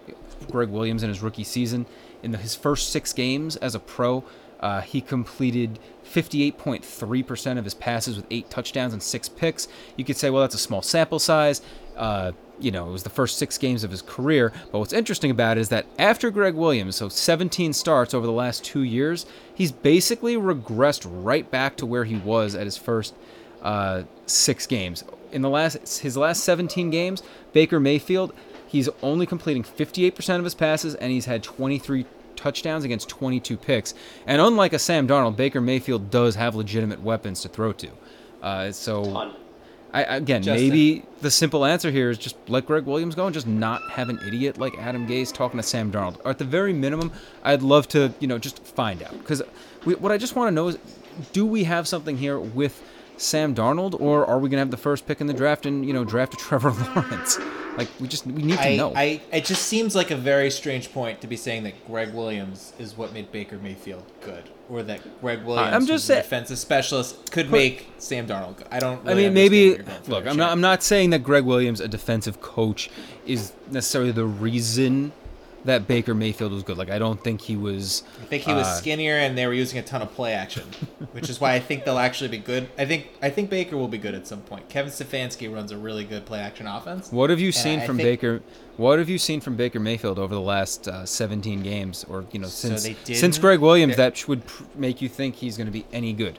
Gregg 0.51 0.69
Williams 0.69 1.03
in 1.03 1.09
his 1.09 1.23
rookie 1.23 1.45
season, 1.45 1.87
in 2.23 2.33
the, 2.33 2.39
his 2.39 2.55
first 2.55 2.91
six 2.91 3.13
games 3.13 3.57
as 3.57 3.75
a 3.75 3.79
pro, 3.79 4.25
uh, 4.61 4.81
he 4.81 5.01
completed 5.01 5.79
58.3% 6.05 7.59
of 7.59 7.65
his 7.65 7.75
passes 7.75 8.17
with 8.17 8.27
eight 8.31 8.51
touchdowns 8.51 8.93
and 8.93 9.03
six 9.03 9.29
picks. 9.29 9.69
You 9.97 10.05
could 10.05 10.17
say, 10.17 10.31
well, 10.31 10.43
that's 10.43 10.55
a 10.55 10.59
small 10.59 10.83
sample 10.83 11.19
size. 11.19 11.63
Uh, 11.97 12.33
you 12.61 12.71
know, 12.71 12.89
it 12.89 12.93
was 12.93 13.05
the 13.05 13.11
first 13.11 13.39
six 13.39 13.57
games 13.57 13.85
of 13.85 13.91
his 13.91 14.03
career. 14.03 14.53
But 14.73 14.81
what's 14.81 14.93
interesting 14.93 15.31
about 15.31 15.59
it 15.59 15.61
is 15.61 15.69
that 15.69 15.87
after 15.99 16.31
Gregg 16.31 16.55
Williams, 16.55 16.97
so 16.97 17.09
17 17.09 17.73
starts 17.73 18.15
over 18.15 18.27
the 18.27 18.33
last 18.33 18.65
two 18.65 18.83
years, 18.83 19.27
he's 19.55 19.71
basically 19.71 20.37
regressed 20.37 21.07
right 21.09 21.49
back 21.49 21.77
to 21.77 21.87
where 21.87 22.05
he 22.05 22.17
was 22.17 22.55
at 22.55 22.65
his 22.65 22.77
first 22.77 23.15
uh, 23.63 24.03
six 24.27 24.67
games. 24.67 25.05
In 25.33 25.43
the 25.43 25.51
last 25.51 25.99
his 25.99 26.17
last 26.17 26.45
17 26.45 26.91
games, 26.91 27.23
Baker 27.53 27.81
Mayfield, 27.81 28.33
he's 28.67 28.89
only 29.03 29.27
completing 29.27 29.63
58% 29.63 30.39
of 30.39 30.45
his 30.45 30.55
passes, 30.55 30.95
and 30.95 31.13
he's 31.13 31.27
had 31.27 31.43
23 31.43 32.07
touchdowns 32.37 32.85
against 32.85 33.09
22 33.09 33.57
picks. 33.57 33.95
And 34.27 34.41
unlike 34.41 34.73
a 34.73 34.79
Sam 34.79 35.09
Darnold, 35.09 35.37
Baker 35.37 35.61
Mayfield 35.61 36.11
does 36.11 36.37
have 36.37 36.55
legitimate 36.55 37.03
weapons 37.03 37.41
to 37.43 37.49
throw 37.49 37.73
to. 37.73 37.89
Uh, 38.43 38.71
so 38.71 39.33
I, 39.93 40.03
again, 40.03 40.43
Justin. 40.43 40.69
maybe 40.69 41.05
the 41.23 41.31
simple 41.31 41.65
answer 41.65 41.91
here 41.91 42.11
is 42.11 42.19
just 42.19 42.37
let 42.49 42.67
Gregg 42.67 42.85
Williams 42.85 43.15
go 43.15 43.27
and 43.27 43.35
just 43.35 43.47
not 43.47 43.81
have 43.91 44.09
an 44.09 44.21
idiot 44.27 44.59
like 44.59 44.77
Adam 44.79 45.07
Gase 45.07 45.33
talking 45.33 45.57
to 45.59 45.63
Sam 45.63 45.91
Darnold. 45.91 46.21
Or 46.25 46.31
at 46.31 46.39
the 46.39 46.45
very 46.45 46.73
minimum, 46.73 47.11
I'd 47.43 47.63
love 47.63 47.89
to, 47.89 48.13
you 48.21 48.29
know, 48.29 48.39
just 48.39 48.63
find 48.65 49.03
out 49.03 49.19
because 49.19 49.43
what 49.85 50.13
I 50.13 50.19
just 50.19 50.37
want 50.37 50.49
to 50.49 50.55
know 50.55 50.69
is, 50.69 50.79
do 51.33 51.47
we 51.47 51.65
have 51.65 51.89
something 51.89 52.17
here 52.17 52.39
with 52.39 52.83
Sam 53.19 53.55
Darnold, 53.55 54.01
or 54.01 54.25
are 54.25 54.39
we 54.39 54.49
gonna 54.49 54.61
have 54.61 54.71
the 54.71 54.77
first 54.77 55.07
pick 55.07 55.21
in 55.21 55.27
the 55.27 55.35
draft 55.35 55.67
and 55.67 55.85
you 55.85 55.93
know 55.93 56.05
draft 56.05 56.35
a 56.35 56.37
Trevor 56.39 56.71
Lawrence? 56.71 57.39
Like 57.77 57.89
we 58.01 58.09
just 58.09 58.27
we 58.27 58.43
need 58.43 58.57
to 58.57 58.69
I, 58.69 58.77
know. 58.77 58.93
I 58.95 59.21
it 59.33 59.45
just 59.45 59.67
seems 59.67 59.95
like 59.95 60.11
a 60.11 60.17
very 60.17 60.51
strange 60.51 60.93
point 60.93 61.21
to 61.21 61.27
be 61.27 61.37
saying 61.37 61.65
that 61.65 61.87
Gregg 61.87 62.15
Williams 62.15 62.73
is 62.79 62.97
what 62.97 63.13
made 63.13 63.31
Baker 63.31 63.59
Mayfield 63.59 64.05
good, 64.21 64.45
or 64.69 64.83
that 64.85 65.21
Gregg 65.21 65.45
Williams, 65.45 65.75
I'm 65.75 65.87
just 65.87 66.09
a 66.11 66.17
defensive 66.17 66.59
specialist, 66.59 67.31
could 67.31 67.51
make 67.51 67.89
Sam 67.99 68.27
Darnold 68.27 68.57
good. 68.57 68.69
I 68.71 68.81
don't. 68.81 69.07
I 69.09 69.15
mean, 69.15 69.35
maybe 69.35 69.79
understand 69.79 69.79
what 69.79 69.85
you're 69.85 69.85
going 69.85 70.03
for 70.05 70.11
look. 70.11 70.27
I'm 70.27 70.37
not. 70.37 70.51
I'm 70.51 70.61
not 70.61 70.83
saying 70.83 71.11
that 71.11 71.21
Gregg 71.23 71.45
Williams, 71.45 71.81
a 71.81 71.89
defensive 71.89 72.41
coach, 72.41 72.91
is 73.27 73.53
necessarily 73.71 74.13
the 74.13 74.27
reason 74.27 75.13
that 75.65 75.87
Baker 75.87 76.15
Mayfield 76.15 76.53
was 76.53 76.63
good. 76.63 76.79
Like 76.79 76.91
I 76.91 76.99
don't 76.99 77.23
think 77.23 77.41
he 77.41 77.57
was. 77.57 78.03
I 78.23 78.25
think 78.27 78.45
he 78.45 78.53
was 78.53 78.67
uh, 78.67 78.75
skinnier, 78.77 79.17
and 79.17 79.37
they 79.37 79.47
were 79.47 79.53
using 79.55 79.79
a 79.79 79.83
ton 79.83 80.03
of 80.03 80.13
play 80.15 80.33
action, 80.33 80.65
which 81.13 81.29
is 81.29 81.41
why 81.41 81.55
I 81.55 81.61
think 81.61 81.85
they'll 81.85 81.99
actually 81.99 82.29
be 82.29 82.39
good. 82.39 82.69
I 82.79 82.85
think 82.87 83.09
I 83.23 83.31
think 83.31 83.51
Baker 83.51 83.77
will 83.77 83.89
be 83.89 83.99
good 83.99 84.15
at 84.15 84.27
some 84.27 84.41
point. 84.43 84.69
Kevin 84.69 84.91
Stefanski 84.93 85.53
runs 85.53 85.73
a 85.73 85.79
really 85.79 86.05
good 86.05 86.27
play 86.27 86.41
action 86.41 86.67
offense. 86.67 87.11
What 87.13 87.31
have 87.31 87.41
you 87.41 87.53
seen 87.53 87.81
I 87.81 87.87
from 87.87 87.97
think- 87.97 88.21
Baker? 88.21 88.43
What 88.77 89.01
have 89.01 89.09
you 89.09 89.19
seen 89.19 89.41
from 89.41 89.57
Baker 89.57 89.81
Mayfield 89.81 90.21
over 90.21 90.33
the 90.33 90.41
last 90.41 90.87
uh, 90.87 91.05
17 91.05 91.65
games, 91.65 92.05
or 92.09 92.25
you 92.31 92.39
know, 92.39 92.47
since 92.47 92.85
didn't- 92.85 93.17
since 93.17 93.37
Gregg 93.39 93.59
Williams, 93.59 93.97
that 93.97 94.29
would 94.29 94.47
pr- 94.47 94.63
make 94.77 95.03
you 95.03 95.09
think 95.09 95.35
he's 95.35 95.57
going 95.57 95.67
to 95.67 95.73
be 95.73 95.85
any 95.93 96.13
good? 96.13 96.39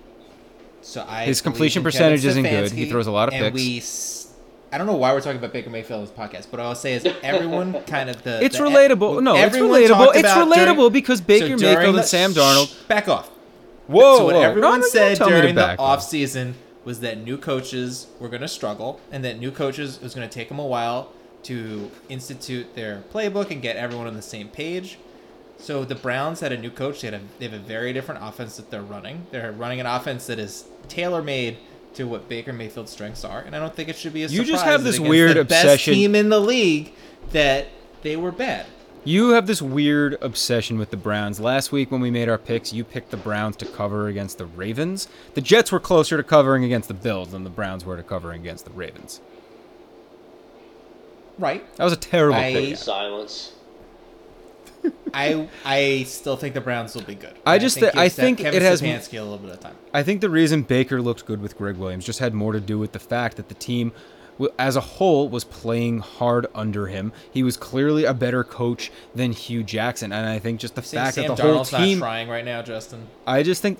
So 0.82 1.05
I 1.08 1.25
His 1.25 1.41
completion 1.41 1.84
percentage 1.84 2.23
isn't 2.23 2.43
good. 2.43 2.71
He 2.71 2.89
throws 2.89 3.08
a 3.08 3.12
lot 3.12 3.27
of 3.27 3.34
and 3.34 3.53
picks. 3.53 3.62
I 4.71 4.77
don't 4.77 4.86
know 4.88 4.95
why 4.95 5.13
we're 5.13 5.21
talking 5.21 5.39
about 5.39 5.51
Baker 5.51 5.69
Mayfield 5.69 6.01
in 6.01 6.05
this 6.08 6.15
podcast, 6.15 6.47
but 6.51 6.60
I'll 6.60 6.75
say 6.75 6.93
is 6.93 7.05
everyone 7.23 7.82
kind 7.88 8.10
of 8.10 8.21
the. 8.23 8.43
It's 8.43 8.58
the- 8.58 8.63
relatable. 8.65 9.23
No, 9.23 9.36
it's 9.36 9.55
relatable. 9.55 10.15
It's 10.15 10.27
relatable 10.29 10.75
during- 10.75 10.93
because 10.93 11.21
Baker 11.21 11.47
during 11.55 11.62
Mayfield 11.62 11.95
the- 11.95 11.99
and 11.99 12.08
Sam 12.08 12.34
Shh, 12.34 12.38
Darnold. 12.38 12.88
Back 12.88 13.08
off. 13.08 13.29
Whoa, 13.88 14.17
so 14.19 14.25
what 14.25 14.36
whoa. 14.36 14.41
everyone 14.41 14.82
No, 14.82 14.88
said 14.88 15.17
tell 15.17 15.27
me 15.29 15.36
to 15.36 15.41
during 15.41 15.55
the 15.55 15.62
back 15.62 15.79
off. 15.79 15.99
off 15.99 16.03
season 16.03 16.53
was 16.86 16.99
that 16.99 17.17
new 17.17 17.38
coaches 17.38 18.08
were 18.19 18.29
going 18.29 18.41
to 18.41 18.47
struggle, 18.47 18.99
and 19.12 19.23
that 19.25 19.39
new 19.39 19.51
coaches 19.51 19.99
was 20.01 20.13
going 20.13 20.27
to 20.27 20.34
take 20.34 20.49
them 20.49 20.60
a 20.60 20.65
while 20.65 21.12
to 21.43 21.89
institute 22.10 22.75
their 22.75 23.03
playbook 23.13 23.49
and 23.49 23.62
get 23.62 23.75
everyone 23.75 24.05
on 24.08 24.13
the 24.13 24.21
same 24.21 24.47
page. 24.49 24.97
So 25.58 25.84
the 25.84 25.95
Browns 25.95 26.39
had 26.41 26.51
a 26.51 26.58
new 26.58 26.69
coach. 26.69 27.01
They, 27.01 27.08
had 27.08 27.15
a, 27.15 27.21
they 27.39 27.45
have 27.47 27.53
a 27.53 27.63
very 27.63 27.91
different 27.91 28.23
offense 28.23 28.55
that 28.58 28.69
they're 28.71 28.82
running. 28.82 29.25
They're 29.32 29.51
running 29.51 29.79
an 29.79 29.86
offense 29.88 30.27
that 30.27 30.38
is 30.39 30.65
tailor 30.88 31.21
made 31.21 31.58
to 31.95 32.06
what 32.06 32.30
Baker 32.30 32.54
Mayfield's 32.54 32.91
strengths 32.91 33.23
are, 33.25 33.39
and 33.41 33.56
I 33.56 33.60
don't 33.60 33.75
think 33.75 33.89
it 33.89 33.95
should 33.95 34.13
be 34.13 34.23
a 34.23 34.28
You 34.28 34.43
just 34.43 34.63
have 34.65 34.84
this 34.84 34.99
weird 34.99 35.38
the 35.38 35.43
best 35.45 35.65
obsession- 35.65 35.93
team 35.95 36.15
in 36.15 36.30
the 36.30 36.39
league 36.39 36.93
that 37.32 37.67
they 38.04 38.15
were 38.15 38.32
bad. 38.32 38.65
You 39.06 39.30
have 39.30 39.47
this 39.47 39.62
weird 39.62 40.17
obsession 40.21 40.78
with 40.78 40.91
the 40.91 40.97
Browns. 40.97 41.39
Last 41.39 41.71
week 41.71 41.89
when 41.89 42.02
we 42.02 42.12
made 42.12 42.28
our 42.30 42.38
picks, 42.38 42.73
you 42.73 42.84
picked 42.84 43.12
the 43.12 43.17
Browns 43.17 43.56
to 43.58 43.65
cover 43.65 44.08
against 44.08 44.38
the 44.38 44.45
Ravens. 44.45 45.08
The 45.36 45.41
Jets 45.41 45.71
were 45.71 45.80
closer 45.80 46.17
to 46.17 46.23
covering 46.23 46.63
against 46.65 46.89
the 46.89 46.93
Bills 46.93 47.32
than 47.32 47.43
the 47.45 47.49
Browns 47.49 47.86
were 47.86 47.95
to 47.97 48.04
covering 48.04 48.41
against 48.41 48.65
the 48.65 48.71
Ravens. 48.71 49.21
Right. 51.38 51.63
That 51.78 51.86
was 51.86 51.93
a 51.93 51.97
terrible 51.97 52.38
I- 52.39 52.52
pick. 52.54 52.78
Silence. 52.78 53.54
I 55.13 55.48
I 55.65 56.04
still 56.04 56.38
think 56.38 56.54
the 56.54 56.62
Browns 56.62 56.96
will 56.96 57.02
be 57.04 57.15
good. 57.15 57.34
I 57.46 57.58
just 57.58 57.80
think 57.80 57.94
thi- 57.94 58.00
I 58.00 58.10
think 58.10 58.39
it 58.42 58.62
has- 58.62 58.82
Stefanski 58.82 59.20
a 59.20 59.24
little 59.24 59.38
bit 59.38 59.52
of 59.52 59.60
time. 59.60 59.76
I 59.94 60.04
think 60.04 60.22
the 60.22 60.30
reason 60.30 60.62
Baker 60.63 61.02
looked 61.02 61.26
good 61.26 61.42
with 61.42 61.58
Gregg 61.58 61.78
Williams 61.78 62.06
just 62.06 62.20
had 62.20 62.34
more 62.34 62.54
to 62.54 62.60
do 62.60 62.78
with 62.78 62.92
the 62.92 63.00
fact 63.00 63.38
that 63.38 63.50
the 63.50 63.56
team, 63.56 63.92
as 64.58 64.76
a 64.76 64.82
whole, 64.82 65.28
was 65.28 65.44
playing 65.44 66.00
hard 66.00 66.46
under 66.54 66.88
him. 66.88 67.12
He 67.32 67.42
was 67.44 67.58
clearly 67.58 68.06
a 68.06 68.13
better 68.13 68.44
coach 68.44 68.92
than 69.15 69.32
Hue 69.32 69.63
Jackson, 69.63 70.12
and 70.13 70.28
I 70.28 70.38
think 70.39 70.60
just 70.60 70.76
the 70.76 70.82
fact 70.82 71.15
Sam 71.15 71.28
that 71.28 71.38
the 71.38 71.44
whole 71.44 71.65
team. 71.65 72.00
not 72.00 72.06
trying 72.06 72.30
right 72.30 72.46
now, 72.46 72.62
Justin. 72.62 73.08
I 73.26 73.42
just 73.44 73.62
think 73.62 73.80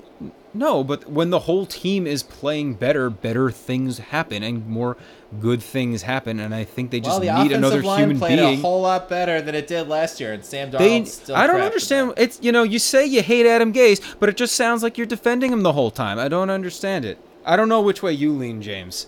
no, 0.54 0.84
but 0.84 1.10
when 1.10 1.30
the 1.30 1.40
whole 1.42 1.66
team 1.68 2.08
is 2.08 2.24
playing 2.24 2.74
better, 2.74 3.10
better 3.12 3.52
things 3.52 4.00
happen 4.00 4.42
and 4.42 4.68
more 4.68 4.98
good 5.39 5.62
things 5.62 6.02
happen, 6.02 6.39
and 6.39 6.54
I 6.56 6.63
think 6.63 6.92
they 6.92 7.00
just 7.00 7.22
well, 7.22 7.38
the 7.38 7.44
need 7.44 7.52
another 7.52 7.84
line 7.84 8.00
human 8.00 8.18
played 8.18 8.38
being. 8.38 8.60
a 8.60 8.62
whole 8.62 8.82
lot 8.82 9.10
better 9.10 9.42
than 9.42 9.54
it 9.56 9.68
did 9.68 9.88
last 9.88 10.20
year, 10.20 10.34
and 10.34 10.44
Sam 10.44 10.72
Darnold 10.72 10.80
They, 10.80 11.06
still. 11.06 11.36
I 11.36 11.46
don't 11.48 11.62
understand. 11.62 12.12
at 12.12 12.15
that. 12.15 12.22
It's 12.24 12.39
you 12.42 12.52
know, 12.52 12.63
you 12.63 12.80
say 12.80 13.06
you 13.06 13.22
hate 13.22 13.46
Adam 13.46 13.72
Gase, 13.72 14.02
but 14.20 14.30
it 14.30 14.38
just 14.38 14.56
sounds 14.56 14.82
like 14.82 14.98
you're 14.98 15.08
defending 15.08 15.52
him 15.54 15.62
the 15.62 15.74
whole 15.74 15.92
time. 15.92 16.18
I 16.18 16.28
don't 16.28 16.50
understand 16.50 17.06
it. 17.06 17.20
I 17.46 17.56
don't 17.56 17.70
know 17.70 17.82
which 17.82 18.02
way 18.02 18.13
you 18.13 18.32
lean, 18.34 18.62
James. 18.62 19.08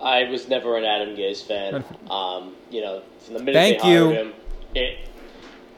I 0.00 0.24
was 0.24 0.48
never 0.48 0.76
an 0.76 0.84
Adam 0.84 1.16
Gase 1.16 1.42
fan. 1.46 1.84
Um, 2.10 2.54
you 2.70 2.80
know, 2.80 3.02
from 3.20 3.34
the 3.34 3.40
minute 3.40 3.54
Thank 3.54 3.82
they 3.82 3.88
hired 3.88 4.02
you. 4.02 4.10
him, 4.10 4.32
it 4.74 4.98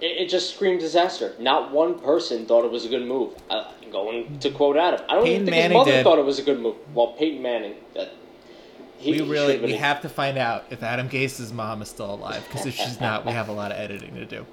it, 0.01 0.07
it 0.23 0.29
just 0.29 0.55
screamed 0.55 0.81
disaster. 0.81 1.35
Not 1.39 1.73
one 1.73 1.99
person 1.99 2.47
thought 2.47 2.65
it 2.65 2.71
was 2.71 2.85
a 2.85 2.89
good 2.89 3.07
move. 3.07 3.35
Uh, 3.51 3.73
going 3.91 4.39
to 4.41 4.51
quote 4.51 4.77
Adam, 4.77 5.01
I 5.09 5.15
don't 5.15 5.25
Peyton 5.25 5.43
even 5.43 5.47
think 5.47 5.57
Manning 5.57 5.71
his 5.71 5.75
mother 5.75 5.91
did. 5.93 6.05
thought 6.05 6.19
it 6.19 6.25
was 6.25 6.39
a 6.39 6.43
good 6.43 6.61
move. 6.61 6.77
Well, 6.95 7.09
Peyton 7.19 7.43
Manning, 7.43 7.75
that 7.95 8.13
he, 8.99 9.13
we 9.13 9.21
really 9.29 9.59
we 9.61 9.73
have 9.75 10.01
to 10.03 10.09
find 10.09 10.37
out 10.39 10.65
if 10.71 10.83
Adam 10.83 11.09
Gase's 11.09 11.53
mom 11.53 11.83
is 11.83 11.89
still 11.89 12.15
alive 12.15 12.45
because 12.49 12.67
if 12.67 12.75
she's 12.75 13.01
not, 13.01 13.25
we 13.25 13.33
have 13.33 13.49
a 13.49 13.53
lot 13.53 13.71
of 13.73 13.79
editing 13.79 14.15
to 14.15 14.27
do. 14.27 14.47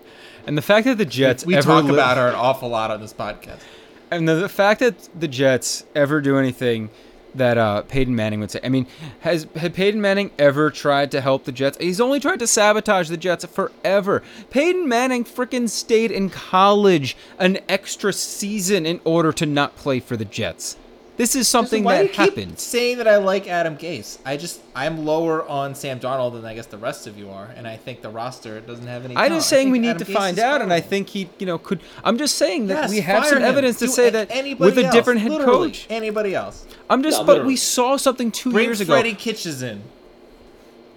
And 0.48 0.58
the 0.58 0.62
fact 0.62 0.86
that 0.86 0.98
the 0.98 1.06
Jets 1.06 1.46
we 1.46 1.56
ever 1.56 1.68
talk 1.68 1.86
li- 1.86 1.94
about 1.94 2.18
her 2.18 2.28
an 2.28 2.36
awful 2.36 2.70
lot 2.70 2.92
on 2.92 3.02
this 3.02 3.14
podcast. 3.14 3.60
and 4.12 4.28
the, 4.30 4.36
the 4.36 4.50
fact 4.50 4.80
that 4.82 5.10
the 5.20 5.28
Jets 5.28 5.86
ever 5.96 6.22
do 6.22 6.38
anything 6.38 6.90
that 7.34 7.58
uh, 7.58 7.82
Peyton 7.82 8.16
Manning 8.16 8.40
would 8.40 8.50
say. 8.52 8.62
I 8.64 8.70
mean, 8.70 8.88
has 9.22 9.46
had 9.58 9.74
Peyton 9.74 10.00
Manning 10.00 10.32
ever 10.40 10.70
tried 10.72 11.12
to 11.12 11.20
help 11.20 11.44
the 11.44 11.52
Jets? 11.52 11.78
He's 11.80 12.00
only 12.00 12.20
tried 12.22 12.40
to 12.40 12.48
sabotage 12.48 13.10
the 13.10 13.18
Jets 13.18 13.44
forever. 13.46 14.24
Peyton 14.52 14.88
Manning 14.88 15.26
freaking 15.26 15.68
stayed 15.70 16.12
in 16.12 16.30
college 16.30 17.18
an 17.38 17.58
extra 17.68 18.14
season 18.14 18.86
in 18.86 19.02
order 19.04 19.34
to 19.34 19.46
not 19.46 19.76
play 19.76 20.00
for 20.00 20.16
the 20.16 20.24
Jets. 20.24 20.78
This 21.18 21.34
is 21.36 21.48
something 21.48 21.84
Why 21.86 21.94
that 21.94 22.00
do 22.02 22.08
you 22.08 22.10
keep 22.30 22.38
happened. 22.38 22.60
saying 22.60 22.98
that 22.98 23.08
I 23.08 23.16
like 23.18 23.48
Adam 23.48 23.78
Gase? 23.78 24.18
I 24.26 24.36
just 24.36 24.60
I'm 24.76 25.06
lower 25.06 25.48
on 25.48 25.74
Sam 25.74 25.98
Darnold 26.00 26.34
than 26.34 26.44
I 26.46 26.54
guess 26.54 26.66
the 26.66 26.78
rest 26.78 27.08
of 27.08 27.18
you 27.18 27.30
are, 27.30 27.46
and 27.56 27.66
I 27.66 27.78
think 27.78 28.02
the 28.02 28.10
roster 28.10 28.60
doesn't 28.60 28.86
have 28.88 29.06
any. 29.06 29.16
I'm 29.16 29.32
just 29.32 29.48
saying 29.48 29.72
we 29.72 29.80
need 29.80 29.92
Adam 29.92 30.06
to 30.08 30.12
Gase 30.12 30.16
find 30.16 30.38
is 30.38 30.44
out, 30.44 30.62
and 30.62 30.74
I 30.74 30.82
think 30.82 31.08
he, 31.08 31.30
you 31.40 31.46
know, 31.46 31.58
could. 31.58 31.80
I'm 32.04 32.18
just 32.18 32.36
saying 32.36 32.68
that 32.68 32.82
Yes, 32.84 32.90
we 32.90 33.00
have 33.00 33.26
some 33.28 33.38
him. 33.38 33.44
evidence 33.46 33.80
to 33.80 33.86
Do 33.86 33.92
say 33.92 34.10
a- 34.10 34.12
that 34.12 34.28
anybody 34.32 34.72
with 34.72 34.78
a 34.78 34.88
else, 34.88 34.94
different 34.96 35.22
head 35.22 35.32
coach. 35.42 35.88
Anybody 35.90 36.36
else? 36.36 36.66
I'm 36.90 37.02
just, 37.02 37.20
No, 37.20 37.26
but 37.26 37.32
literally. 37.34 37.48
we 37.54 37.56
saw 37.56 37.96
something 37.96 38.30
two 38.32 38.52
Bring 38.52 38.66
years 38.66 38.82
ago. 38.82 38.92
Freddie 38.94 39.14
Kitchens 39.14 39.62
in. 39.62 39.84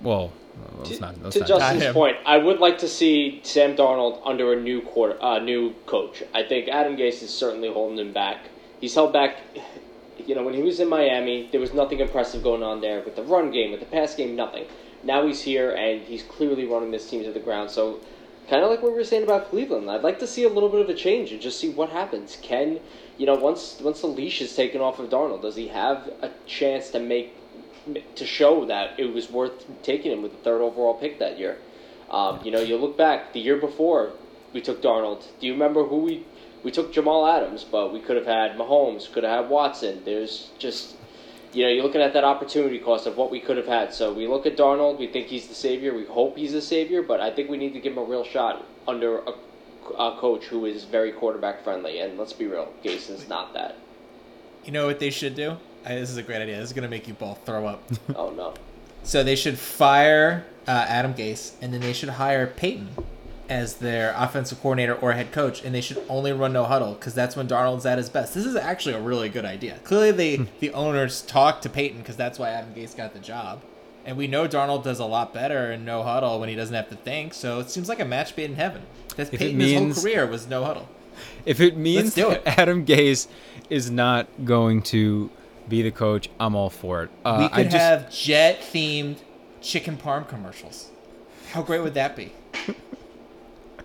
Well, 0.02 0.32
let's 0.78 0.90
To, 0.96 1.00
not. 1.00 1.22
Let's 1.22 1.34
to 1.34 1.40
not 1.40 1.48
Justin's 1.48 1.82
him. 1.84 1.94
point, 1.94 2.16
I 2.26 2.38
would 2.38 2.58
like 2.58 2.78
to 2.78 2.88
see 2.88 3.40
Sam 3.44 3.76
Darnold 3.76 4.20
under 4.24 4.52
a 4.52 4.60
new 4.60 4.80
quarter, 4.82 5.16
uh, 5.22 5.38
new 5.38 5.74
coach. 5.86 6.24
I 6.34 6.42
think 6.42 6.68
Adam 6.68 6.96
Gase 6.96 7.22
is 7.22 7.30
certainly 7.32 7.72
holding 7.72 7.98
him 7.98 8.12
back. 8.12 8.38
He's 8.80 8.94
held 8.94 9.12
back. 9.12 9.38
You 10.28 10.34
know, 10.34 10.42
when 10.42 10.52
he 10.52 10.62
was 10.62 10.78
in 10.78 10.90
Miami, 10.90 11.48
there 11.50 11.60
was 11.60 11.72
nothing 11.72 12.00
impressive 12.00 12.42
going 12.42 12.62
on 12.62 12.82
there 12.82 13.00
with 13.00 13.16
the 13.16 13.22
run 13.22 13.50
game, 13.50 13.70
with 13.70 13.80
the 13.80 13.86
pass 13.86 14.14
game, 14.14 14.36
nothing. 14.36 14.66
Now 15.02 15.26
he's 15.26 15.40
here 15.40 15.72
and 15.72 16.02
he's 16.02 16.22
clearly 16.22 16.66
running 16.66 16.90
this 16.90 17.08
team 17.08 17.24
to 17.24 17.32
the 17.32 17.40
ground. 17.40 17.70
So, 17.70 18.00
kind 18.50 18.62
of 18.62 18.68
like 18.68 18.82
what 18.82 18.92
we 18.92 18.98
were 18.98 19.04
saying 19.04 19.22
about 19.22 19.48
Cleveland, 19.48 19.90
I'd 19.90 20.02
like 20.02 20.18
to 20.18 20.26
see 20.26 20.44
a 20.44 20.50
little 20.50 20.68
bit 20.68 20.82
of 20.82 20.90
a 20.90 20.94
change 20.94 21.32
and 21.32 21.40
just 21.40 21.58
see 21.58 21.70
what 21.70 21.88
happens. 21.88 22.36
Can 22.42 22.80
you 23.16 23.24
know 23.24 23.36
once 23.36 23.80
once 23.80 24.02
the 24.02 24.06
leash 24.06 24.42
is 24.42 24.54
taken 24.54 24.82
off 24.82 24.98
of 24.98 25.08
Darnold, 25.08 25.40
does 25.40 25.56
he 25.56 25.68
have 25.68 26.10
a 26.20 26.30
chance 26.46 26.90
to 26.90 27.00
make 27.00 27.34
to 28.16 28.26
show 28.26 28.66
that 28.66 29.00
it 29.00 29.14
was 29.14 29.30
worth 29.30 29.64
taking 29.82 30.12
him 30.12 30.20
with 30.20 30.32
the 30.32 30.38
third 30.38 30.60
overall 30.60 30.92
pick 30.92 31.18
that 31.20 31.38
year. 31.38 31.56
Um, 32.10 32.40
you 32.44 32.50
know, 32.50 32.60
you 32.60 32.76
look 32.76 32.98
back 32.98 33.32
the 33.32 33.40
year 33.40 33.56
before 33.56 34.12
we 34.52 34.60
took 34.60 34.82
Darnold. 34.82 35.24
Do 35.40 35.46
you 35.46 35.52
remember 35.52 35.84
who 35.84 35.98
we 35.98 36.26
we 36.62 36.70
took 36.70 36.92
Jamal 36.92 37.26
Adams, 37.26 37.64
but 37.64 37.92
we 37.92 38.00
could 38.00 38.16
have 38.16 38.26
had 38.26 38.56
Mahomes, 38.56 39.10
could 39.10 39.24
have 39.24 39.44
had 39.44 39.50
Watson. 39.50 40.02
There's 40.04 40.50
just 40.58 40.96
you 41.52 41.64
know, 41.64 41.70
you're 41.70 41.82
looking 41.82 42.00
at 42.00 42.12
that 42.12 42.24
opportunity 42.24 42.78
cost 42.78 43.06
of 43.06 43.16
what 43.16 43.30
we 43.30 43.40
could 43.40 43.56
have 43.56 43.66
had. 43.66 43.92
So 43.94 44.12
we 44.12 44.26
look 44.26 44.46
at 44.46 44.56
Darnold, 44.56 44.98
we 44.98 45.06
think 45.06 45.28
he's 45.28 45.46
the 45.48 45.54
savior, 45.54 45.94
we 45.94 46.04
hope 46.04 46.36
he's 46.36 46.52
the 46.52 46.60
savior, 46.60 47.02
but 47.02 47.20
I 47.20 47.30
think 47.30 47.48
we 47.48 47.56
need 47.56 47.72
to 47.72 47.80
give 47.80 47.92
him 47.92 47.98
a 47.98 48.04
real 48.04 48.24
shot 48.24 48.64
under 48.86 49.20
a, 49.20 49.32
a 49.98 50.18
coach 50.18 50.44
who 50.44 50.66
is 50.66 50.84
very 50.84 51.12
quarterback 51.12 51.64
friendly. 51.64 52.00
And 52.00 52.18
let's 52.18 52.32
be 52.32 52.46
real, 52.46 52.72
Gase 52.84 53.10
is 53.10 53.28
not 53.28 53.54
that. 53.54 53.76
You 54.64 54.72
know 54.72 54.86
what 54.86 54.98
they 54.98 55.10
should 55.10 55.34
do? 55.34 55.56
I, 55.86 55.94
this 55.94 56.10
is 56.10 56.18
a 56.18 56.22
great 56.22 56.42
idea. 56.42 56.56
This 56.56 56.70
is 56.70 56.72
gonna 56.74 56.88
make 56.88 57.08
you 57.08 57.14
both 57.14 57.44
throw 57.46 57.66
up. 57.66 57.82
Oh 58.14 58.30
no. 58.30 58.54
So 59.04 59.22
they 59.22 59.36
should 59.36 59.58
fire 59.58 60.44
uh, 60.66 60.84
Adam 60.86 61.14
Gase, 61.14 61.54
and 61.62 61.72
then 61.72 61.80
they 61.80 61.94
should 61.94 62.10
hire 62.10 62.46
Peyton 62.46 62.88
as 63.48 63.76
their 63.76 64.14
offensive 64.16 64.60
coordinator 64.60 64.94
or 64.94 65.12
head 65.12 65.32
coach, 65.32 65.64
and 65.64 65.74
they 65.74 65.80
should 65.80 66.02
only 66.08 66.32
run 66.32 66.52
no 66.52 66.64
huddle 66.64 66.94
because 66.94 67.14
that's 67.14 67.34
when 67.36 67.48
Darnold's 67.48 67.86
at 67.86 67.98
his 67.98 68.10
best. 68.10 68.34
This 68.34 68.44
is 68.44 68.56
actually 68.56 68.94
a 68.94 69.00
really 69.00 69.28
good 69.28 69.44
idea. 69.44 69.78
Clearly, 69.84 70.10
they 70.12 70.36
the 70.60 70.72
owners 70.72 71.22
talked 71.22 71.62
to 71.62 71.68
Peyton 71.68 71.98
because 71.98 72.16
that's 72.16 72.38
why 72.38 72.50
Adam 72.50 72.74
Gase 72.74 72.96
got 72.96 73.14
the 73.14 73.20
job, 73.20 73.62
and 74.04 74.16
we 74.16 74.26
know 74.26 74.46
Darnold 74.46 74.84
does 74.84 74.98
a 74.98 75.04
lot 75.06 75.32
better 75.32 75.72
in 75.72 75.84
no 75.84 76.02
huddle 76.02 76.38
when 76.40 76.48
he 76.48 76.54
doesn't 76.54 76.74
have 76.74 76.88
to 76.90 76.96
think. 76.96 77.32
So 77.34 77.60
it 77.60 77.70
seems 77.70 77.88
like 77.88 78.00
a 78.00 78.04
match 78.04 78.36
made 78.36 78.50
in 78.50 78.56
heaven. 78.56 78.82
That's 79.16 79.30
If 79.30 79.34
it 79.40 79.44
Peyton. 79.44 79.60
his 79.60 79.72
means- 79.72 79.94
whole 79.96 80.02
career 80.04 80.26
was 80.26 80.46
no 80.48 80.64
huddle. 80.64 80.88
If 81.44 81.60
it 81.60 81.76
means 81.76 82.16
it. 82.16 82.42
Adam 82.46 82.86
Gase 82.86 83.26
is 83.70 83.90
not 83.90 84.28
going 84.44 84.82
to 84.82 85.30
be 85.68 85.82
the 85.82 85.90
coach, 85.90 86.30
I'm 86.38 86.54
all 86.54 86.70
for 86.70 87.02
it. 87.04 87.10
Uh, 87.24 87.36
we 87.40 87.44
I 87.46 87.48
could 87.48 87.70
just, 87.72 87.76
have 87.76 88.10
jet 88.12 88.60
themed 88.60 89.16
chicken 89.60 89.96
parm 89.96 90.28
commercials. 90.28 90.90
How 91.50 91.62
great 91.62 91.82
would 91.82 91.94
that 91.94 92.14
be? 92.14 92.32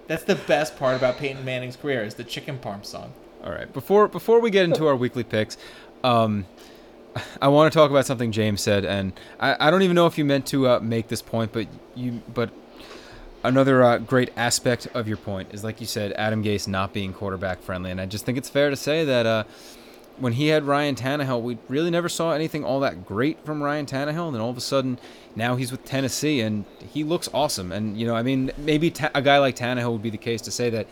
That's 0.08 0.24
the 0.24 0.36
best 0.36 0.78
part 0.78 0.98
about 0.98 1.18
Peyton 1.18 1.46
Manning's 1.46 1.76
career 1.76 2.04
is 2.04 2.16
the 2.16 2.24
chicken 2.24 2.60
parm 2.60 2.86
song. 2.86 3.14
All 3.44 3.52
right. 3.52 3.72
Before 3.72 4.08
before 4.08 4.40
we 4.40 4.50
get 4.52 4.66
into 4.66 4.88
our 4.88 4.96
weekly 4.96 5.24
picks, 5.24 5.58
um, 6.04 6.46
I 7.42 7.48
want 7.50 7.72
to 7.72 7.78
talk 7.78 7.92
about 7.92 8.06
something 8.06 8.32
James 8.32 8.62
said, 8.62 8.86
and 8.86 9.14
I, 9.40 9.68
I 9.68 9.72
don't 9.72 9.82
even 9.82 9.96
know 9.96 10.08
if 10.08 10.18
you 10.18 10.26
meant 10.26 10.46
to 10.48 10.68
uh, 10.68 10.80
make 10.80 11.08
this 11.08 11.22
point, 11.22 11.52
but 11.52 11.68
you 11.96 12.22
but 12.34 12.50
another 13.44 13.84
uh, 13.84 13.98
great 13.98 14.32
aspect 14.38 14.88
of 14.94 15.08
your 15.08 15.18
point 15.18 15.54
is 15.54 15.64
like 15.64 15.82
you 15.82 15.88
said, 15.88 16.14
Adam 16.14 16.44
Gase 16.44 16.68
not 16.68 16.94
being 16.94 17.14
quarterback 17.14 17.62
friendly, 17.62 17.92
and 17.92 18.00
I 18.00 18.06
just 18.06 18.26
think 18.26 18.38
it's 18.38 18.50
fair 18.50 18.70
to 18.70 18.76
say 18.76 19.06
that 19.06 19.26
uh, 19.26 19.44
when 20.18 20.34
he 20.34 20.48
had 20.48 20.64
Ryan 20.64 20.96
Tannehill, 20.96 21.42
we 21.42 21.58
really 21.68 21.90
never 21.90 22.10
saw 22.10 22.32
anything 22.34 22.64
all 22.64 22.80
that 22.82 23.06
great 23.06 23.44
from 23.46 23.62
Ryan 23.62 23.86
Tannehill, 23.86 24.28
and 24.28 24.36
then 24.36 24.42
all 24.42 24.50
of 24.50 24.58
a 24.58 24.62
sudden 24.62 25.00
now 25.36 25.56
he's 25.56 25.72
with 25.72 25.84
Tennessee, 25.86 26.42
and 26.42 26.66
he 26.92 27.04
looks 27.04 27.30
awesome. 27.34 27.72
And 27.72 27.98
you 27.98 28.06
know, 28.06 28.16
I 28.16 28.24
mean, 28.24 28.52
maybe 28.58 28.92
ta- 28.92 29.12
a 29.16 29.22
guy 29.22 29.40
like 29.40 29.56
Tannehill 29.56 29.92
would 29.92 30.04
be 30.04 30.10
the 30.10 30.18
case 30.18 30.42
to 30.42 30.52
say 30.52 30.70
that. 30.70 30.88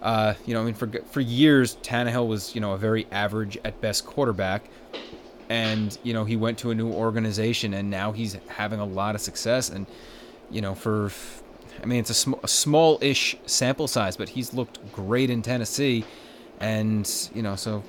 Uh, 0.00 0.34
you 0.46 0.54
know, 0.54 0.60
I 0.60 0.64
mean, 0.64 0.74
for 0.74 0.88
for 1.10 1.20
years, 1.20 1.76
Tannehill 1.82 2.28
was 2.28 2.54
you 2.54 2.60
know 2.60 2.72
a 2.72 2.78
very 2.78 3.08
average 3.10 3.58
at 3.64 3.80
best 3.80 4.06
quarterback, 4.06 4.70
and 5.48 5.98
you 6.04 6.12
know 6.12 6.24
he 6.24 6.36
went 6.36 6.58
to 6.58 6.70
a 6.70 6.74
new 6.74 6.92
organization, 6.92 7.74
and 7.74 7.90
now 7.90 8.12
he's 8.12 8.36
having 8.46 8.78
a 8.78 8.84
lot 8.84 9.16
of 9.16 9.20
success. 9.20 9.70
And 9.70 9.86
you 10.50 10.60
know, 10.60 10.76
for 10.76 11.10
I 11.82 11.86
mean, 11.86 12.00
it's 12.00 12.10
a, 12.10 12.14
sm- 12.14 12.34
a 12.42 12.48
small-ish 12.48 13.36
sample 13.46 13.88
size, 13.88 14.16
but 14.16 14.28
he's 14.28 14.54
looked 14.54 14.92
great 14.92 15.30
in 15.30 15.42
Tennessee, 15.42 16.04
and 16.60 17.30
you 17.34 17.42
know, 17.42 17.56
so 17.56 17.82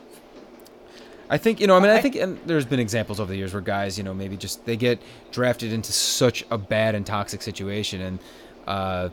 I 1.30 1.38
think 1.38 1.60
you 1.60 1.68
know, 1.68 1.76
I 1.78 1.80
mean, 1.80 1.92
I 1.92 1.96
I- 1.98 2.02
think 2.02 2.16
and 2.16 2.40
there's 2.46 2.66
been 2.66 2.80
examples 2.80 3.20
over 3.20 3.32
the 3.32 3.38
years 3.38 3.54
where 3.54 3.62
guys, 3.62 3.98
you 3.98 4.04
know, 4.04 4.14
maybe 4.14 4.36
just 4.38 4.66
they 4.66 4.76
get 4.78 5.00
drafted 5.32 5.72
into 5.72 5.92
such 5.92 6.44
a 6.50 6.58
bad 6.58 6.96
and 6.96 7.06
toxic 7.06 7.42
situation, 7.42 8.02
and 8.02 8.20
uh, 8.68 9.10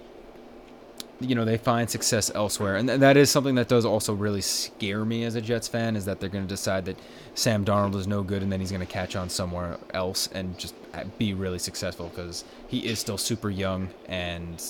you 1.20 1.34
know 1.34 1.44
they 1.44 1.58
find 1.58 1.88
success 1.90 2.30
elsewhere, 2.34 2.76
and 2.76 2.88
th- 2.88 3.00
that 3.00 3.16
is 3.18 3.30
something 3.30 3.54
that 3.56 3.68
does 3.68 3.84
also 3.84 4.14
really 4.14 4.40
scare 4.40 5.04
me 5.04 5.24
as 5.24 5.34
a 5.34 5.40
Jets 5.42 5.68
fan, 5.68 5.94
is 5.96 6.04
that 6.06 6.20
they're 6.20 6.28
going 6.30 6.44
to 6.44 6.48
decide 6.48 6.86
that 6.86 6.98
Sam 7.34 7.64
Darnold 7.64 7.94
is 7.96 8.06
no 8.06 8.22
good, 8.22 8.42
and 8.42 8.50
then 8.50 8.60
he's 8.60 8.70
going 8.70 8.86
to 8.86 8.92
catch 8.92 9.14
on 9.14 9.28
somewhere 9.28 9.78
else 9.92 10.26
and 10.32 10.58
just 10.58 10.74
uh, 10.94 11.04
be 11.18 11.34
really 11.34 11.58
successful 11.58 12.08
because 12.08 12.44
he 12.68 12.86
is 12.86 12.98
still 12.98 13.18
super 13.18 13.50
young 13.50 13.90
and 14.08 14.62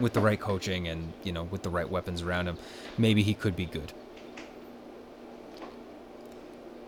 with 0.00 0.12
the 0.14 0.20
right 0.20 0.40
coaching 0.40 0.88
and 0.88 1.12
you 1.24 1.32
know 1.32 1.44
with 1.44 1.62
the 1.62 1.70
right 1.70 1.88
weapons 1.88 2.20
around 2.22 2.46
him, 2.46 2.58
maybe 2.98 3.22
he 3.22 3.32
could 3.34 3.56
be 3.56 3.66
good. 3.66 3.92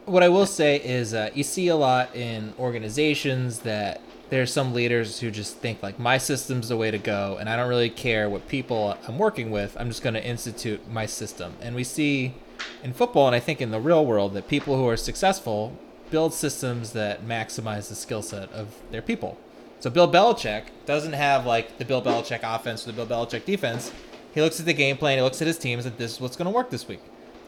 What 0.05 0.25
I 0.25 0.29
will 0.29 0.47
say 0.47 0.77
is, 0.77 1.15
uh, 1.15 1.31
you 1.33 1.45
see 1.45 1.69
a 1.69 1.77
lot 1.77 2.17
in 2.17 2.55
organizations 2.59 3.61
that 3.61 4.01
there's 4.31 4.53
some 4.53 4.75
leaders 4.75 5.21
who 5.21 5.31
just 5.31 5.59
think 5.59 5.81
like 5.81 5.99
my 5.99 6.19
system's 6.19 6.71
the 6.71 6.77
way 6.77 6.91
to 6.91 6.99
go, 6.99 7.37
and 7.39 7.49
I 7.49 7.55
don't 7.55 7.69
really 7.69 7.91
care 7.91 8.29
what 8.29 8.49
people 8.49 8.97
I'm 9.07 9.17
working 9.19 9.53
with. 9.53 9.77
I'm 9.79 9.89
just 9.89 10.03
going 10.03 10.15
to 10.15 10.25
institute 10.25 10.91
my 10.91 11.07
system. 11.07 11.55
And 11.61 11.77
we 11.77 11.85
see 11.85 12.35
in 12.83 12.95
football, 12.95 13.29
and 13.29 13.37
I 13.37 13.41
think 13.41 13.61
in 13.61 13.71
the 13.71 13.79
real 13.79 14.05
world, 14.05 14.35
that 14.35 14.49
people 14.49 14.77
who 14.77 14.89
are 14.89 14.97
successful 14.97 15.77
build 16.11 16.35
systems 16.35 16.93
that 16.93 17.25
maximize 17.25 17.89
the 17.89 17.95
skill 17.95 18.23
set 18.23 18.51
of 18.53 18.75
their 18.91 19.03
people. 19.03 19.39
So 19.79 19.89
Bill 19.89 20.11
Belichick 20.11 20.65
doesn't 20.85 21.13
have 21.13 21.47
like 21.47 21.79
the 21.79 21.85
Bill 21.85 22.03
Belichick 22.03 22.41
offense 22.43 22.87
or 22.87 22.93
the 22.93 23.05
Bill 23.05 23.07
Belichick 23.07 23.45
defense. 23.45 23.93
He 24.35 24.41
looks 24.41 24.59
at 24.59 24.67
the 24.67 24.75
game 24.75 24.97
plan, 24.97 25.19
he 25.19 25.23
looks 25.23 25.41
at 25.41 25.47
his 25.47 25.59
teams, 25.59 25.87
and 25.87 25.97
this 25.97 26.13
is 26.13 26.21
what's 26.21 26.37
going 26.37 26.47
to 26.47 26.55
work 26.55 26.71
this 26.71 26.89
week. 26.89 27.01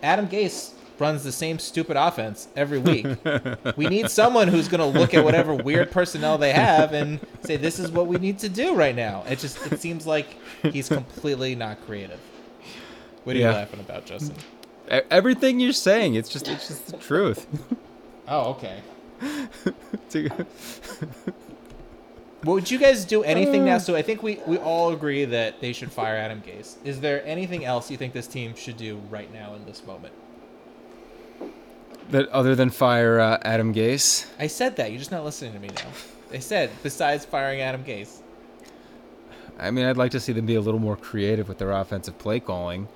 Adam 0.02 0.28
Gase 0.28 0.73
runs 0.98 1.24
the 1.24 1.32
same 1.32 1.58
stupid 1.58 1.96
offense 1.96 2.48
every 2.56 2.78
week. 2.78 3.06
we 3.76 3.86
need 3.86 4.10
someone 4.10 4.48
who's 4.48 4.68
going 4.68 4.80
to 4.80 4.98
look 4.98 5.12
at 5.14 5.24
whatever 5.24 5.54
weird 5.70 5.90
personnel 5.90 6.38
they 6.38 6.52
have 6.52 6.92
and 6.92 7.20
say 7.42 7.56
this 7.56 7.78
is 7.78 7.90
what 7.90 8.06
we 8.06 8.16
need 8.18 8.38
to 8.40 8.48
do 8.48 8.74
right 8.74 8.94
now. 8.94 9.24
It 9.28 9.38
just 9.40 9.64
it 9.72 9.80
seems 9.80 10.06
like 10.06 10.26
he's 10.62 10.88
completely 10.88 11.54
not 11.54 11.84
creative. 11.86 12.20
What 13.24 13.36
are 13.36 13.38
Yeah. 13.38 13.50
you 13.50 13.56
laughing 13.56 13.80
about, 13.80 14.06
Justin? 14.06 14.36
Everything 15.10 15.60
you're 15.60 15.72
saying, 15.72 16.14
it's 16.14 16.28
just 16.28 16.46
it's 16.48 16.68
just 16.68 16.86
the 16.88 16.96
truth. 16.98 17.46
Oh, 18.26 18.52
okay. 18.52 18.80
Would 22.44 22.70
you 22.70 22.78
guys 22.78 23.04
do 23.04 23.22
anything 23.22 23.64
now? 23.64 23.76
Uh. 23.76 23.78
So 23.78 23.94
I 23.96 24.02
think 24.02 24.22
we, 24.22 24.38
we 24.46 24.58
all 24.58 24.92
agree 24.92 25.24
that 25.24 25.60
they 25.60 25.72
should 25.72 25.90
fire 25.92 26.16
Adam 26.16 26.42
Gase. 26.42 26.76
Is 26.84 27.00
there 27.00 27.22
anything 27.26 27.64
else 27.64 27.90
you 27.90 27.96
think 27.96 28.12
this 28.12 28.26
team 28.26 28.54
should 28.54 28.76
do 28.76 29.00
right 29.10 29.32
now 29.32 29.54
in 29.54 29.64
this 29.64 29.84
moment? 29.86 30.12
That 32.10 32.28
other 32.28 32.54
than 32.54 32.70
fire 32.70 33.18
uh, 33.18 33.38
Adam 33.42 33.74
Gase, 33.74 34.26
I 34.38 34.46
said 34.46 34.76
that. 34.76 34.90
You're 34.90 34.98
just 34.98 35.10
not 35.10 35.24
listening 35.24 35.52
to 35.54 35.58
me 35.58 35.68
now. 35.68 35.88
I 36.32 36.38
said 36.38 36.70
besides 36.82 37.24
firing 37.24 37.60
Adam 37.60 37.82
Gase. 37.84 38.20
I 39.58 39.70
mean, 39.70 39.84
I'd 39.86 39.96
like 39.96 40.10
to 40.12 40.20
see 40.20 40.32
them 40.32 40.46
be 40.46 40.56
a 40.56 40.60
little 40.60 40.80
more 40.80 40.96
creative 40.96 41.48
with 41.48 41.58
their 41.58 41.70
offensive 41.70 42.18
play 42.18 42.40
calling, 42.40 42.88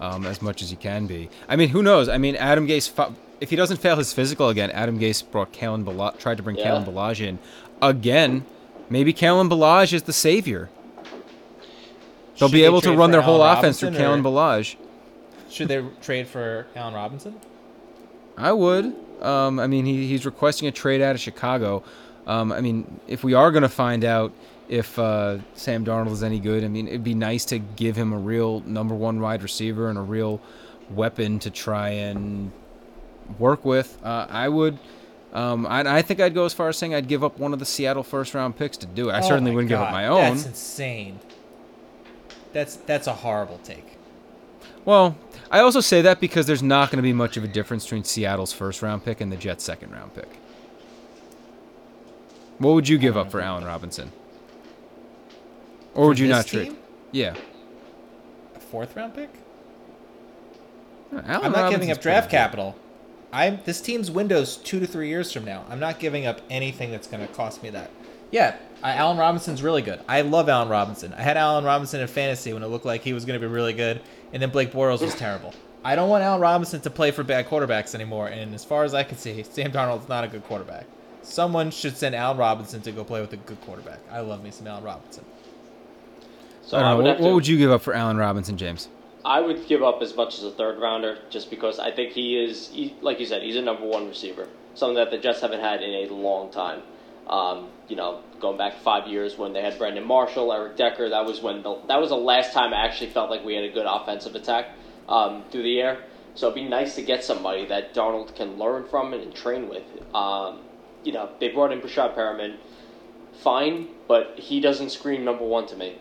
um, 0.00 0.26
as 0.26 0.42
much 0.42 0.60
as 0.60 0.70
you 0.70 0.76
can 0.76 1.06
be. 1.06 1.30
I 1.48 1.56
mean, 1.56 1.68
who 1.68 1.82
knows? 1.82 2.08
I 2.08 2.18
mean, 2.18 2.34
Adam 2.36 2.66
Gase, 2.66 2.90
fa- 2.90 3.14
if 3.40 3.50
he 3.50 3.56
doesn't 3.56 3.78
fail 3.78 3.96
his 3.96 4.12
physical 4.12 4.48
again, 4.48 4.70
Adam 4.72 4.98
Gase 4.98 5.28
brought 5.30 5.52
Kalen 5.52 5.84
Ballage, 5.84 6.18
tried 6.18 6.36
to 6.36 6.42
bring 6.42 6.56
Yeah. 6.56 6.70
Kalen 6.72 6.84
Ballage 6.84 7.20
in 7.26 7.38
again. 7.80 8.44
Maybe 8.90 9.14
Kalen 9.14 9.48
Ballage 9.48 9.92
is 9.92 10.02
the 10.02 10.12
savior. 10.12 10.68
They'll 12.38 12.48
Should 12.48 12.54
be 12.54 12.60
they 12.60 12.66
able 12.66 12.80
to 12.80 12.92
run 12.92 13.10
for 13.10 13.12
their 13.12 13.22
whole 13.22 13.44
Allen 13.44 13.58
offense 13.58 13.78
through 13.80 13.90
Robinson, 13.90 14.22
Kalen 14.22 14.22
Ballage. 14.24 14.76
Should 15.48 15.68
they 15.68 15.84
trade 16.02 16.26
for 16.26 16.66
Allen 16.74 16.94
Robinson? 16.94 17.36
I 18.36 18.52
would. 18.52 18.94
Um, 19.20 19.60
I 19.60 19.66
mean, 19.66 19.84
he, 19.84 20.06
he's 20.08 20.24
requesting 20.24 20.66
a 20.68 20.72
trade 20.72 21.02
out 21.02 21.14
of 21.14 21.20
Chicago. 21.20 21.82
Um, 22.26 22.52
I 22.52 22.60
mean, 22.60 23.00
if 23.06 23.22
we 23.24 23.34
are 23.34 23.50
going 23.50 23.62
to 23.62 23.68
find 23.68 24.04
out 24.04 24.32
if 24.68 24.98
uh, 24.98 25.38
Sam 25.54 25.84
Darnold 25.84 26.12
is 26.12 26.22
any 26.22 26.38
good, 26.38 26.64
I 26.64 26.68
mean, 26.68 26.88
it'd 26.88 27.04
be 27.04 27.14
nice 27.14 27.44
to 27.46 27.58
give 27.58 27.96
him 27.96 28.12
a 28.12 28.18
real 28.18 28.60
number 28.60 28.94
one 28.94 29.20
wide 29.20 29.42
receiver 29.42 29.88
and 29.88 29.98
a 29.98 30.02
real 30.02 30.40
weapon 30.90 31.38
to 31.40 31.50
try 31.50 31.90
and 31.90 32.50
work 33.38 33.64
with. 33.64 33.98
Uh, 34.02 34.26
I 34.30 34.48
would. 34.48 34.78
Um, 35.32 35.66
I, 35.66 35.98
I 35.98 36.02
think 36.02 36.20
I'd 36.20 36.34
go 36.34 36.44
as 36.44 36.52
far 36.54 36.68
as 36.68 36.76
saying 36.76 36.94
I'd 36.94 37.08
give 37.08 37.22
up 37.22 37.38
one 37.38 37.52
of 37.52 37.58
the 37.58 37.66
Seattle 37.66 38.02
first 38.02 38.34
round 38.34 38.56
picks 38.56 38.76
to 38.78 38.86
do 38.86 39.10
it. 39.10 39.12
I 39.12 39.20
Oh 39.20 39.28
certainly 39.28 39.52
wouldn't 39.52 39.68
give 39.68 39.78
up 39.80 39.92
my 39.92 40.06
own. 40.06 40.36
That's 40.36 40.46
insane. 40.46 41.20
That's 42.52 42.76
that's 42.76 43.06
a 43.06 43.12
horrible 43.14 43.58
take. 43.62 43.96
Well, 44.84 45.16
I 45.50 45.60
also 45.60 45.80
say 45.80 46.02
that 46.02 46.20
because 46.20 46.46
there's 46.46 46.62
not 46.62 46.90
going 46.90 46.98
to 46.98 47.02
be 47.02 47.12
much 47.12 47.36
of 47.36 47.42
a 47.44 47.48
difference 47.48 47.84
between 47.84 48.04
Seattle's 48.04 48.52
first 48.52 48.82
round 48.82 49.04
pick 49.04 49.20
and 49.20 49.32
the 49.32 49.36
Jets' 49.36 49.64
second 49.64 49.90
round 49.90 50.14
pick. 50.14 50.28
What 52.58 52.74
would 52.74 52.88
you 52.88 52.98
give 52.98 53.16
up 53.16 53.30
for 53.30 53.40
Allen 53.40 53.64
Robinson? 53.64 54.12
Or 55.94 56.08
would 56.08 56.18
For 56.18 56.24
you 56.24 56.28
not 56.28 56.46
trade? 56.46 56.66
team? 56.66 56.76
Yeah. 57.10 57.34
A 58.54 58.60
fourth 58.60 58.94
round 58.94 59.14
pick? 59.14 59.30
Allen 61.12 61.46
I'm 61.46 61.52
not 61.52 61.70
giving 61.70 61.90
up 61.90 62.00
draft 62.00 62.30
capital. 62.30 62.76
I'm 63.32 63.60
this 63.64 63.80
team's 63.80 64.10
windows 64.10 64.56
two 64.56 64.78
to 64.80 64.86
three 64.86 65.08
years 65.08 65.32
from 65.32 65.44
now. 65.44 65.64
I'm 65.68 65.80
not 65.80 65.98
giving 65.98 66.26
up 66.26 66.40
anything 66.50 66.90
that's 66.90 67.06
going 67.06 67.26
to 67.26 67.32
cost 67.32 67.62
me 67.62 67.70
that. 67.70 67.90
Yeah, 68.30 68.56
I, 68.82 68.92
Allen 68.94 69.18
Robinson's 69.18 69.62
really 69.62 69.82
good. 69.82 70.00
I 70.08 70.20
love 70.20 70.48
Allen 70.48 70.68
Robinson. 70.68 71.12
I 71.14 71.22
had 71.22 71.36
Allen 71.36 71.64
Robinson 71.64 72.00
in 72.00 72.06
fantasy 72.06 72.52
when 72.52 72.62
it 72.62 72.68
looked 72.68 72.84
like 72.84 73.02
he 73.02 73.12
was 73.12 73.24
going 73.24 73.40
to 73.40 73.44
be 73.44 73.52
really 73.52 73.72
good, 73.72 74.00
and 74.32 74.42
then 74.42 74.50
Blake 74.50 74.72
Bortles 74.72 75.00
was 75.00 75.14
terrible. 75.14 75.54
I 75.82 75.96
don't 75.96 76.10
want 76.10 76.22
Allen 76.22 76.40
Robinson 76.40 76.80
to 76.82 76.90
play 76.90 77.10
for 77.10 77.22
bad 77.24 77.48
quarterbacks 77.48 77.94
anymore. 77.94 78.28
And 78.28 78.54
as 78.54 78.64
far 78.64 78.84
as 78.84 78.92
I 78.92 79.02
can 79.02 79.16
see, 79.16 79.42
Sam 79.42 79.72
Darnold's 79.72 80.08
not 80.08 80.24
a 80.24 80.28
good 80.28 80.44
quarterback. 80.44 80.86
Someone 81.22 81.70
should 81.70 81.96
send 81.96 82.14
Allen 82.14 82.36
Robinson 82.36 82.82
to 82.82 82.92
go 82.92 83.04
play 83.04 83.20
with 83.20 83.32
a 83.32 83.36
good 83.38 83.60
quarterback. 83.62 83.98
I 84.10 84.20
love 84.20 84.42
me 84.42 84.50
some 84.50 84.66
Allen 84.66 84.84
Robinson. 84.84 85.24
So 86.62 86.76
I 86.76 86.82
I, 86.82 86.94
would 86.94 87.04
know. 87.04 87.10
have 87.12 87.20
What, 87.20 87.28
what 87.28 87.34
would 87.34 87.46
you 87.46 87.56
give 87.56 87.70
up 87.70 87.82
for 87.82 87.94
Allen 87.94 88.16
Robinson, 88.16 88.56
James? 88.56 88.88
I 89.24 89.40
would 89.40 89.66
give 89.66 89.82
up 89.82 90.00
as 90.02 90.14
much 90.14 90.38
as 90.38 90.44
a 90.44 90.50
third 90.50 90.78
rounder 90.78 91.18
just 91.28 91.50
because 91.50 91.78
I 91.78 91.90
think 91.90 92.12
he 92.12 92.42
is, 92.42 92.68
he, 92.68 92.94
like 93.02 93.20
you 93.20 93.26
said, 93.26 93.42
he's 93.42 93.56
a 93.56 93.62
number 93.62 93.84
one 93.84 94.08
receiver. 94.08 94.48
Something 94.74 94.96
that 94.96 95.10
the 95.10 95.18
Jets 95.18 95.40
haven't 95.40 95.60
had 95.60 95.82
in 95.82 95.90
a 95.90 96.12
long 96.12 96.50
time. 96.50 96.82
Um, 97.30 97.68
you 97.88 97.94
know, 97.96 98.22
going 98.40 98.58
back 98.58 98.74
five 98.82 99.06
years 99.06 99.38
when 99.38 99.52
they 99.52 99.62
had 99.62 99.78
Brandon 99.78 100.04
Marshall, 100.04 100.52
Eric 100.52 100.76
Decker, 100.76 101.08
that 101.10 101.24
was 101.24 101.40
when 101.40 101.62
the, 101.62 101.78
that 101.86 102.00
was 102.00 102.10
the 102.10 102.16
last 102.16 102.52
time 102.52 102.74
I 102.74 102.84
actually 102.84 103.10
felt 103.10 103.30
like 103.30 103.44
we 103.44 103.54
had 103.54 103.64
a 103.64 103.70
good 103.70 103.86
offensive 103.86 104.34
attack 104.34 104.70
um, 105.08 105.44
through 105.50 105.62
the 105.62 105.80
air. 105.80 106.02
So 106.34 106.48
it'd 106.48 106.56
be 106.56 106.68
nice 106.68 106.96
to 106.96 107.02
get 107.02 107.24
somebody 107.24 107.66
that 107.66 107.94
Darnold 107.94 108.34
can 108.34 108.58
learn 108.58 108.86
from 108.88 109.14
and 109.14 109.34
train 109.34 109.68
with. 109.68 109.84
Um, 110.14 110.60
you 111.04 111.12
know, 111.12 111.30
they 111.38 111.48
brought 111.48 111.72
in 111.72 111.80
Breshad 111.80 112.16
Perriman, 112.16 112.56
fine, 113.42 113.88
but 114.08 114.34
he 114.36 114.60
doesn't 114.60 114.90
scream 114.90 115.24
number 115.24 115.44
one 115.44 115.66
to 115.68 115.76
me. 115.76 115.98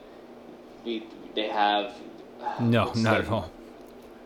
We 0.83 1.05
they 1.35 1.47
have 1.47 1.93
No, 2.59 2.91
not 2.95 3.17
at 3.17 3.29
all. 3.29 3.51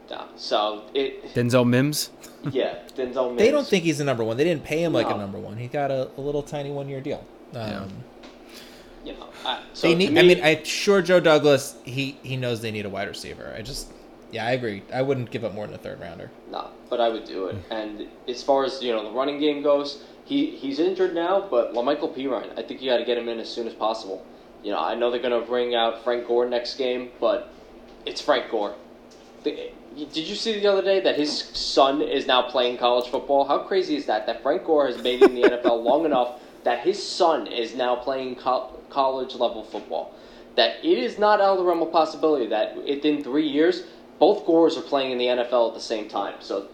No. 0.10 0.26
So 0.36 0.84
it, 0.93 1.34
Denzel 1.34 1.68
Mims? 1.68 2.12
yeah, 2.51 2.80
Denzel. 2.95 3.30
Mims. 3.30 3.38
They 3.39 3.51
don't 3.51 3.66
think 3.68 3.84
he's 3.84 3.97
the 3.99 4.04
number 4.04 4.24
one. 4.24 4.38
They 4.38 4.43
didn't 4.43 4.64
pay 4.64 4.84
him 4.84 4.93
like 4.93 5.08
a 5.10 5.18
number 5.18 5.39
one. 5.39 5.58
He 5.58 5.68
got 5.68 5.91
a, 5.91 6.10
a 6.18 6.22
little 6.22 6.43
tiny 6.43 6.72
one 6.72 6.89
year 6.89 7.01
deal. 7.01 7.26
Um, 7.54 7.60
Yeah. 7.62 7.86
you 9.06 9.14
know. 9.14 9.30
I, 9.45 9.62
so 9.74 9.88
they 9.88 9.95
need. 9.95 10.12
me, 10.14 10.20
I 10.20 10.24
mean, 10.24 10.43
I'm 10.43 10.64
sure 10.64 11.01
Joe 11.01 11.20
Douglas. 11.20 11.76
He 11.84 12.18
he 12.24 12.38
knows 12.38 12.62
they 12.62 12.72
need 12.72 12.86
a 12.86 12.89
wide 12.89 13.08
receiver. 13.08 13.54
I 13.58 13.62
just, 13.62 13.91
yeah, 14.32 14.45
I 14.45 14.51
agree. 14.51 14.84
I 14.93 15.01
wouldn't 15.01 15.32
give 15.32 15.43
up 15.43 15.54
more 15.54 15.66
than 15.66 15.76
a 15.76 15.80
third 15.80 15.99
rounder. 15.99 16.30
no, 16.51 16.70
but 16.89 16.99
I 17.01 17.10
would 17.10 17.26
do 17.26 17.47
it. 17.47 17.56
And 17.72 18.08
as 18.28 18.43
far 18.43 18.66
as 18.66 18.82
you 18.84 18.91
know, 18.91 19.04
the 19.04 19.12
running 19.12 19.39
game 19.39 19.64
goes, 19.64 20.04
he 20.26 20.51
he's 20.56 20.80
injured 20.80 21.16
now, 21.16 21.47
but 21.49 21.74
La'Mical 21.74 22.14
Perine, 22.16 22.58
I 22.58 22.62
think 22.62 22.82
you 22.82 22.89
got 22.91 22.97
to 22.97 23.06
get 23.06 23.18
him 23.18 23.30
in 23.30 23.39
as 23.39 23.49
soon 23.49 23.68
as 23.68 23.74
possible. 23.74 24.26
You 24.64 24.72
know, 24.72 24.80
I 24.80 24.95
know 24.95 25.12
they're 25.12 25.22
going 25.22 25.39
to 25.41 25.45
bring 25.47 25.76
out 25.76 26.04
Frank 26.04 26.28
Gore 26.28 26.47
next 26.47 26.76
game, 26.78 27.10
but 27.20 27.51
it's 28.06 28.22
Frank 28.22 28.49
Gore. 28.51 28.76
The- 29.43 29.72
did 29.95 30.27
you 30.27 30.35
see 30.35 30.59
the 30.59 30.71
other 30.71 30.81
day 30.81 30.99
that 31.01 31.17
his 31.17 31.31
son 31.53 32.01
is 32.01 32.25
now 32.25 32.41
playing 32.43 32.77
college 32.77 33.09
football? 33.09 33.45
How 33.45 33.59
crazy 33.59 33.95
is 33.95 34.05
that? 34.07 34.25
That 34.25 34.41
Frank 34.41 34.65
Gore 34.65 34.87
has 34.87 35.01
made 35.01 35.21
it 35.21 35.29
in 35.29 35.35
the 35.35 35.43
NFL 35.43 35.83
long 35.83 36.05
enough 36.05 36.39
that 36.63 36.79
his 36.79 37.05
son 37.05 37.47
is 37.47 37.75
now 37.75 37.95
playing 37.95 38.35
co- 38.35 38.79
college 38.89 39.35
level 39.35 39.63
football. 39.63 40.13
That 40.55 40.83
it 40.83 40.97
is 40.97 41.17
not 41.17 41.41
out 41.41 41.53
of 41.53 41.57
the 41.57 41.63
realm 41.63 41.81
of 41.81 41.91
possibility 41.91 42.47
that 42.47 42.75
within 42.75 43.23
three 43.23 43.47
years, 43.47 43.83
both 44.19 44.45
Gores 44.45 44.77
are 44.77 44.81
playing 44.81 45.11
in 45.11 45.17
the 45.17 45.25
NFL 45.25 45.69
at 45.69 45.73
the 45.73 45.81
same 45.81 46.07
time. 46.07 46.35
So 46.39 46.67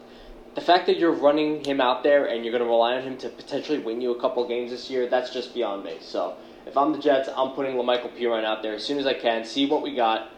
the 0.56 0.62
fact 0.62 0.86
that 0.88 0.98
you're 0.98 1.14
running 1.14 1.64
him 1.64 1.80
out 1.80 2.04
there 2.04 2.26
and 2.26 2.44
you're 2.44 2.52
going 2.52 2.64
to 2.64 2.70
rely 2.70 2.96
on 2.96 3.04
him 3.04 3.18
to 3.18 3.30
potentially 3.30 3.80
win 3.80 4.02
you 4.02 4.12
a 4.12 4.20
couple 4.20 4.48
games 4.48 4.72
this 4.72 4.90
year, 4.90 5.08
that's 5.08 5.32
just 5.32 5.54
beyond 5.54 5.84
me. 5.84 5.98
So 6.02 6.36
if 6.66 6.78
I'm 6.78 6.92
the 6.92 7.00
Jets, 7.00 7.30
I'm 7.36 7.52
putting 7.52 7.76
La'Mical 7.76 8.16
Perine 8.18 8.44
out 8.44 8.62
there 8.62 8.76
as 8.76 8.84
soon 8.84 9.00
as 9.00 9.06
I 9.06 9.14
can, 9.14 9.46
see 9.46 9.68
what 9.68 9.82
we 9.82 9.96
got, 9.96 10.30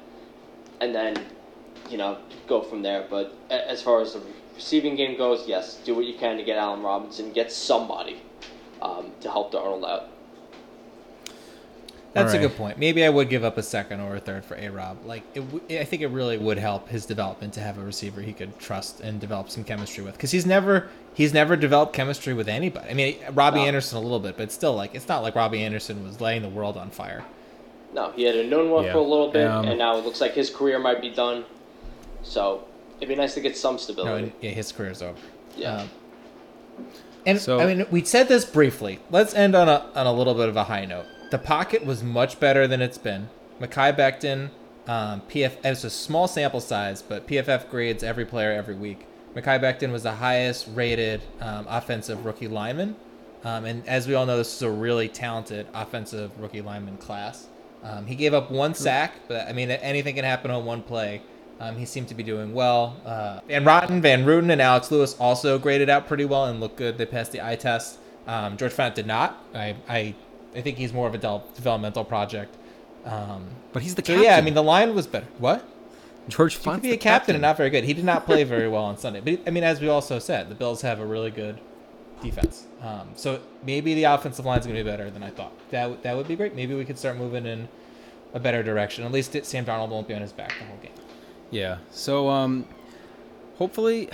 and 0.79 0.93
then, 0.93 1.15
you 1.89 1.97
know, 1.97 2.17
go 2.47 2.61
from 2.61 2.81
there. 2.81 3.05
But 3.09 3.33
as 3.49 3.81
far 3.81 4.01
as 4.01 4.13
the 4.13 4.21
receiving 4.55 4.95
game 4.95 5.17
goes, 5.17 5.47
yes, 5.47 5.75
do 5.83 5.95
what 5.95 6.05
you 6.05 6.13
can 6.15 6.37
to 6.37 6.43
get 6.43 6.57
Allen 6.57 6.81
Robinson, 6.83 7.31
get 7.31 7.51
somebody 7.51 8.21
um, 8.81 9.11
to 9.21 9.29
help 9.31 9.51
Darnold 9.51 9.87
out. 9.89 10.07
That's 12.13 12.33
a 12.33 12.39
good 12.39 12.57
point. 12.57 12.77
Maybe 12.77 13.05
I 13.05 13.09
would 13.09 13.29
give 13.29 13.45
up 13.45 13.57
a 13.57 13.63
second 13.63 14.01
or 14.01 14.17
a 14.17 14.19
third 14.19 14.43
for 14.43 14.55
A 14.55 14.67
Rob. 14.67 14.97
Like, 15.05 15.23
it 15.33 15.49
w- 15.49 15.79
I 15.79 15.85
think 15.85 16.01
it 16.01 16.07
really 16.07 16.37
would 16.37 16.57
help 16.57 16.89
his 16.89 17.05
development 17.05 17.53
to 17.53 17.61
have 17.61 17.77
a 17.77 17.81
receiver 17.81 18.19
he 18.19 18.33
could 18.33 18.59
trust 18.59 18.99
and 18.99 19.17
develop 19.17 19.49
some 19.49 19.63
chemistry 19.63 20.03
with. 20.03 20.15
Because 20.15 20.29
he's 20.31 20.45
never 20.45 20.89
he's 21.13 21.33
never 21.33 21.55
developed 21.55 21.93
chemistry 21.93 22.33
with 22.33 22.49
anybody. 22.49 22.89
I 22.89 22.93
mean, 22.95 23.15
Robbie 23.31 23.59
No. 23.59 23.65
Anderson 23.67 23.97
a 23.97 24.01
little 24.01 24.19
bit, 24.19 24.35
but 24.35 24.51
still, 24.51 24.75
like, 24.75 24.93
it's 24.93 25.07
not 25.07 25.23
like 25.23 25.35
Robbie 25.35 25.63
Anderson 25.63 26.03
was 26.03 26.19
laying 26.19 26.41
the 26.41 26.49
world 26.49 26.75
on 26.75 26.89
fire. 26.89 27.23
No, 27.93 28.11
he 28.11 28.23
had 28.23 28.35
a 28.35 28.45
known 28.45 28.69
one 28.71 28.83
Yeah. 28.83 28.91
for 28.91 28.97
a 28.97 29.03
little 29.03 29.31
bit, 29.31 29.47
Um, 29.47 29.69
and 29.69 29.77
now 29.79 29.97
it 29.97 30.03
looks 30.03 30.19
like 30.19 30.33
his 30.33 30.49
career 30.49 30.79
might 30.79 30.99
be 30.99 31.11
done. 31.11 31.45
So 32.23 32.63
it'd 32.97 33.09
be 33.09 33.15
nice 33.15 33.33
to 33.35 33.41
get 33.41 33.57
some 33.57 33.77
stability. 33.77 34.23
and, 34.25 34.31
yeah, 34.41 34.51
his 34.51 34.71
career's 34.71 35.01
over. 35.01 35.17
Yeah. 35.57 35.81
Um, 35.81 35.89
and 37.25 37.39
So- 37.39 37.59
I 37.59 37.65
mean, 37.67 37.85
we 37.91 38.03
said 38.03 38.27
this 38.27 38.45
briefly. 38.45 38.99
Let's 39.09 39.33
end 39.33 39.55
on 39.55 39.69
a 39.69 39.85
on 39.95 40.07
a 40.07 40.13
little 40.13 40.33
bit 40.33 40.49
of 40.49 40.55
a 40.57 40.63
high 40.65 40.85
note. 40.85 41.05
The 41.31 41.37
pocket 41.37 41.85
was 41.85 42.03
much 42.03 42.39
better 42.39 42.67
than 42.67 42.81
it's 42.81 42.97
been. 42.97 43.29
Mekhi 43.61 43.95
Becton, 43.95 44.49
um, 44.87 45.21
PF. 45.29 45.53
It's 45.63 45.83
a 45.83 45.89
small 45.89 46.27
sample 46.27 46.59
size, 46.59 47.01
but 47.01 47.27
PFF 47.27 47.69
grades 47.69 48.03
every 48.03 48.25
player 48.25 48.51
every 48.51 48.75
week. 48.75 49.05
Mekhi 49.35 49.61
Becton 49.61 49.91
was 49.91 50.03
the 50.03 50.13
highest 50.13 50.67
rated 50.73 51.21
um, 51.39 51.65
offensive 51.69 52.25
rookie 52.25 52.47
lineman, 52.49 52.95
um, 53.45 53.63
and 53.65 53.87
as 53.87 54.07
we 54.07 54.13
all 54.15 54.25
know, 54.25 54.35
this 54.37 54.53
is 54.53 54.61
a 54.61 54.69
really 54.69 55.07
talented 55.07 55.67
offensive 55.73 56.31
rookie 56.39 56.61
lineman 56.61 56.97
class. 56.97 57.47
Um, 57.83 58.05
he 58.07 58.15
gave 58.15 58.33
up 58.33 58.51
one 58.51 58.73
sack, 58.73 59.13
but 59.27 59.47
I 59.47 59.53
mean, 59.53 59.71
anything 59.71 60.15
can 60.15 60.25
happen 60.25 60.51
on 60.51 60.65
one 60.65 60.81
play. 60.81 61.21
Um, 61.61 61.75
he 61.77 61.85
seemed 61.85 62.07
to 62.07 62.15
be 62.15 62.23
doing 62.23 62.53
well. 62.55 62.97
Uh, 63.05 63.39
Van 63.47 63.63
Rotten, 63.63 64.01
Van 64.01 64.25
Ruden, 64.25 64.51
and 64.51 64.59
Alex 64.61 64.89
Lewis 64.89 65.15
also 65.19 65.59
graded 65.59 65.89
out 65.91 66.07
pretty 66.07 66.25
well 66.25 66.45
and 66.45 66.59
looked 66.59 66.75
good. 66.75 66.97
They 66.97 67.05
passed 67.05 67.31
the 67.31 67.45
eye 67.45 67.55
test. 67.55 67.99
Um, 68.25 68.57
George 68.57 68.73
Fant 68.73 68.95
did 68.95 69.05
not. 69.05 69.43
I, 69.53 69.75
I, 69.87 70.15
I 70.55 70.61
think 70.61 70.77
he's 70.77 70.91
more 70.91 71.07
of 71.07 71.13
a 71.13 71.19
del- 71.19 71.45
developmental 71.53 72.03
project. 72.03 72.55
Um, 73.05 73.47
But 73.73 73.83
he's 73.83 73.93
the 73.93 74.01
so 74.01 74.13
captain. 74.13 74.23
yeah, 74.23 74.37
I 74.37 74.41
mean 74.41 74.55
the 74.55 74.63
line 74.63 74.95
was 74.95 75.05
better. 75.05 75.27
What? 75.37 75.67
George 76.29 76.55
He 76.57 76.63
could 76.63 76.81
be 76.81 76.93
a 76.93 76.97
captain 76.97 77.35
and 77.35 77.41
not 77.41 77.57
very 77.57 77.69
good. 77.69 77.83
He 77.83 77.93
did 77.93 78.05
not 78.05 78.25
play 78.25 78.43
very 78.43 78.67
well 78.67 78.83
on 78.83 78.97
Sunday. 78.97 79.21
But 79.21 79.39
I 79.47 79.51
mean, 79.51 79.63
as 79.63 79.81
we 79.81 79.87
also 79.87 80.19
said, 80.19 80.49
the 80.49 80.55
Bills 80.55 80.81
have 80.81 80.99
a 80.99 81.05
really 81.05 81.31
good 81.31 81.59
defense. 82.21 82.65
Um, 82.81 83.09
so 83.15 83.39
maybe 83.65 83.93
the 83.95 84.03
offensive 84.03 84.45
line 84.45 84.59
is 84.59 84.65
going 84.65 84.77
to 84.77 84.83
be 84.83 84.89
better 84.89 85.09
than 85.09 85.23
I 85.23 85.29
thought. 85.29 85.51
That 85.71 86.03
that 86.03 86.15
would 86.15 86.27
be 86.27 86.35
great. 86.35 86.55
Maybe 86.55 86.73
we 86.75 86.85
could 86.85 86.97
start 86.99 87.17
moving 87.17 87.45
in 87.45 87.67
a 88.33 88.39
better 88.39 88.61
direction. 88.63 89.03
At 89.03 89.11
least 89.11 89.35
it, 89.35 89.45
Sam 89.45 89.65
Darnold 89.65 89.89
won't 89.89 90.07
be 90.07 90.13
on 90.13 90.21
his 90.21 90.31
back 90.31 90.53
the 90.59 90.65
whole 90.65 90.77
game. 90.77 90.91
Yeah. 91.51 91.77
So 91.91 92.29
um, 92.29 92.65
hopefully 93.57 94.09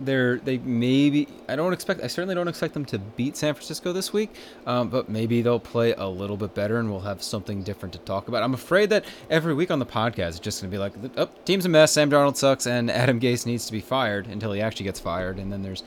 they're 0.00 0.38
they 0.38 0.58
maybe 0.58 1.26
I 1.48 1.56
don't 1.56 1.72
expect 1.72 2.02
I 2.02 2.06
certainly 2.06 2.34
don't 2.34 2.46
expect 2.46 2.74
them 2.74 2.84
to 2.86 2.98
beat 2.98 3.36
San 3.36 3.54
Francisco 3.54 3.92
this 3.92 4.12
week, 4.12 4.34
um, 4.66 4.88
but 4.90 5.08
maybe 5.08 5.42
they'll 5.42 5.58
play 5.58 5.92
a 5.94 6.06
little 6.06 6.36
bit 6.36 6.54
better 6.54 6.78
and 6.78 6.90
we'll 6.90 7.00
have 7.00 7.22
something 7.22 7.62
different 7.62 7.92
to 7.94 7.98
talk 8.00 8.28
about. 8.28 8.42
I'm 8.42 8.54
afraid 8.54 8.90
that 8.90 9.04
every 9.30 9.54
week 9.54 9.70
on 9.70 9.78
the 9.78 9.86
podcast 9.86 10.28
it's 10.28 10.40
just 10.40 10.60
gonna 10.60 10.70
be 10.70 10.78
like, 10.78 10.92
oh, 11.16 11.28
team's 11.44 11.66
a 11.66 11.68
mess, 11.68 11.92
Sam 11.92 12.10
Darnold 12.10 12.36
sucks, 12.36 12.66
and 12.66 12.90
Adam 12.90 13.18
Gase 13.18 13.46
needs 13.46 13.66
to 13.66 13.72
be 13.72 13.80
fired 13.80 14.26
until 14.26 14.52
he 14.52 14.60
actually 14.60 14.84
gets 14.84 15.00
fired, 15.00 15.38
and 15.38 15.52
then 15.52 15.62
there's 15.62 15.82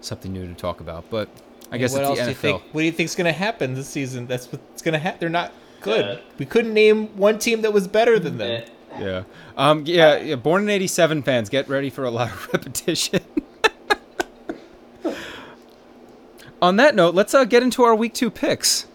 something 0.00 0.32
new 0.32 0.46
to 0.46 0.54
talk 0.54 0.80
about. 0.80 1.08
But 1.10 1.28
I 1.70 1.78
guess 1.78 1.92
what 1.92 2.02
it's 2.02 2.08
else 2.08 2.18
the 2.18 2.24
do 2.24 2.30
you 2.30 2.34
think? 2.36 2.62
What 2.72 2.80
do 2.82 2.86
you 2.86 2.92
think's 2.92 3.14
going 3.14 3.26
to 3.26 3.32
happen 3.32 3.74
this 3.74 3.88
season? 3.88 4.26
That's 4.26 4.50
what's 4.52 4.82
going 4.82 4.92
to 4.92 4.98
happen. 4.98 5.18
They're 5.20 5.28
not. 5.28 5.52
Good. 5.80 6.18
Yeah. 6.18 6.24
We 6.38 6.46
couldn't 6.46 6.74
name 6.74 7.16
one 7.16 7.38
team 7.38 7.62
that 7.62 7.72
was 7.72 7.86
better 7.86 8.18
than 8.18 8.38
them. 8.38 8.64
Yeah. 9.00 9.24
Um. 9.56 9.82
Yeah. 9.86 10.16
Yeah. 10.18 10.36
Born 10.36 10.62
in 10.64 10.68
'87 10.70 11.22
fans, 11.22 11.48
get 11.48 11.68
ready 11.68 11.90
for 11.90 12.04
a 12.04 12.10
lot 12.10 12.30
of 12.30 12.48
repetition. 12.52 13.20
On 16.62 16.76
that 16.76 16.94
note, 16.94 17.14
let's 17.14 17.34
uh, 17.34 17.44
get 17.44 17.62
into 17.62 17.82
our 17.82 17.94
week 17.94 18.14
two 18.14 18.30
picks. 18.30 18.86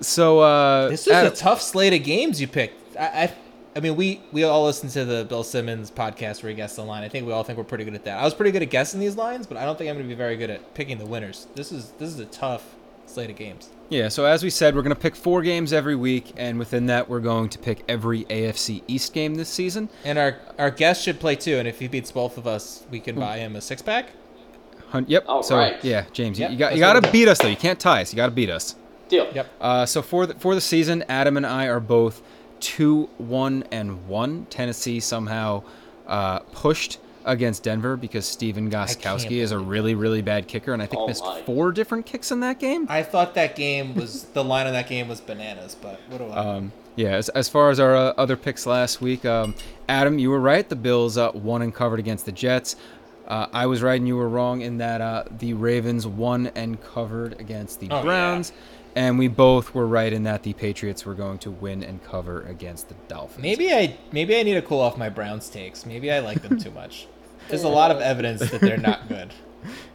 So 0.00 0.40
uh, 0.40 0.88
This 0.88 1.06
is 1.06 1.12
Adam- 1.12 1.32
a 1.32 1.36
tough 1.36 1.60
slate 1.60 1.92
of 1.92 2.02
games 2.02 2.40
you 2.40 2.48
picked. 2.48 2.96
I, 2.96 3.04
I, 3.24 3.34
I 3.76 3.80
mean, 3.80 3.94
we 3.96 4.20
we 4.32 4.42
all 4.44 4.64
listen 4.64 4.88
to 4.90 5.04
the 5.04 5.24
Bill 5.26 5.44
Simmons 5.44 5.90
podcast 5.90 6.42
where 6.42 6.48
he 6.50 6.56
guesses 6.56 6.76
the 6.76 6.82
line. 6.84 7.02
I 7.02 7.08
think 7.08 7.26
we 7.26 7.32
all 7.32 7.44
think 7.44 7.58
we're 7.58 7.64
pretty 7.64 7.84
good 7.84 7.94
at 7.94 8.04
that. 8.04 8.18
I 8.18 8.24
was 8.24 8.32
pretty 8.32 8.52
good 8.52 8.62
at 8.62 8.70
guessing 8.70 9.00
these 9.00 9.16
lines, 9.16 9.46
but 9.46 9.58
I 9.58 9.64
don't 9.66 9.76
think 9.76 9.90
I'm 9.90 9.96
going 9.96 10.06
to 10.08 10.14
be 10.14 10.16
very 10.16 10.36
good 10.36 10.48
at 10.50 10.72
picking 10.74 10.96
the 10.98 11.04
winners. 11.06 11.46
This 11.54 11.72
is 11.72 11.90
this 11.98 12.08
is 12.08 12.18
a 12.20 12.24
tough 12.26 12.74
slate 13.06 13.30
of 13.30 13.36
games. 13.36 13.70
Yeah, 13.88 14.08
so 14.08 14.24
as 14.24 14.42
we 14.42 14.50
said, 14.50 14.74
we're 14.74 14.82
going 14.82 14.94
to 14.94 15.00
pick 15.00 15.14
four 15.14 15.42
games 15.42 15.72
every 15.72 15.94
week, 15.94 16.32
and 16.36 16.58
within 16.58 16.86
that, 16.86 17.08
we're 17.08 17.20
going 17.20 17.48
to 17.50 17.58
pick 17.58 17.84
every 17.88 18.24
AFC 18.24 18.82
East 18.88 19.12
game 19.12 19.36
this 19.36 19.48
season. 19.48 19.88
And 20.04 20.18
our 20.18 20.36
our 20.58 20.70
guest 20.70 21.04
should 21.04 21.20
play 21.20 21.36
too. 21.36 21.56
And 21.58 21.68
if 21.68 21.78
he 21.78 21.86
beats 21.88 22.10
both 22.10 22.36
of 22.36 22.46
us, 22.46 22.84
we 22.90 22.98
can 23.00 23.14
buy 23.14 23.38
him 23.38 23.54
a 23.56 23.60
six 23.60 23.82
pack. 23.82 24.10
Hun- 24.88 25.04
Yep. 25.08 25.24
All 25.28 25.42
so 25.42 25.56
right. 25.56 25.82
yeah, 25.84 26.04
James, 26.12 26.38
Yep, 26.38 26.50
you, 26.50 26.54
you 26.54 26.58
got 26.58 26.74
you 26.74 26.80
got 26.80 27.02
to 27.02 27.10
beat 27.12 27.28
us 27.28 27.38
though. 27.38 27.48
You 27.48 27.56
can't 27.56 27.78
tie 27.78 28.02
us. 28.02 28.12
You 28.12 28.16
got 28.16 28.26
to 28.26 28.32
beat 28.32 28.50
us. 28.50 28.74
Deal. 29.08 29.28
Yep. 29.32 29.46
Uh, 29.60 29.86
so 29.86 30.02
for 30.02 30.26
the, 30.26 30.34
for 30.34 30.54
the 30.56 30.60
season, 30.60 31.04
Adam 31.08 31.36
and 31.36 31.46
I 31.46 31.66
are 31.66 31.78
both 31.80 32.22
two, 32.58 33.08
one, 33.18 33.62
and 33.70 34.08
one. 34.08 34.46
Tennessee 34.50 34.98
somehow 34.98 35.62
uh, 36.08 36.40
pushed 36.40 36.98
against 37.26 37.62
Denver 37.64 37.96
because 37.96 38.24
Stephen 38.26 38.70
Gostkowski 38.70 39.38
is 39.42 39.50
a 39.52 39.58
really 39.58 39.94
really 39.94 40.22
bad 40.22 40.48
kicker, 40.48 40.72
and 40.72 40.80
I 40.82 40.86
think 40.86 41.02
Oh 41.02 41.06
missed 41.06 41.24
my. 41.24 41.42
four 41.42 41.72
different 41.72 42.06
kicks 42.06 42.30
in 42.32 42.40
that 42.40 42.58
game. 42.58 42.86
I 42.88 43.02
thought 43.02 43.34
that 43.34 43.56
game 43.56 43.94
was 43.94 44.22
the 44.34 44.42
line 44.44 44.66
on 44.66 44.72
that 44.72 44.88
game 44.88 45.08
was 45.08 45.20
bananas, 45.20 45.76
but 45.80 46.00
what 46.08 46.18
do 46.18 46.26
I? 46.28 46.36
Um, 46.36 46.72
yeah, 46.94 47.10
as, 47.10 47.28
as 47.30 47.48
far 47.48 47.68
as 47.70 47.78
our 47.78 47.94
uh, 47.94 48.14
other 48.16 48.36
picks 48.36 48.64
last 48.64 49.02
week, 49.02 49.24
um, 49.26 49.54
Adam, 49.88 50.18
you 50.18 50.30
were 50.30 50.40
right. 50.40 50.66
The 50.66 50.76
Bills 50.76 51.18
uh, 51.18 51.30
won 51.34 51.60
and 51.60 51.74
covered 51.74 51.98
against 51.98 52.24
the 52.24 52.32
Jets. 52.32 52.74
Uh, 53.28 53.48
I 53.52 53.66
was 53.66 53.82
right 53.82 53.96
and 54.00 54.06
you 54.08 54.16
were 54.16 54.28
wrong 54.28 54.60
in 54.62 54.78
that 54.78 55.00
uh, 55.00 55.24
the 55.38 55.52
Ravens 55.52 56.06
won 56.06 56.46
and 56.54 56.80
covered 56.82 57.38
against 57.40 57.80
the 57.80 57.88
Oh, 57.90 57.96
yeah. 57.96 58.02
Browns. 58.02 58.52
And 58.94 59.18
we 59.18 59.28
both 59.28 59.74
were 59.74 59.86
right 59.86 60.10
in 60.10 60.22
that 60.22 60.42
the 60.42 60.54
Patriots 60.54 61.04
were 61.04 61.12
going 61.12 61.36
to 61.40 61.50
win 61.50 61.82
and 61.82 62.02
cover 62.02 62.42
against 62.42 62.88
the 62.88 62.94
Dolphins. 63.08 63.42
maybe 63.42 63.70
I 63.70 63.98
maybe 64.10 64.34
I 64.38 64.42
need 64.42 64.54
to 64.54 64.62
cool 64.62 64.80
off 64.80 64.96
my 64.96 65.10
Browns 65.10 65.50
takes. 65.50 65.84
Maybe 65.84 66.10
I 66.10 66.20
like 66.20 66.40
them 66.40 66.58
too 66.58 66.70
much. 66.82 67.08
There's 67.48 67.64
a 67.64 67.68
lot 67.68 67.90
of 67.90 68.00
evidence 68.00 68.50
that 68.50 68.60
they're 68.60 68.76
not 68.76 69.08
good. 69.08 69.32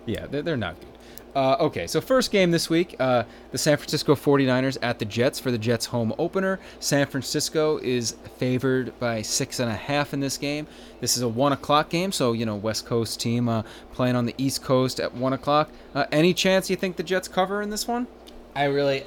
Yeah, 0.06 0.28
they're, 0.28 0.42
they're 0.42 0.58
not 0.58 0.80
good. 0.80 0.88
Uh, 1.34 1.56
okay, 1.62 1.88
so 1.88 2.02
first 2.02 2.30
game 2.30 2.52
this 2.52 2.70
week, 2.70 2.96
uh, 3.00 3.24
the 3.52 3.58
San 3.58 3.78
Francisco 3.78 4.16
49ers 4.16 4.78
at 4.82 5.00
the 5.00 5.06
Jets 5.06 5.40
for 5.40 5.50
the 5.50 5.58
Jets 5.58 5.86
home 5.86 6.14
opener. 6.18 6.60
San 6.82 7.06
Francisco 7.08 7.78
is 7.78 8.18
favored 8.38 8.98
by 9.00 9.22
six 9.22 9.60
and 9.60 9.72
a 9.72 9.76
half 9.76 10.14
in 10.14 10.20
this 10.20 10.38
game. 10.38 10.68
This 11.00 11.16
is 11.16 11.24
a 11.24 11.30
one 11.30 11.54
o'clock 11.54 11.90
game, 11.90 12.12
so 12.12 12.34
you 12.34 12.46
know 12.46 12.56
West 12.56 12.86
Coast 12.86 13.22
team 13.22 13.48
uh, 13.48 13.64
playing 13.94 14.18
on 14.18 14.26
the 14.26 14.36
East 14.38 14.62
Coast 14.62 15.00
at 15.00 15.14
one 15.14 15.32
o'clock. 15.32 15.70
Uh, 15.96 16.06
any 16.12 16.34
chance 16.34 16.70
you 16.70 16.76
think 16.76 16.98
the 16.98 17.04
Jets 17.04 17.30
cover 17.30 17.62
in 17.62 17.70
this 17.70 17.88
one? 17.88 18.08
I 18.54 18.66
really, 18.66 19.06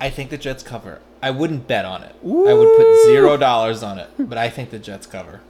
I 0.00 0.10
think 0.10 0.30
the 0.30 0.38
Jets 0.38 0.62
cover. 0.62 1.00
I 1.20 1.32
wouldn't 1.32 1.66
bet 1.66 1.84
on 1.84 2.04
it. 2.04 2.14
I 2.22 2.54
would 2.54 2.76
put 2.76 3.04
zero 3.06 3.36
dollars 3.36 3.82
on 3.82 3.98
it, 3.98 4.10
but 4.16 4.38
I 4.38 4.48
think 4.48 4.70
the 4.70 4.78
Jets 4.78 5.08
cover. 5.08 5.40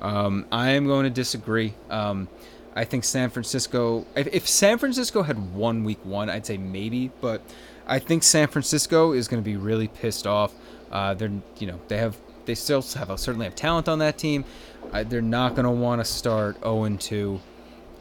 Um, 0.00 0.46
I 0.52 0.70
am 0.70 0.86
going 0.86 1.04
to 1.04 1.10
disagree. 1.10 1.74
Um, 1.90 2.28
I 2.74 2.84
think 2.84 3.04
San 3.04 3.30
Francisco. 3.30 4.06
If, 4.14 4.28
if 4.28 4.48
San 4.48 4.78
Francisco 4.78 5.22
had 5.22 5.54
won 5.54 5.84
Week 5.84 6.04
One, 6.04 6.28
I'd 6.28 6.44
say 6.46 6.58
maybe, 6.58 7.10
but 7.20 7.42
I 7.86 7.98
think 7.98 8.22
San 8.22 8.48
Francisco 8.48 9.12
is 9.12 9.28
going 9.28 9.42
to 9.42 9.44
be 9.44 9.56
really 9.56 9.88
pissed 9.88 10.26
off. 10.26 10.52
Uh, 10.90 11.14
they're, 11.14 11.32
you 11.58 11.66
know, 11.66 11.80
they 11.88 11.96
have, 11.98 12.16
they 12.44 12.54
still 12.54 12.82
have 12.82 13.10
a, 13.10 13.18
certainly 13.18 13.46
have 13.46 13.54
talent 13.54 13.88
on 13.88 13.98
that 14.00 14.18
team. 14.18 14.44
Uh, 14.92 15.04
they're 15.04 15.22
not 15.22 15.54
going 15.54 15.64
to 15.64 15.70
want 15.70 16.00
to 16.00 16.04
start 16.04 16.56
0 16.60 16.84
and 16.84 17.00
2. 17.00 17.40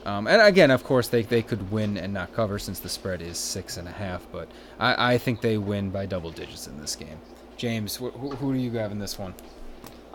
Um, 0.05 0.27
and 0.27 0.41
again, 0.41 0.69
of 0.69 0.83
course, 0.83 1.07
they, 1.07 1.23
they 1.23 1.41
could 1.41 1.71
win 1.71 1.97
and 1.97 2.13
not 2.13 2.33
cover 2.33 2.59
since 2.59 2.79
the 2.79 2.89
spread 2.89 3.21
is 3.21 3.37
six 3.39 3.77
and 3.77 3.87
a 3.87 3.91
half. 3.91 4.27
But 4.31 4.49
I, 4.79 5.13
I 5.13 5.17
think 5.17 5.41
they 5.41 5.57
win 5.57 5.89
by 5.89 6.05
double 6.05 6.31
digits 6.31 6.67
in 6.67 6.79
this 6.79 6.95
game. 6.95 7.17
James, 7.57 7.95
wh- 7.95 8.13
who, 8.13 8.31
who 8.31 8.53
do 8.53 8.59
you 8.59 8.71
have 8.71 8.91
in 8.91 8.99
this 8.99 9.17
one? 9.17 9.33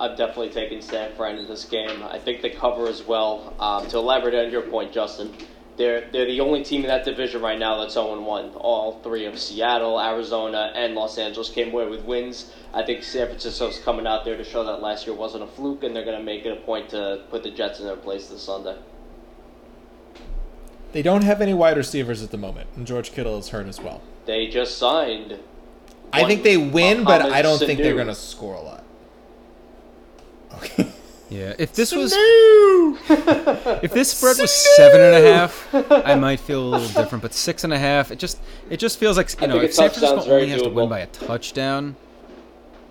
I'm 0.01 0.17
definitely 0.17 0.49
taking 0.49 0.81
San 0.81 1.13
Fran 1.15 1.37
in 1.37 1.47
this 1.47 1.67
game. 1.67 2.03
I 2.03 2.19
think 2.19 2.41
they 2.41 2.49
cover 2.49 2.89
as 2.89 3.03
well. 3.03 3.55
Um, 3.61 3.87
to 3.89 3.99
elaborate 3.99 4.35
on 4.35 4.51
your 4.51 4.63
point, 4.63 4.93
Justin, 4.93 5.31
they're 5.77 6.11
they're 6.11 6.25
the 6.25 6.41
only 6.41 6.65
team 6.65 6.81
in 6.83 6.89
that 6.89 7.05
division 7.05 7.43
right 7.43 7.59
now 7.59 7.79
that's 7.79 7.93
0 7.93 8.19
1. 8.19 8.51
All 8.55 8.99
three 9.03 9.27
of 9.27 9.39
Seattle, 9.39 10.01
Arizona, 10.01 10.73
and 10.75 10.95
Los 10.95 11.19
Angeles 11.19 11.51
came 11.51 11.69
away 11.69 11.87
with 11.87 12.03
wins. 12.07 12.51
I 12.73 12.83
think 12.83 13.03
San 13.03 13.27
Francisco's 13.27 13.79
coming 13.79 14.07
out 14.07 14.25
there 14.25 14.39
to 14.39 14.45
show 14.45 14.65
that 14.65 14.81
last 14.81 15.07
year 15.07 15.15
wasn't 15.15 15.45
a 15.45 15.47
fluke, 15.47 15.85
and 15.85 15.95
they're 15.95 16.05
going 16.05 16.19
to 16.19 16.25
make 16.25 16.47
it 16.47 16.57
a 16.57 16.61
point 16.63 16.89
to 16.91 17.23
put 17.31 17.43
the 17.43 17.51
Jets 17.51 17.79
in 17.79 17.85
their 17.85 17.97
place 17.97 18.29
this 18.29 18.43
Sunday. 18.43 18.79
They 20.93 21.03
don't 21.03 21.23
have 21.25 21.43
any 21.43 21.53
wide 21.53 21.77
receivers 21.77 22.23
at 22.23 22.31
the 22.31 22.39
moment, 22.39 22.71
and 22.75 22.87
George 22.87 23.13
Kittle 23.13 23.39
is 23.39 23.51
hurt 23.51 23.67
as 23.67 23.81
well. 23.81 24.01
They 24.25 24.49
just 24.49 24.79
signed. 24.79 25.39
I 26.11 26.25
think 26.25 26.43
they 26.43 26.57
win, 26.57 27.05
but 27.05 27.21
I 27.21 27.43
don't 27.43 27.59
think 27.59 27.81
they're 27.81 27.95
going 27.95 28.07
to 28.07 28.15
score 28.15 28.55
a 28.55 28.63
lot. 28.63 28.80
Okay. 30.63 30.91
Yeah, 31.31 31.55
if 31.59 31.75
this 31.75 31.93
was 31.93 32.13
if 32.17 33.93
this 33.93 34.11
spread 34.11 34.37
was 34.39 34.51
seven 34.77 35.01
and 35.01 35.15
a 35.15 35.33
half, 35.33 35.69
I 36.05 36.17
might 36.17 36.41
feel 36.41 36.61
a 36.61 36.71
little 36.71 37.03
different. 37.03 37.23
But 37.23 37.35
six 37.35 37.63
and 37.63 37.73
a 37.73 37.79
half, 37.79 38.11
it 38.11 38.19
just 38.19 38.41
it 38.69 38.79
just 38.79 38.99
feels 38.99 39.17
like 39.17 39.41
you 39.41 39.47
know 39.47 39.61
if 39.61 39.73
San 39.73 39.91
Francisco 39.91 40.23
very 40.23 40.43
only 40.43 40.49
has 40.49 40.63
to 40.63 40.71
win 40.71 40.89
by 40.89 40.99
a 40.99 41.07
touchdown. 41.07 41.95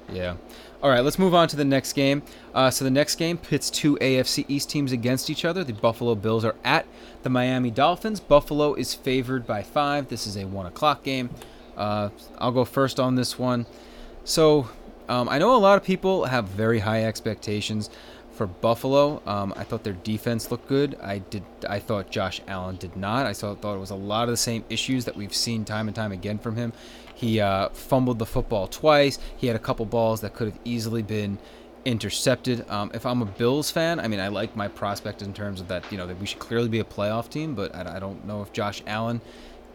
Yeah. 0.10 0.38
All 0.82 0.90
right, 0.90 1.02
let's 1.02 1.20
move 1.20 1.36
on 1.36 1.50
to 1.50 1.58
the 1.58 1.66
next 1.66 1.92
game. 1.92 2.24
Uh, 2.56 2.70
so 2.72 2.86
the 2.86 2.92
next 2.92 3.16
game 3.16 3.38
pits 3.38 3.70
two 3.70 3.98
AFC 3.98 4.46
East 4.48 4.70
teams 4.70 4.94
against 4.94 5.30
each 5.30 5.44
other. 5.44 5.66
The 5.66 5.74
Buffalo 5.74 6.16
Bills 6.16 6.46
are 6.46 6.56
at 6.64 6.86
the 7.24 7.30
Miami 7.30 7.70
Dolphins. 7.70 8.22
Buffalo 8.22 8.74
is 8.74 8.94
favored 8.94 9.46
by 9.46 9.62
five. 9.64 10.08
This 10.08 10.26
is 10.26 10.38
a 10.38 10.46
one 10.46 10.66
o'clock 10.66 11.04
game. 11.04 11.30
Uh, 11.76 12.10
I'll 12.38 12.54
go 12.54 12.64
first 12.64 13.02
on 13.02 13.16
this 13.16 13.38
one. 13.38 13.66
So 14.24 14.70
um, 15.10 15.28
I 15.28 15.38
know 15.40 15.56
a 15.56 15.58
lot 15.58 15.78
of 15.78 15.84
people 15.84 16.26
have 16.26 16.46
very 16.46 16.80
high 16.80 17.04
expectations 17.04 17.90
for 18.32 18.48
Buffalo. 18.48 19.22
Um, 19.26 19.54
I 19.58 19.66
thought 19.66 19.84
their 19.84 19.94
defense 19.94 20.50
looked 20.50 20.70
good. 20.70 20.98
I 21.04 21.18
did. 21.18 21.44
I 21.68 21.80
thought 21.80 22.10
Josh 22.10 22.40
Allen 22.48 22.78
did 22.78 22.96
not. 22.96 23.26
I 23.26 23.34
saw, 23.34 23.54
thought 23.54 23.76
it 23.76 23.80
was 23.80 23.90
a 23.90 23.96
lot 23.96 24.24
of 24.24 24.30
the 24.30 24.38
same 24.38 24.64
issues 24.70 25.04
that 25.06 25.18
we've 25.18 25.34
seen 25.34 25.66
time 25.66 25.88
and 25.90 25.96
time 25.96 26.14
again 26.14 26.38
from 26.38 26.56
him. 26.56 26.72
He 27.14 27.42
uh, 27.42 27.68
fumbled 27.70 28.18
the 28.18 28.26
football 28.26 28.68
twice. 28.68 29.20
He 29.36 29.48
had 29.48 29.58
a 29.58 29.60
couple 29.60 29.86
balls 29.86 30.22
that 30.22 30.34
could 30.34 30.48
have 30.48 30.60
easily 30.64 31.02
been 31.02 31.38
intercepted. 31.84 32.70
Um, 32.70 32.92
if 32.94 33.06
I'm 33.06 33.22
a 33.22 33.26
Bills 33.26 33.72
fan, 33.72 34.00
I 34.00 34.08
mean, 34.08 34.22
I 34.22 34.30
like 34.30 34.56
my 34.56 34.70
prospect 34.70 35.22
in 35.22 35.34
terms 35.34 35.60
of 35.60 35.68
that. 35.68 35.92
You 35.92 35.98
know 35.98 36.08
that 36.08 36.18
we 36.18 36.26
should 36.26 36.40
clearly 36.40 36.70
be 36.70 36.80
a 36.80 36.86
playoff 36.86 37.30
team, 37.30 37.56
but 37.56 37.76
I, 37.76 37.98
I 37.98 38.00
don't 38.00 38.26
know 38.26 38.42
if 38.42 38.54
Josh 38.54 38.82
Allen, 38.88 39.20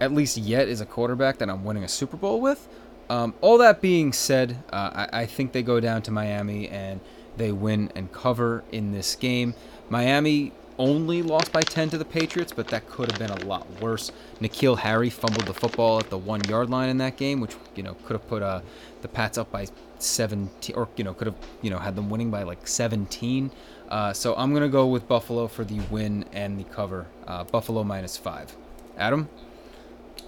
at 0.01 0.13
least 0.13 0.39
yet, 0.39 0.69
is 0.69 0.81
a 0.81 0.87
quarterback 0.87 1.37
that 1.39 1.51
I'm 1.51 1.65
winning 1.65 1.85
a 1.85 1.89
Super 1.89 2.17
Bowl 2.17 2.41
with. 2.41 2.67
Um, 3.11 3.35
all 3.41 3.59
that 3.59 3.81
being 3.81 4.13
said, 4.13 4.63
uh, 4.73 5.07
I, 5.13 5.21
I 5.21 5.27
think 5.27 5.53
they 5.53 5.63
go 5.63 5.81
down 5.81 6.03
to 6.03 6.11
Miami 6.11 6.69
and 6.69 7.01
they 7.37 7.53
win 7.53 7.91
and 7.95 8.11
cover 8.13 8.65
in 8.73 8.93
this 8.93 9.15
game. 9.15 9.55
Miami 9.91 10.53
only 10.79 11.23
lost 11.23 11.53
by 11.53 11.63
10 11.63 11.91
to 11.91 11.99
the 11.99 12.05
Patriots, 12.05 12.53
but 12.53 12.69
that 12.69 12.89
could 12.89 13.11
have 13.11 13.19
been 13.19 13.31
a 13.31 13.47
lot 13.47 13.69
worse. 13.81 14.11
N'Keal 14.41 14.79
Harry 14.79 15.11
fumbled 15.11 15.47
the 15.47 15.55
football 15.55 15.99
at 15.99 16.11
the 16.11 16.19
one 16.19 16.43
yard 16.49 16.71
line 16.71 16.89
in 16.89 16.99
that 16.99 17.17
game, 17.17 17.41
which 17.41 17.55
you 17.77 17.83
know 17.83 17.95
could 18.05 18.15
have 18.15 18.27
put 18.29 18.43
uh, 18.43 18.61
the 19.03 19.09
Pats 19.09 19.39
up 19.39 19.51
by 19.53 19.67
17, 19.99 20.75
or 20.75 20.89
you 20.97 21.05
know 21.05 21.15
could 21.15 21.27
have 21.29 21.37
you 21.63 21.71
know 21.71 21.79
had 21.79 21.95
them 21.95 22.11
winning 22.11 22.31
by 22.31 22.43
like 22.43 22.67
17. 22.67 23.51
Uh, 23.89 24.13
so 24.13 24.35
I'm 24.37 24.53
gonna 24.53 24.69
go 24.69 24.87
with 24.87 25.07
Buffalo 25.07 25.47
for 25.47 25.65
the 25.65 25.81
win 25.91 26.25
and 26.33 26.59
the 26.59 26.65
cover. 26.65 27.07
Uh, 27.27 27.45
Buffalo 27.45 27.85
minus 27.85 28.17
five. 28.17 28.55
Adam. 28.97 29.29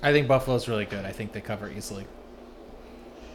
I 0.03 0.12
think 0.12 0.29
Buffalo's 0.29 0.68
really 0.68 0.85
good. 0.85 1.05
I 1.05 1.12
think 1.12 1.33
they 1.33 1.41
cover 1.41 1.70
easily. 1.70 2.07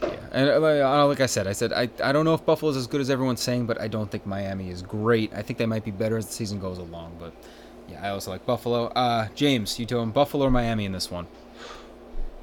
Yeah, 0.02 0.16
and 0.32 0.48
uh, 0.50 1.06
like 1.06 1.20
uh, 1.20 1.22
I 1.22 1.26
said, 1.26 1.46
I 1.46 1.52
said 1.52 1.72
I, 1.72 1.88
I 2.02 2.12
don't 2.12 2.24
know 2.24 2.34
if 2.34 2.44
Buffalo's 2.44 2.76
as 2.76 2.86
good 2.86 3.00
as 3.00 3.10
everyone's 3.10 3.40
saying, 3.40 3.66
but 3.66 3.80
I 3.80 3.88
don't 3.88 4.10
think 4.10 4.26
Miami 4.26 4.70
is 4.70 4.82
great. 4.82 5.32
I 5.34 5.42
think 5.42 5.58
they 5.58 5.66
might 5.66 5.84
be 5.84 5.90
better 5.90 6.16
as 6.16 6.26
the 6.26 6.32
season 6.32 6.58
goes 6.58 6.78
along, 6.78 7.16
but 7.18 7.32
yeah, 7.88 8.04
I 8.06 8.10
also 8.10 8.30
like 8.30 8.44
Buffalo. 8.46 8.86
Uh, 8.86 9.28
James, 9.34 9.78
you 9.78 9.86
him 9.86 10.10
Buffalo 10.10 10.46
or 10.46 10.50
Miami 10.50 10.84
in 10.84 10.92
this 10.92 11.10
one? 11.10 11.26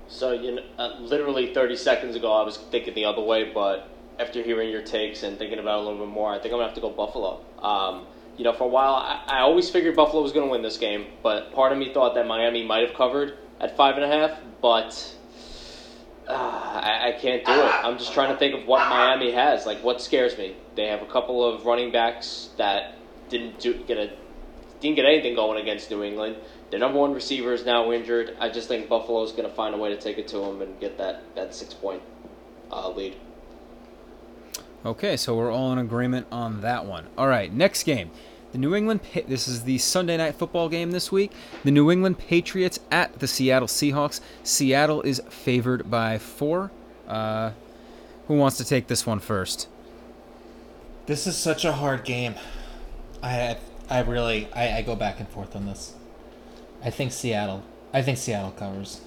So 0.08 0.32
you 0.32 0.56
know, 0.56 0.64
uh, 0.78 1.00
literally 1.00 1.54
30 1.54 1.76
seconds 1.76 2.16
ago, 2.16 2.32
I 2.32 2.44
was 2.44 2.58
thinking 2.58 2.94
the 2.96 3.06
other 3.06 3.22
way, 3.22 3.52
but 3.52 3.90
after 4.20 4.44
hearing 4.44 4.70
your 4.70 4.82
takes 4.82 5.24
and 5.24 5.38
thinking 5.38 5.60
about 5.60 5.80
it 5.80 5.86
a 5.86 5.90
little 5.90 6.06
bit 6.06 6.14
more, 6.14 6.32
I 6.32 6.40
think 6.40 6.54
I'm 6.54 6.60
gonna 6.60 6.66
have 6.66 6.76
to 6.76 6.82
go 6.82 6.90
Buffalo. 6.90 7.42
Um, 7.62 8.06
you 8.38 8.44
know, 8.44 8.54
for 8.54 8.66
a 8.66 8.68
while, 8.68 8.96
I, 8.96 9.24
I 9.28 9.40
always 9.40 9.70
figured 9.70 9.96
Buffalo 9.96 10.22
was 10.22 10.32
gonna 10.32 10.48
win 10.48 10.62
this 10.62 10.78
game, 10.78 11.08
but 11.24 11.54
part 11.54 11.72
of 11.72 11.78
me 11.78 11.94
thought 11.94 12.16
that 12.16 12.28
Miami 12.28 12.66
might 12.66 12.88
have 12.88 12.96
covered 12.96 13.38
at 13.60 13.76
five 13.76 13.96
and 13.96 14.04
a 14.04 14.08
half, 14.08 14.40
but 14.62 15.16
uh, 16.30 16.34
I, 16.84 17.10
I 17.10 17.12
can't 17.20 17.44
do 17.46 17.52
it. 17.52 17.86
I'm 17.86 17.98
just 17.98 18.14
trying 18.14 18.32
to 18.32 18.38
think 18.38 18.54
of 18.56 18.68
what 18.68 18.88
Miami 18.90 19.32
has. 19.32 19.66
Like, 19.66 19.84
what 19.84 20.02
scares 20.02 20.38
me? 20.38 20.56
They 20.76 20.88
have 20.88 21.02
a 21.02 21.06
couple 21.08 21.44
of 21.44 21.66
running 21.66 21.92
backs 21.92 22.50
that 22.58 22.96
didn't 23.30 23.60
do, 23.60 23.74
get 23.86 23.98
a 23.98 24.12
didn't 24.80 24.96
get 24.96 25.06
anything 25.06 25.36
going 25.36 25.62
against 25.62 25.92
New 25.92 26.04
England. 26.04 26.38
Their 26.72 26.80
number 26.80 27.00
one 27.00 27.14
receiver 27.14 27.52
is 27.54 27.66
now 27.66 27.92
injured. 27.92 28.38
I 28.40 28.50
just 28.50 28.68
think 28.70 28.88
Buffalo's 28.88 29.32
going 29.34 29.50
to 29.50 29.54
find 29.54 29.76
a 29.76 29.78
way 29.78 29.90
to 29.90 30.00
take 30.00 30.18
it 30.18 30.28
to 30.30 30.38
them 30.38 30.62
and 30.62 30.80
get 30.80 30.98
that, 31.00 31.24
that 31.36 31.54
six 31.54 31.74
point. 31.74 32.02
uh, 32.72 32.90
lead. 32.90 33.16
Okay, 34.86 35.18
so 35.18 35.36
we're 35.36 35.52
all 35.52 35.74
in 35.74 35.78
agreement 35.80 36.28
on 36.32 36.62
that 36.62 36.86
one. 36.86 37.08
All 37.18 37.28
right, 37.28 37.52
next 37.52 37.84
game. 37.84 38.12
The 38.52 38.58
New 38.58 38.74
England 38.74 39.02
Pa- 39.04 39.22
this 39.28 39.48
is 39.48 39.64
the 39.64 39.78
Sunday 39.78 40.18
night 40.18 40.36
football 40.36 40.70
game 40.70 40.92
this 40.92 41.12
week. 41.12 41.32
The 41.64 41.72
New 41.72 41.92
England 41.92 42.18
Patriots 42.18 42.80
at 42.92 43.20
the 43.20 43.28
Seattle 43.28 43.68
Seahawks. 43.68 44.22
Seattle 44.44 45.02
is 45.04 45.22
favored 45.30 45.90
by 45.90 46.18
4. 46.18 46.72
Uh 47.08 47.52
who 48.28 48.36
wants 48.36 48.58
to 48.58 48.64
take 48.66 48.86
this 48.88 49.08
one 49.08 49.20
first? 49.20 49.68
This 51.08 51.26
is 51.26 51.36
such 51.36 51.66
a 51.66 51.74
hard 51.74 52.06
game. 52.06 52.36
I 53.24 53.58
I 53.90 54.02
really 54.02 54.48
I, 54.54 54.78
I 54.78 54.82
go 54.84 54.96
back 54.96 55.20
and 55.20 55.28
forth 55.28 55.56
on 55.56 55.66
this. 55.66 55.94
I 56.84 56.90
think 56.92 57.12
Seattle. 57.12 57.64
I 57.92 58.02
think 58.02 58.18
Seattle 58.18 58.52
covers. 58.52 59.02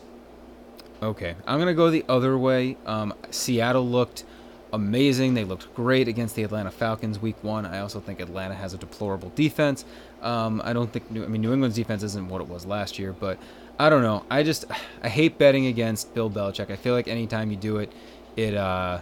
Okay, 1.02 1.34
I'm 1.46 1.58
gonna 1.58 1.74
go 1.74 1.90
the 1.90 2.04
other 2.08 2.36
way. 2.36 2.76
Um, 2.86 3.14
Seattle 3.30 3.88
looked 3.88 4.24
amazing. 4.72 5.34
They 5.34 5.44
looked 5.44 5.74
great 5.74 6.08
against 6.08 6.34
the 6.34 6.42
Atlanta 6.42 6.70
Falcons 6.70 7.20
week 7.20 7.36
one. 7.42 7.66
I 7.66 7.80
also 7.80 8.00
think 8.00 8.20
Atlanta 8.20 8.54
has 8.54 8.74
a 8.74 8.78
deplorable 8.78 9.30
defense. 9.34 9.84
Um, 10.22 10.62
I 10.64 10.72
don't 10.72 10.92
think 10.92 11.10
New, 11.10 11.24
I 11.24 11.28
mean 11.28 11.42
New 11.42 11.52
England's 11.52 11.76
defense 11.76 12.02
isn't 12.02 12.28
what 12.28 12.40
it 12.40 12.48
was 12.48 12.64
last 12.64 12.98
year, 12.98 13.12
but 13.12 13.38
I 13.78 13.90
don't 13.90 14.02
know. 14.02 14.24
I 14.30 14.42
just 14.42 14.64
I 15.02 15.08
hate 15.08 15.38
betting 15.38 15.66
against 15.66 16.14
Bill 16.14 16.30
Belichick. 16.30 16.70
I 16.70 16.76
feel 16.76 16.94
like 16.94 17.08
anytime 17.08 17.50
you 17.50 17.56
do 17.56 17.78
it, 17.78 17.92
it 18.36 18.54
uh 18.54 19.00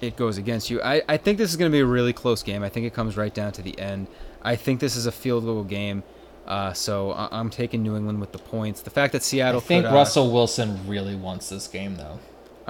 it 0.00 0.16
goes 0.16 0.38
against 0.38 0.70
you. 0.70 0.80
I, 0.82 1.02
I 1.08 1.16
think 1.18 1.36
this 1.36 1.50
is 1.50 1.56
going 1.56 1.70
to 1.70 1.74
be 1.74 1.80
a 1.80 1.86
really 1.86 2.14
close 2.14 2.42
game. 2.42 2.62
I 2.62 2.70
think 2.70 2.86
it 2.86 2.94
comes 2.94 3.18
right 3.18 3.34
down 3.34 3.52
to 3.52 3.62
the 3.62 3.78
end. 3.78 4.06
I 4.42 4.56
think 4.56 4.80
this 4.80 4.96
is 4.96 5.04
a 5.04 5.12
field 5.12 5.44
goal 5.44 5.62
game. 5.62 6.02
Uh, 6.46 6.72
so 6.72 7.12
I, 7.12 7.28
I'm 7.30 7.50
taking 7.50 7.82
New 7.82 7.96
England 7.96 8.18
with 8.18 8.32
the 8.32 8.38
points. 8.38 8.80
The 8.80 8.90
fact 8.90 9.12
that 9.12 9.22
Seattle. 9.22 9.60
I 9.60 9.64
think 9.64 9.84
could, 9.84 9.92
uh, 9.92 9.94
Russell 9.94 10.32
Wilson 10.32 10.88
really 10.88 11.14
wants 11.14 11.50
this 11.50 11.68
game 11.68 11.96
though. 11.96 12.18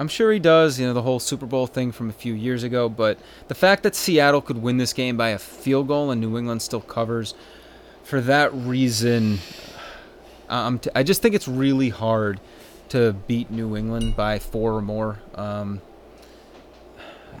I'm 0.01 0.07
sure 0.07 0.31
he 0.31 0.39
does, 0.39 0.79
you 0.79 0.87
know, 0.87 0.93
the 0.95 1.03
whole 1.03 1.19
Super 1.19 1.45
Bowl 1.45 1.67
thing 1.67 1.91
from 1.91 2.09
a 2.09 2.13
few 2.13 2.33
years 2.33 2.63
ago, 2.63 2.89
but 2.89 3.19
the 3.49 3.53
fact 3.53 3.83
that 3.83 3.93
Seattle 3.93 4.41
could 4.41 4.57
win 4.57 4.77
this 4.77 4.93
game 4.93 5.15
by 5.15 5.29
a 5.29 5.37
field 5.37 5.89
goal 5.89 6.09
and 6.09 6.19
New 6.19 6.39
England 6.39 6.63
still 6.63 6.81
covers, 6.81 7.35
for 8.03 8.19
that 8.21 8.51
reason, 8.51 9.37
I'm 10.49 10.79
t- 10.79 10.89
I 10.95 11.03
just 11.03 11.21
think 11.21 11.35
it's 11.35 11.47
really 11.47 11.89
hard 11.89 12.39
to 12.89 13.13
beat 13.13 13.51
New 13.51 13.77
England 13.77 14.15
by 14.15 14.39
four 14.39 14.73
or 14.73 14.81
more. 14.81 15.19
Um, 15.35 15.81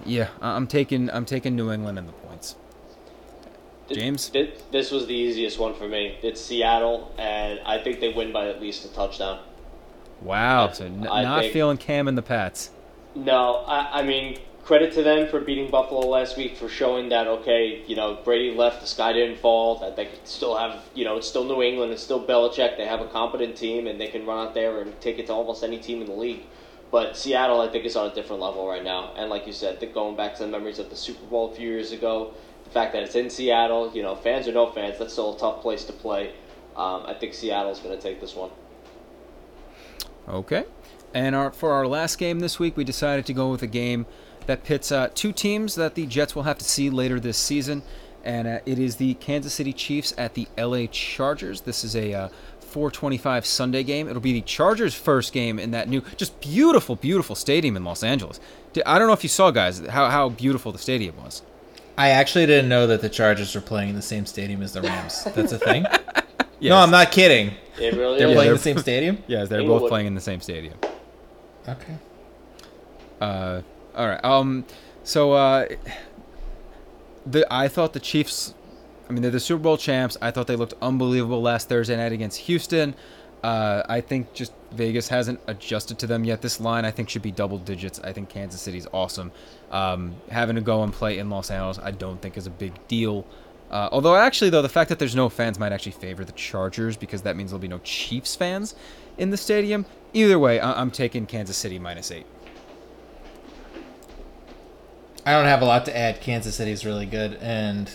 yeah, 0.05 0.27
I'm 0.39 0.67
taking 0.67 1.09
I'm 1.09 1.25
taking 1.25 1.55
New 1.55 1.71
England 1.71 1.97
in 1.97 2.05
the 2.05 2.13
points. 2.13 2.57
James? 3.89 4.31
This 4.71 4.91
was 4.91 5.07
the 5.07 5.15
easiest 5.15 5.57
one 5.57 5.73
for 5.73 5.87
me. 5.87 6.15
It's 6.21 6.39
Seattle, 6.39 7.11
and 7.17 7.59
I 7.65 7.79
think 7.79 7.99
they 8.01 8.13
win 8.13 8.31
by 8.31 8.49
at 8.49 8.61
least 8.61 8.85
a 8.85 8.93
touchdown. 8.93 9.39
Wow, 10.21 10.71
so 10.71 10.85
n- 10.85 11.01
not 11.01 11.41
think- 11.41 11.53
feeling 11.53 11.77
Cam 11.77 12.07
and 12.07 12.17
the 12.17 12.21
Pats. 12.21 12.71
No, 13.15 13.63
I, 13.67 13.99
I 13.99 14.03
mean 14.03 14.39
credit 14.63 14.93
to 14.93 15.03
them 15.03 15.27
for 15.27 15.41
beating 15.41 15.69
Buffalo 15.69 16.07
last 16.07 16.37
week 16.37 16.55
for 16.55 16.69
showing 16.69 17.09
that 17.09 17.27
okay, 17.27 17.83
you 17.87 17.95
know 17.95 18.19
Brady 18.23 18.55
left, 18.55 18.81
the 18.81 18.87
sky 18.87 19.11
didn't 19.13 19.39
fall. 19.39 19.79
That 19.79 19.95
they 19.95 20.05
could 20.05 20.27
still 20.27 20.55
have, 20.57 20.83
you 20.93 21.03
know, 21.03 21.17
it's 21.17 21.27
still 21.27 21.43
New 21.43 21.61
England, 21.61 21.91
it's 21.91 22.03
still 22.03 22.25
Belichick. 22.25 22.77
They 22.77 22.85
have 22.85 23.01
a 23.01 23.07
competent 23.07 23.55
team, 23.55 23.87
and 23.87 23.99
they 23.99 24.07
can 24.07 24.25
run 24.25 24.47
out 24.47 24.53
there 24.53 24.81
and 24.81 24.99
take 25.01 25.19
it 25.19 25.27
to 25.27 25.33
almost 25.33 25.63
any 25.63 25.77
team 25.79 26.01
in 26.01 26.07
the 26.07 26.13
league. 26.13 26.43
But 26.91 27.15
Seattle, 27.15 27.61
I 27.61 27.69
think, 27.69 27.85
is 27.85 27.95
on 27.95 28.11
a 28.11 28.13
different 28.13 28.41
level 28.41 28.67
right 28.67 28.83
now. 28.83 29.13
And 29.15 29.29
like 29.29 29.47
you 29.47 29.53
said, 29.53 29.79
the, 29.79 29.85
going 29.85 30.17
back 30.17 30.35
to 30.35 30.43
the 30.43 30.49
memories 30.49 30.77
of 30.77 30.89
the 30.89 30.95
Super 30.95 31.25
Bowl 31.25 31.51
a 31.51 31.55
few 31.55 31.69
years 31.69 31.93
ago, 31.93 32.33
the 32.65 32.69
fact 32.69 32.91
that 32.93 33.03
it's 33.03 33.15
in 33.15 33.29
Seattle, 33.29 33.91
you 33.93 34.01
know, 34.03 34.15
fans 34.15 34.47
or 34.47 34.51
no 34.51 34.69
fans, 34.71 34.99
that's 34.99 35.13
still 35.13 35.35
a 35.35 35.39
tough 35.39 35.61
place 35.61 35.85
to 35.85 35.93
play. 35.93 36.33
Um, 36.75 37.03
I 37.05 37.13
think 37.13 37.33
Seattle's 37.33 37.79
going 37.79 37.95
to 37.95 38.01
take 38.01 38.19
this 38.19 38.35
one. 38.35 38.51
Okay. 40.27 40.65
And 41.13 41.35
our, 41.35 41.51
for 41.51 41.73
our 41.73 41.87
last 41.87 42.17
game 42.17 42.39
this 42.39 42.59
week, 42.59 42.77
we 42.77 42.83
decided 42.83 43.25
to 43.25 43.33
go 43.33 43.49
with 43.49 43.61
a 43.61 43.67
game 43.67 44.05
that 44.45 44.63
pits 44.63 44.91
uh, 44.91 45.09
two 45.13 45.31
teams 45.31 45.75
that 45.75 45.95
the 45.95 46.05
Jets 46.05 46.35
will 46.35 46.43
have 46.43 46.57
to 46.57 46.65
see 46.65 46.89
later 46.89 47.19
this 47.19 47.37
season. 47.37 47.83
And 48.23 48.47
uh, 48.47 48.59
it 48.65 48.79
is 48.79 48.97
the 48.97 49.15
Kansas 49.15 49.53
City 49.53 49.73
Chiefs 49.73 50.13
at 50.17 50.35
the 50.35 50.47
LA 50.57 50.85
Chargers. 50.91 51.61
This 51.61 51.83
is 51.83 51.95
a 51.95 52.13
uh, 52.13 52.29
425 52.59 53.45
Sunday 53.45 53.83
game. 53.83 54.07
It'll 54.07 54.21
be 54.21 54.33
the 54.33 54.41
Chargers' 54.41 54.93
first 54.93 55.33
game 55.33 55.59
in 55.59 55.71
that 55.71 55.89
new, 55.89 56.01
just 56.17 56.39
beautiful, 56.39 56.95
beautiful 56.95 57.35
stadium 57.35 57.75
in 57.75 57.83
Los 57.83 58.03
Angeles. 58.03 58.39
I 58.85 58.97
don't 58.97 59.07
know 59.07 59.13
if 59.13 59.23
you 59.23 59.29
saw, 59.29 59.51
guys, 59.51 59.79
how, 59.79 60.09
how 60.09 60.29
beautiful 60.29 60.71
the 60.71 60.77
stadium 60.77 61.17
was. 61.17 61.41
I 61.97 62.09
actually 62.09 62.45
didn't 62.45 62.69
know 62.69 62.87
that 62.87 63.01
the 63.01 63.09
Chargers 63.09 63.53
were 63.53 63.61
playing 63.61 63.89
in 63.89 63.95
the 63.95 64.01
same 64.01 64.25
stadium 64.25 64.61
as 64.61 64.73
the 64.73 64.81
Rams. 64.81 65.23
That's 65.35 65.51
a 65.51 65.59
thing. 65.59 65.85
Yes. 66.61 66.69
No, 66.69 66.77
I'm 66.77 66.91
not 66.91 67.11
kidding. 67.11 67.51
It 67.79 67.93
really 67.95 68.19
They're 68.19 68.27
is. 68.29 68.33
playing 68.35 68.35
they're- 68.35 68.45
in 68.47 68.53
the 68.53 68.59
same 68.59 68.77
stadium. 68.87 69.23
Yes, 69.27 69.49
they're 69.49 69.59
both 69.59 69.63
Inglewood. 69.65 69.89
playing 69.89 70.07
in 70.07 70.15
the 70.15 70.21
same 70.21 70.39
stadium. 70.41 70.75
Okay. 71.67 71.95
Uh, 73.19 73.61
all 73.95 74.07
right. 74.07 74.23
Um, 74.23 74.65
so 75.03 75.33
uh, 75.33 75.67
the 77.25 77.45
I 77.51 77.67
thought 77.67 77.93
the 77.93 77.99
Chiefs. 77.99 78.53
I 79.09 79.13
mean, 79.13 79.21
they're 79.21 79.31
the 79.31 79.39
Super 79.39 79.61
Bowl 79.63 79.77
champs. 79.77 80.17
I 80.21 80.31
thought 80.31 80.47
they 80.47 80.55
looked 80.55 80.73
unbelievable 80.81 81.41
last 81.41 81.67
Thursday 81.67 81.97
night 81.97 82.13
against 82.13 82.37
Houston. 82.41 82.95
Uh, 83.43 83.81
I 83.89 83.99
think 84.01 84.33
just 84.33 84.53
Vegas 84.71 85.07
hasn't 85.09 85.39
adjusted 85.47 85.97
to 85.99 86.07
them 86.07 86.23
yet. 86.23 86.41
This 86.41 86.59
line 86.61 86.85
I 86.85 86.91
think 86.91 87.09
should 87.09 87.23
be 87.23 87.31
double 87.31 87.57
digits. 87.57 87.99
I 87.99 88.13
think 88.13 88.29
Kansas 88.29 88.61
City's 88.61 88.87
awesome. 88.93 89.31
Um, 89.71 90.15
having 90.29 90.55
to 90.55 90.61
go 90.61 90.83
and 90.83 90.93
play 90.93 91.17
in 91.17 91.29
Los 91.29 91.49
Angeles, 91.51 91.79
I 91.79 91.91
don't 91.91 92.21
think 92.21 92.37
is 92.37 92.47
a 92.47 92.51
big 92.51 92.87
deal. 92.87 93.25
Uh, 93.71 93.87
although 93.93 94.15
actually, 94.17 94.49
though, 94.49 94.61
the 94.61 94.67
fact 94.69 94.89
that 94.89 94.99
there's 94.99 95.15
no 95.15 95.29
fans 95.29 95.57
might 95.57 95.71
actually 95.71 95.93
favor 95.93 96.25
the 96.25 96.33
Chargers 96.33 96.97
because 96.97 97.21
that 97.21 97.35
means 97.37 97.51
there'll 97.51 97.61
be 97.61 97.67
no 97.69 97.79
Chiefs 97.85 98.35
fans 98.35 98.75
in 99.17 99.29
the 99.29 99.37
stadium. 99.37 99.85
Either 100.13 100.37
way, 100.37 100.59
I- 100.59 100.79
I'm 100.81 100.91
taking 100.91 101.25
Kansas 101.25 101.55
City 101.55 101.79
minus 101.79 102.11
eight. 102.11 102.25
I 105.25 105.31
don't 105.31 105.45
have 105.45 105.61
a 105.61 105.65
lot 105.65 105.85
to 105.85 105.95
add. 105.95 106.19
Kansas 106.19 106.55
City 106.55 106.71
is 106.71 106.85
really 106.85 107.05
good, 107.05 107.37
and 107.41 107.89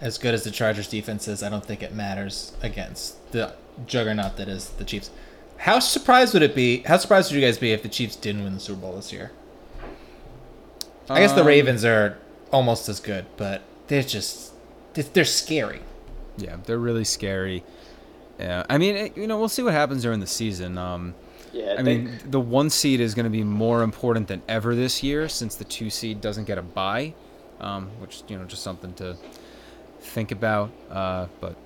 as 0.00 0.18
good 0.18 0.34
as 0.34 0.44
the 0.44 0.50
Chargers 0.50 0.86
defense 0.88 1.26
is, 1.26 1.42
I 1.42 1.48
don't 1.48 1.64
think 1.64 1.82
it 1.82 1.94
matters 1.94 2.52
against 2.62 3.32
the 3.32 3.54
juggernaut 3.86 4.36
that 4.36 4.48
is 4.48 4.70
the 4.70 4.84
Chiefs. 4.84 5.10
How 5.56 5.78
surprised 5.80 6.34
would 6.34 6.42
it 6.42 6.54
be? 6.54 6.82
How 6.82 6.98
surprised 6.98 7.32
would 7.32 7.40
you 7.40 7.44
guys 7.44 7.58
be 7.58 7.72
if 7.72 7.82
the 7.82 7.88
Chiefs 7.88 8.14
didn't 8.16 8.44
win 8.44 8.54
the 8.54 8.60
Super 8.60 8.82
Bowl 8.82 8.94
this 8.96 9.12
year? 9.12 9.32
I 11.10 11.20
guess 11.20 11.32
the 11.32 11.40
Um, 11.40 11.46
Ravens 11.46 11.84
are 11.84 12.18
almost 12.52 12.88
as 12.88 13.00
good, 13.00 13.24
but 13.36 13.62
they're 13.88 14.02
just 14.02 14.47
they're- 15.02 15.10
they're 15.12 15.24
scary. 15.24 15.80
Yeah, 16.36 16.56
they're 16.64 16.78
really 16.78 17.04
scary. 17.04 17.64
Yeah, 18.38 18.64
I 18.70 18.78
mean, 18.78 18.94
it, 18.96 19.16
you 19.16 19.26
know, 19.26 19.38
we'll 19.38 19.48
see 19.48 19.62
what 19.62 19.72
happens 19.74 20.02
during 20.02 20.20
the 20.20 20.26
season. 20.26 20.78
Um, 20.78 21.14
Yeah, 21.52 21.74
I 21.78 21.82
they- 21.82 21.98
mean, 21.98 22.18
the 22.26 22.40
one 22.40 22.70
seed 22.70 23.00
is 23.00 23.14
going 23.14 23.24
to 23.24 23.30
be 23.30 23.42
more 23.42 23.82
important 23.82 24.28
than 24.28 24.42
ever 24.48 24.74
this 24.74 25.02
year 25.02 25.28
since 25.28 25.54
the 25.56 25.64
two 25.64 25.90
seed 25.90 26.20
doesn't 26.20 26.44
get 26.44 26.58
a 26.58 26.62
bye, 26.62 27.14
um, 27.60 27.88
which 28.00 28.22
you 28.28 28.38
know, 28.38 28.44
just 28.44 28.62
something 28.62 28.92
to 28.94 29.16
think 30.00 30.30
about. 30.30 30.70
Uh, 30.90 31.26
but 31.40 31.56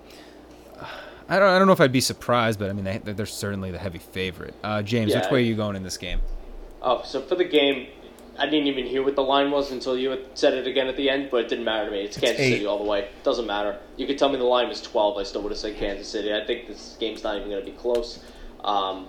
uh, 0.80 0.86
I 1.28 1.38
don't, 1.38 1.48
I 1.50 1.58
don't 1.58 1.66
know 1.66 1.72
if 1.74 1.80
I'd 1.80 1.92
be 1.92 2.00
surprised, 2.00 2.58
but 2.58 2.70
I 2.70 2.72
mean, 2.72 2.84
they, 2.84 2.98
they're 3.12 3.26
certainly 3.26 3.70
the 3.70 3.78
heavy 3.78 3.98
favorite. 3.98 4.54
Uh, 4.64 4.80
James, 4.82 5.10
Yeah, 5.12 5.20
which 5.20 5.30
way 5.30 5.40
are 5.40 5.44
you 5.46 5.54
going 5.56 5.76
in 5.76 5.82
this 5.82 5.98
game? 5.98 6.20
Oh, 6.80 7.02
so 7.04 7.20
for 7.20 7.34
the 7.34 7.44
game, 7.44 7.88
I 8.38 8.46
didn't 8.46 8.66
even 8.66 8.86
hear 8.86 9.02
what 9.02 9.14
the 9.14 9.22
line 9.22 9.50
was 9.50 9.72
until 9.72 9.96
you 9.96 10.10
had 10.10 10.20
said 10.34 10.54
it 10.54 10.66
again 10.66 10.88
at 10.88 10.96
the 10.96 11.10
end, 11.10 11.28
but 11.30 11.44
it 11.44 11.48
didn't 11.48 11.64
matter 11.64 11.86
to 11.86 11.90
me. 11.90 12.02
It's, 12.02 12.16
Kansas 12.16 12.40
eight. 12.40 12.52
City 12.54 12.66
all 12.66 12.78
the 12.78 12.84
way. 12.84 13.08
Doesn't 13.24 13.46
matter. 13.46 13.78
You 13.96 14.06
could 14.06 14.18
tell 14.18 14.30
me 14.30 14.38
the 14.38 14.44
line 14.44 14.68
was 14.68 14.80
12, 14.80 15.18
I 15.18 15.22
still 15.22 15.42
would 15.42 15.52
have 15.52 15.58
said 15.58 15.76
Kansas 15.76 16.08
City. 16.08 16.32
I 16.32 16.44
think 16.44 16.66
this 16.66 16.96
game's 16.98 17.22
not 17.22 17.36
even 17.36 17.50
going 17.50 17.64
to 17.64 17.70
be 17.70 17.76
close. 17.76 18.20
Um, 18.64 19.08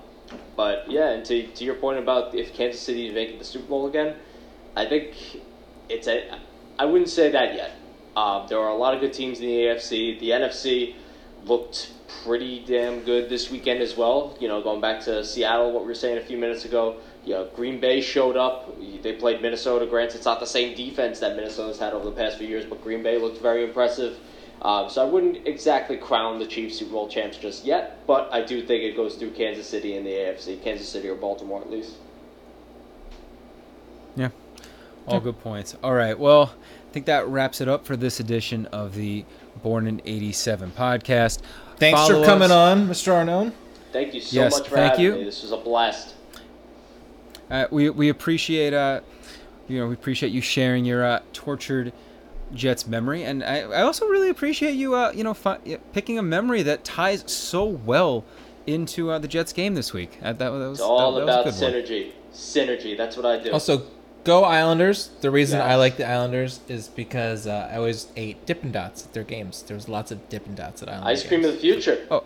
but 0.55 0.89
yeah, 0.89 1.09
and 1.11 1.26
to, 1.26 1.47
to 1.47 1.63
your 1.63 1.76
point 1.76 1.99
about 1.99 2.36
if 2.36 2.53
Kansas 2.53 2.82
City 2.82 3.07
is 3.07 3.13
making 3.13 3.39
the 3.39 3.45
Super 3.45 3.67
Bowl 3.67 3.88
again, 3.88 4.15
I 4.76 4.86
think 4.86 5.13
it's 5.89 6.07
a. 6.07 6.39
I 6.80 6.86
wouldn't 6.86 7.09
say 7.09 7.32
that 7.32 7.55
yet. 7.55 7.71
Um, 8.15 8.47
there 8.47 8.59
are 8.59 8.69
a 8.69 8.76
lot 8.76 8.93
of 8.93 8.99
good 8.99 9.13
teams 9.13 9.39
in 9.39 9.45
the 9.45 9.53
AFC. 9.53 10.19
The 10.19 10.32
NFC 10.32 10.95
looked 11.45 11.91
pretty 12.24 12.63
damn 12.65 13.01
good 13.01 13.30
this 13.30 13.49
weekend 13.51 13.82
as 13.82 13.95
well. 13.95 14.38
You 14.39 14.47
know, 14.47 14.61
going 14.61 14.82
back 14.82 15.01
to 15.05 15.24
Seattle, 15.24 15.71
what 15.71 15.84
we 15.84 15.88
were 15.88 15.95
saying 15.95 16.17
a 16.17 16.21
few 16.21 16.38
minutes 16.38 16.65
ago. 16.65 16.97
You 17.26 17.34
know, 17.36 17.49
Green 17.55 17.80
Bay 17.80 18.01
showed 18.01 18.36
up. 18.36 18.76
They 19.01 19.13
played 19.13 19.41
Minnesota. 19.41 19.86
Granted, 19.86 20.17
it's 20.17 20.26
not 20.26 20.39
the 20.41 20.45
same 20.45 20.76
defense 20.76 21.19
that 21.19 21.36
Minnesota's 21.38 21.80
had 21.80 21.93
over 21.93 22.05
the 22.05 22.11
past 22.15 22.38
few 22.38 22.47
years, 22.47 22.65
but 22.65 22.84
Green 22.84 23.01
Bay 23.01 23.17
looked 23.17 23.41
very 23.41 23.63
impressive. 23.63 24.17
Um, 24.61 24.89
so 24.89 25.01
I 25.01 25.09
wouldn't 25.09 25.45
exactly 25.47 25.97
crown 25.97 26.39
the 26.39 26.45
Chiefs 26.45 26.78
Super 26.80 26.91
Bowl 26.91 27.07
champs 27.09 27.38
just 27.38 27.65
yet, 27.65 28.05
but 28.07 28.30
I 28.32 28.41
do 28.43 28.65
think 28.65 28.84
it 28.84 28.95
goes 28.95 29.15
through 29.15 29.32
Kansas 29.32 29.67
City 29.67 29.95
in 29.95 30.03
the 30.03 30.11
AFC, 30.11 30.61
Kansas 30.63 30.88
City 30.88 31.07
or 31.09 31.15
Baltimore 31.15 31.61
at 31.61 31.69
least. 31.69 31.95
Yeah, 34.15 34.30
all 35.07 35.19
good 35.19 35.39
points. 35.41 35.76
All 35.84 35.93
right, 35.93 36.17
well, 36.17 36.53
I 36.89 36.93
think 36.93 37.07
that 37.07 37.28
wraps 37.28 37.59
it 37.61 37.67
up 37.67 37.86
for 37.86 37.97
this 37.97 38.19
edition 38.19 38.67
of 38.67 38.95
the 38.95 39.26
Born 39.61 39.88
in 39.88 40.01
'87 40.05 40.71
podcast. 40.71 41.39
Thanks 41.78 41.99
Follow 41.99 42.21
for 42.21 42.26
coming 42.26 42.45
us- 42.45 42.51
on, 42.51 42.88
Mr. 42.88 43.11
Arnone. 43.13 43.51
Thank 43.91 44.13
you 44.13 44.21
so 44.21 44.36
Yes, 44.41 44.53
much 44.59 44.67
for 44.69 44.76
thank 44.76 44.91
having 44.91 45.05
you. 45.05 45.11
me. 45.15 45.24
This 45.24 45.41
was 45.43 45.51
a 45.51 45.57
blast. 45.57 46.12
Uh, 47.50 47.68
we 47.72 47.89
we 47.89 48.10
appreciate 48.10 48.74
uh, 48.74 49.02
you 49.68 49.80
know, 49.80 49.88
we 49.88 49.94
appreciate 49.94 50.32
you 50.32 50.41
sharing 50.41 50.86
your 50.86 51.04
uh, 51.04 51.20
tortured 51.34 51.94
Jets 52.54 52.86
memory, 52.88 53.24
and 53.24 53.44
I, 53.44 53.62
I 53.62 53.82
also 53.82 54.08
really 54.08 54.30
appreciate 54.30 54.74
you 54.74 54.96
uh, 54.96 55.12
you 55.12 55.24
know, 55.24 55.34
fi- 55.34 55.60
picking 55.94 56.18
a 56.20 56.24
memory 56.24 56.62
that 56.64 56.84
ties 56.84 57.24
so 57.32 57.64
well 57.66 58.24
into 58.68 59.10
uh, 59.12 59.20
the 59.20 59.28
Jets 59.28 59.52
game 59.54 59.74
this 59.76 59.91
week. 59.94 60.18
Uh, 60.22 60.34
that, 60.34 60.38
that 60.38 60.52
was 60.52 60.80
It's 60.80 60.82
all 60.82 61.14
that, 61.14 61.20
that 61.22 61.24
about 61.24 61.46
was 61.46 61.62
a 61.62 61.72
good 61.72 61.74
one. 61.74 61.84
synergy. 61.84 62.12
synergy. 62.34 62.98
That's 62.98 63.18
what 63.18 63.26
I 63.26 63.39
do. 63.44 63.52
Also, 63.52 63.84
go 64.24 64.44
Islanders. 64.44 65.10
The 65.22 65.32
reason 65.32 65.60
Yes. 65.60 65.72
I 65.72 65.76
like 65.76 65.98
the 65.98 66.08
Islanders 66.08 66.62
is 66.68 66.88
because 66.88 67.46
uh, 67.48 67.70
I 67.72 67.78
always 67.78 68.08
ate 68.16 68.46
Dippin' 68.46 68.72
Dots 68.72 69.06
at 69.06 69.14
their 69.14 69.24
games. 69.24 69.64
There 69.64 69.76
was 69.76 69.89
lots 69.89 70.12
of 70.12 70.30
Dippin' 70.30 70.56
Dots 70.56 70.82
at 70.82 70.89
Islanders. 70.89 71.22
Ice 71.22 71.28
cream 71.28 71.44
of 71.44 71.54
the 71.54 71.60
future. 71.60 72.06
Oh, 72.10 72.24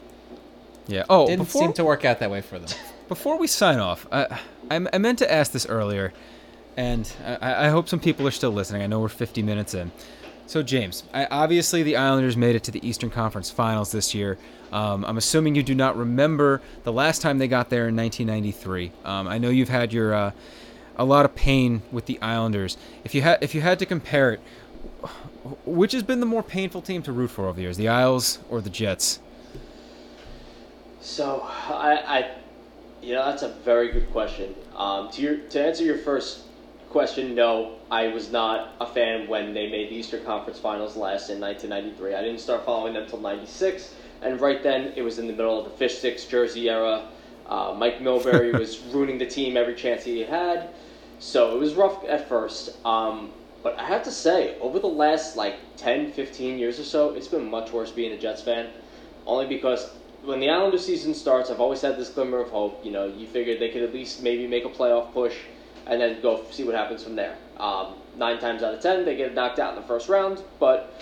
yeah. 0.88 1.04
Oh, 1.10 1.26
Didn't 1.28 1.46
before 1.46 1.62
seem 1.64 1.74
to 1.74 1.84
work 1.84 2.06
out 2.06 2.20
that 2.20 2.30
way 2.32 2.42
for 2.42 2.60
them. 2.60 2.70
Before 3.08 3.38
we 3.38 3.48
sign 3.48 3.80
off, 3.80 4.06
I, 4.12 4.40
I, 4.70 4.98
meant 4.98 5.20
to 5.20 5.32
ask 5.32 5.54
this 5.54 5.66
earlier, 5.66 6.12
and 6.76 7.10
I, 7.24 7.68
I 7.68 7.70
hope 7.70 7.88
some 7.88 8.02
people 8.02 8.28
are 8.28 8.32
still 8.32 8.52
listening. 8.52 8.82
I 8.82 8.88
know 8.88 9.00
we're 9.00 9.08
50 9.08 9.42
minutes 9.44 9.74
in. 9.74 9.92
So, 10.46 10.62
James, 10.62 11.04
obviously 11.14 11.84
the 11.84 11.96
Islanders 11.96 12.36
made 12.36 12.56
it 12.56 12.64
to 12.64 12.72
the 12.72 12.86
Eastern 12.88 13.10
Conference 13.10 13.50
Finals 13.50 13.92
this 13.92 14.14
year. 14.14 14.38
Um, 14.72 15.06
I'm 15.06 15.18
assuming 15.18 15.56
you 15.56 15.64
do 15.64 15.76
not 15.76 15.98
remember 15.98 16.62
the 16.84 16.92
last 16.92 17.22
time 17.22 17.38
they 17.38 17.48
got 17.48 17.70
there 17.70 17.88
in 17.88 17.96
1993. 17.96 18.92
Um, 19.06 19.28
I 19.28 19.38
know 19.38 19.50
you've 19.50 19.70
had 19.70 19.94
your 19.94 20.14
uh, 20.14 20.32
a 20.98 21.06
lot 21.06 21.26
of 21.26 21.36
pain 21.36 21.84
with 21.92 22.06
the 22.06 22.20
Islanders. 22.22 22.78
If 23.04 23.16
you 23.16 23.22
had 23.22 23.38
if 23.42 23.56
you 23.56 23.62
had 23.62 23.80
to 23.80 23.86
compare 23.86 24.34
it, 24.34 24.42
which 25.66 25.94
has 25.94 26.04
been 26.04 26.20
the 26.20 26.26
more 26.26 26.44
painful 26.44 26.82
team 26.82 27.02
to 27.04 27.12
root 27.12 27.30
for 27.30 27.46
over 27.46 27.56
the 27.56 27.62
years, 27.62 27.78
the 27.78 27.88
Isles 27.88 28.40
or 28.50 28.62
the 28.62 28.70
Jets? 28.70 29.20
So 31.00 31.42
I, 31.44 32.20
I, 32.20 32.32
you 33.02 33.14
know, 33.14 33.26
that's 33.26 33.44
a 33.44 33.50
very 33.50 33.92
good 33.92 34.12
question. 34.12 34.56
Um, 34.76 35.10
to 35.12 35.22
your 35.22 35.38
to 35.38 35.66
answer 35.66 35.84
your 35.84 35.98
first 35.98 36.42
question, 36.90 37.36
no, 37.36 37.76
I 37.92 38.08
was 38.08 38.32
not 38.32 38.74
a 38.80 38.86
fan 38.86 39.28
when 39.28 39.54
they 39.54 39.70
made 39.70 39.90
the 39.90 39.96
Eastern 39.96 40.24
Conference 40.24 40.60
Finals 40.60 40.96
last 40.96 41.30
in 41.30 41.40
1993. 41.40 42.16
I 42.16 42.22
didn't 42.22 42.40
start 42.40 42.66
following 42.66 42.94
them 42.94 43.04
until 43.04 43.20
'96, 43.20 43.94
and 44.22 44.40
right 44.42 44.62
then 44.64 44.94
it 44.96 45.02
was 45.02 45.20
in 45.20 45.28
the 45.28 45.34
middle 45.34 45.58
of 45.58 45.66
the 45.66 45.78
fish 45.78 46.00
sticks 46.00 46.26
jersey 46.26 46.70
era. 46.70 47.08
Uh, 47.48 47.74
Mike 47.78 48.00
Milbury 48.00 48.52
was 48.60 48.80
ruining 48.80 49.18
the 49.18 49.26
team 49.26 49.56
every 49.56 49.76
chance 49.76 50.04
he 50.04 50.22
had, 50.22 50.70
so 51.20 51.56
it 51.56 51.60
was 51.60 51.76
rough 51.76 52.04
at 52.06 52.28
first. 52.28 52.76
Um, 52.86 53.32
but 53.64 53.78
I 53.80 53.86
have 53.86 54.04
to 54.04 54.12
say, 54.12 54.58
over 54.60 54.80
the 54.80 54.88
last 54.88 55.36
like 55.36 55.56
10, 55.78 56.12
15 56.12 56.58
years 56.58 56.80
or 56.80 56.84
so, 56.84 57.14
it's 57.16 57.28
been 57.28 57.50
much 57.50 57.72
worse 57.72 57.92
being 57.92 58.14
a 58.14 58.18
Jets 58.18 58.42
fan. 58.42 58.70
Only 59.26 59.46
because 59.46 59.90
when 60.28 60.42
the 60.42 60.50
Islanders 60.50 60.86
season 60.86 61.14
starts, 61.14 61.50
I've 61.50 61.62
always 61.62 61.82
had 61.82 61.98
this 61.98 62.10
glimmer 62.10 62.40
of 62.40 62.50
hope. 62.50 62.84
You 62.84 62.92
know, 62.92 63.08
you 63.08 63.26
figured 63.28 63.60
they 63.60 63.70
could 63.70 63.82
at 63.82 63.94
least 63.94 64.22
maybe 64.22 64.46
make 64.46 64.66
a 64.66 64.70
playoff 64.70 65.14
push 65.14 65.36
and 65.86 66.02
then 66.02 66.22
go 66.22 66.44
see 66.52 66.66
what 66.66 66.76
happens 66.76 67.02
from 67.02 67.16
there. 67.16 67.38
Um, 67.56 67.96
nine 68.18 68.40
times 68.40 68.62
out 68.62 68.74
of 68.74 68.82
ten, 68.82 69.06
they 69.06 69.16
get 69.16 69.34
knocked 69.34 69.58
out 69.58 69.76
in 69.76 69.82
the 69.82 69.88
first 69.88 70.10
round, 70.10 70.44
but 70.60 71.02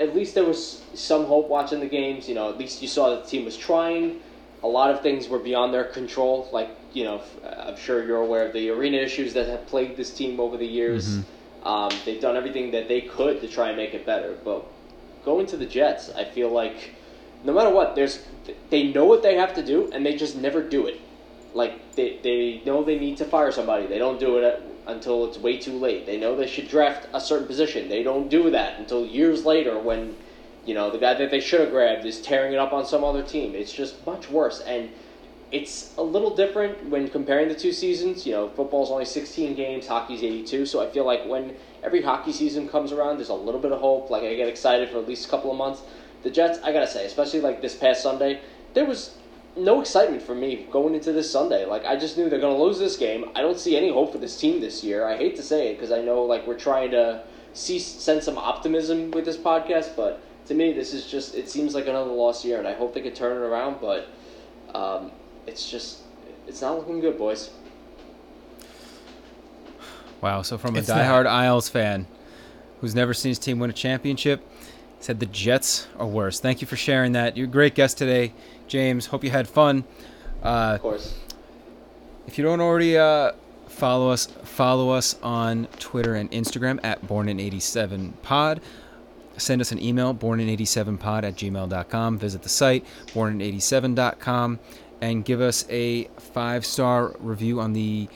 at 0.00 0.14
least 0.14 0.34
there 0.34 0.44
was 0.44 0.82
some 0.94 1.24
hope 1.24 1.48
watching 1.48 1.78
the 1.78 1.86
games. 1.86 2.28
You 2.28 2.34
know, 2.34 2.48
at 2.48 2.58
least 2.58 2.82
you 2.82 2.88
saw 2.88 3.10
that 3.10 3.24
the 3.24 3.30
team 3.30 3.44
was 3.44 3.56
trying. 3.56 4.20
A 4.64 4.66
lot 4.68 4.90
of 4.90 5.02
things 5.02 5.28
were 5.28 5.38
beyond 5.38 5.72
their 5.72 5.84
control, 5.84 6.48
like, 6.50 6.70
you 6.94 7.04
know, 7.04 7.22
I'm 7.44 7.76
sure 7.76 8.04
you're 8.04 8.22
aware 8.22 8.46
of 8.46 8.54
the 8.54 8.70
arena 8.70 8.96
issues 8.96 9.34
that 9.34 9.46
have 9.46 9.66
plagued 9.66 9.96
this 9.98 10.12
team 10.12 10.40
over 10.40 10.56
the 10.56 10.66
years. 10.66 11.18
Um, 11.64 11.90
they've 12.06 12.20
done 12.20 12.34
everything 12.34 12.70
that 12.70 12.88
they 12.88 13.02
could 13.02 13.42
to 13.42 13.48
try 13.48 13.68
and 13.68 13.76
make 13.76 13.92
it 13.92 14.06
better, 14.06 14.36
but 14.42 14.66
going 15.22 15.46
to 15.48 15.58
the 15.58 15.66
Jets, 15.66 16.10
I 16.10 16.24
feel 16.24 16.48
like 16.48 16.94
no 17.44 17.52
matter 17.52 17.70
what, 17.70 17.94
there's 17.94 18.24
they 18.70 18.92
know 18.92 19.04
what 19.04 19.22
they 19.22 19.36
have 19.36 19.54
to 19.54 19.62
do 19.62 19.90
and 19.92 20.04
they 20.04 20.16
just 20.16 20.36
never 20.36 20.62
do 20.62 20.86
it. 20.86 21.00
Like 21.52 21.94
they, 21.94 22.18
they 22.22 22.62
know 22.66 22.82
they 22.82 22.98
need 22.98 23.18
to 23.18 23.24
fire 23.24 23.52
somebody, 23.52 23.86
they 23.86 23.98
don't 23.98 24.18
do 24.18 24.38
it 24.38 24.44
at, 24.44 24.62
until 24.86 25.26
it's 25.26 25.38
way 25.38 25.58
too 25.58 25.78
late. 25.78 26.06
They 26.06 26.18
know 26.18 26.34
they 26.34 26.46
should 26.46 26.68
draft 26.68 27.06
a 27.12 27.20
certain 27.20 27.46
position, 27.46 27.88
they 27.88 28.02
don't 28.02 28.28
do 28.28 28.50
that 28.50 28.80
until 28.80 29.06
years 29.06 29.44
later 29.44 29.78
when 29.78 30.16
you 30.66 30.74
know 30.74 30.90
the 30.90 30.98
guy 30.98 31.14
that 31.14 31.30
they 31.30 31.40
should 31.40 31.60
have 31.60 31.70
grabbed 31.70 32.06
is 32.06 32.20
tearing 32.20 32.54
it 32.54 32.58
up 32.58 32.72
on 32.72 32.86
some 32.86 33.04
other 33.04 33.22
team. 33.22 33.54
It's 33.54 33.72
just 33.72 34.04
much 34.06 34.30
worse 34.30 34.60
and. 34.60 34.90
It's 35.52 35.94
a 35.98 36.02
little 36.02 36.34
different 36.34 36.88
when 36.88 37.08
comparing 37.08 37.46
the 37.46 37.54
two 37.54 37.70
seasons. 37.72 38.26
You 38.26 38.32
know, 38.32 38.48
football's 38.48 38.90
only 38.90 39.04
16 39.04 39.54
games, 39.54 39.86
hockey's 39.86 40.24
82. 40.24 40.66
So 40.66 40.82
I 40.82 40.90
feel 40.90 41.04
like 41.04 41.26
when 41.26 41.54
every 41.84 42.02
hockey 42.02 42.32
season 42.32 42.68
comes 42.68 42.90
around, 42.90 43.18
there's 43.18 43.28
a 43.28 43.34
little 43.34 43.60
bit 43.60 43.70
of 43.70 43.78
hope. 43.78 44.10
Like 44.10 44.24
I 44.24 44.34
get 44.34 44.48
excited 44.48 44.88
for 44.88 44.98
at 44.98 45.06
least 45.06 45.26
a 45.26 45.30
couple 45.30 45.52
of 45.52 45.56
months. 45.56 45.82
The 46.24 46.30
Jets, 46.30 46.58
I 46.64 46.72
gotta 46.72 46.88
say, 46.88 47.06
especially 47.06 47.40
like 47.40 47.62
this 47.62 47.76
past 47.76 48.02
Sunday, 48.02 48.40
there 48.72 48.84
was 48.84 49.14
no 49.56 49.80
excitement 49.80 50.22
for 50.22 50.34
me 50.34 50.66
going 50.70 50.94
into 50.94 51.12
this 51.12 51.30
Sunday. 51.30 51.64
Like 51.64 51.84
I 51.84 51.96
just 51.96 52.16
knew 52.18 52.28
they're 52.28 52.40
gonna 52.40 52.58
lose 52.60 52.78
this 52.78 52.96
game. 52.96 53.30
I 53.34 53.40
don't 53.40 53.58
see 53.58 53.76
any 53.76 53.92
hope 53.92 54.10
for 54.12 54.18
this 54.18 54.36
team 54.36 54.60
this 54.60 54.82
year. 54.82 55.06
I 55.06 55.16
hate 55.16 55.36
to 55.36 55.42
say 55.42 55.68
it 55.68 55.74
because 55.74 55.92
I 55.92 56.00
know 56.00 56.24
like 56.24 56.46
we're 56.46 56.58
trying 56.58 56.90
to 56.90 57.22
see 57.52 57.78
send 57.78 58.22
some 58.22 58.36
optimism 58.36 59.10
with 59.12 59.24
this 59.24 59.36
podcast, 59.36 59.94
but 59.96 60.20
to 60.46 60.54
me 60.54 60.72
this 60.72 60.92
is 60.92 61.06
just 61.06 61.34
it 61.34 61.48
seems 61.48 61.74
like 61.74 61.86
another 61.86 62.10
lost 62.10 62.44
year, 62.44 62.58
and 62.58 62.66
I 62.66 62.72
hope 62.74 62.94
they 62.94 63.00
could 63.00 63.14
turn 63.14 63.36
it 63.36 63.46
around. 63.46 63.76
But 63.80 64.08
um, 64.74 65.12
it's 65.46 65.70
just 65.70 66.00
it's 66.48 66.60
not 66.60 66.76
looking 66.76 67.00
good, 67.00 67.16
boys. 67.18 67.50
Wow. 70.20 70.42
So 70.42 70.56
from 70.56 70.74
a 70.74 70.78
It's 70.78 70.88
diehard 70.88 71.26
Isles 71.26 71.68
fan 71.68 72.06
who's 72.80 72.94
never 72.94 73.14
seen 73.14 73.30
his 73.30 73.38
team 73.38 73.58
win 73.58 73.70
a 73.70 73.74
championship, 73.74 74.46
said 75.04 75.20
the 75.20 75.26
Jets 75.26 75.86
are 75.98 76.06
worse. 76.06 76.40
Thank 76.40 76.62
you 76.62 76.66
for 76.66 76.76
sharing 76.76 77.12
that. 77.12 77.36
You're 77.36 77.46
a 77.46 77.50
great 77.50 77.74
guest 77.74 77.98
today, 77.98 78.32
James. 78.68 79.04
Hope 79.06 79.22
you 79.22 79.28
had 79.28 79.46
fun. 79.46 79.84
Uh, 80.42 80.72
Of 80.76 80.80
course. 80.80 81.14
if 82.26 82.38
you 82.38 82.44
don't 82.44 82.60
already 82.62 82.96
uh, 82.96 83.32
follow 83.68 84.08
us, 84.10 84.24
follow 84.44 84.88
us 84.90 85.16
on 85.22 85.66
Twitter 85.78 86.14
and 86.14 86.30
Instagram 86.30 86.80
at 86.82 87.02
bornin87pod. 87.06 88.60
Send 89.36 89.60
us 89.60 89.72
an 89.72 89.82
email, 89.82 90.14
bornin87pod 90.14 91.24
at 91.24 91.34
gmail.com. 91.36 92.18
Visit 92.18 92.42
the 92.42 92.48
site, 92.48 92.86
bornin87.com, 93.08 94.58
and 95.02 95.24
give 95.24 95.40
us 95.42 95.66
a 95.68 96.04
five 96.18 96.64
star 96.64 97.14
review 97.18 97.60
on 97.60 97.74
the 97.74 98.08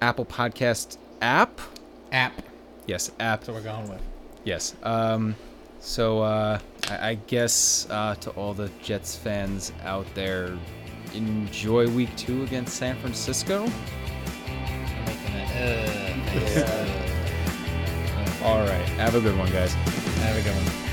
Apple 0.00 0.24
Podcast 0.24 0.96
app. 1.20 1.60
App. 2.10 2.40
Yes, 2.86 3.10
app. 3.20 3.40
That's 3.40 3.48
what 3.48 3.54
we're 3.56 3.62
going 3.70 3.88
with. 3.90 4.00
Yes. 4.44 4.74
Um, 4.82 5.34
so 5.86 6.20
uh, 6.20 6.58
I, 6.90 7.10
I 7.10 7.14
guess 7.14 7.86
uh, 7.90 8.16
to 8.16 8.30
all 8.30 8.54
the 8.54 8.68
Jets 8.82 9.14
fans 9.14 9.72
out 9.84 10.06
there, 10.14 10.58
enjoy 11.14 11.88
week 11.88 12.14
two 12.16 12.42
against 12.42 12.76
San 12.76 12.96
Francisco. 12.96 13.62
I'm 13.62 15.04
making 15.04 15.34
it. 16.42 16.68
Uh. 16.68 17.12
All 18.44 18.58
right. 18.60 18.84
Have 18.98 19.14
a 19.14 19.20
good 19.20 19.38
one, 19.38 19.50
guys. 19.50 19.72
Have 19.74 20.36
a 20.36 20.42
good 20.42 20.54
one. 20.54 20.85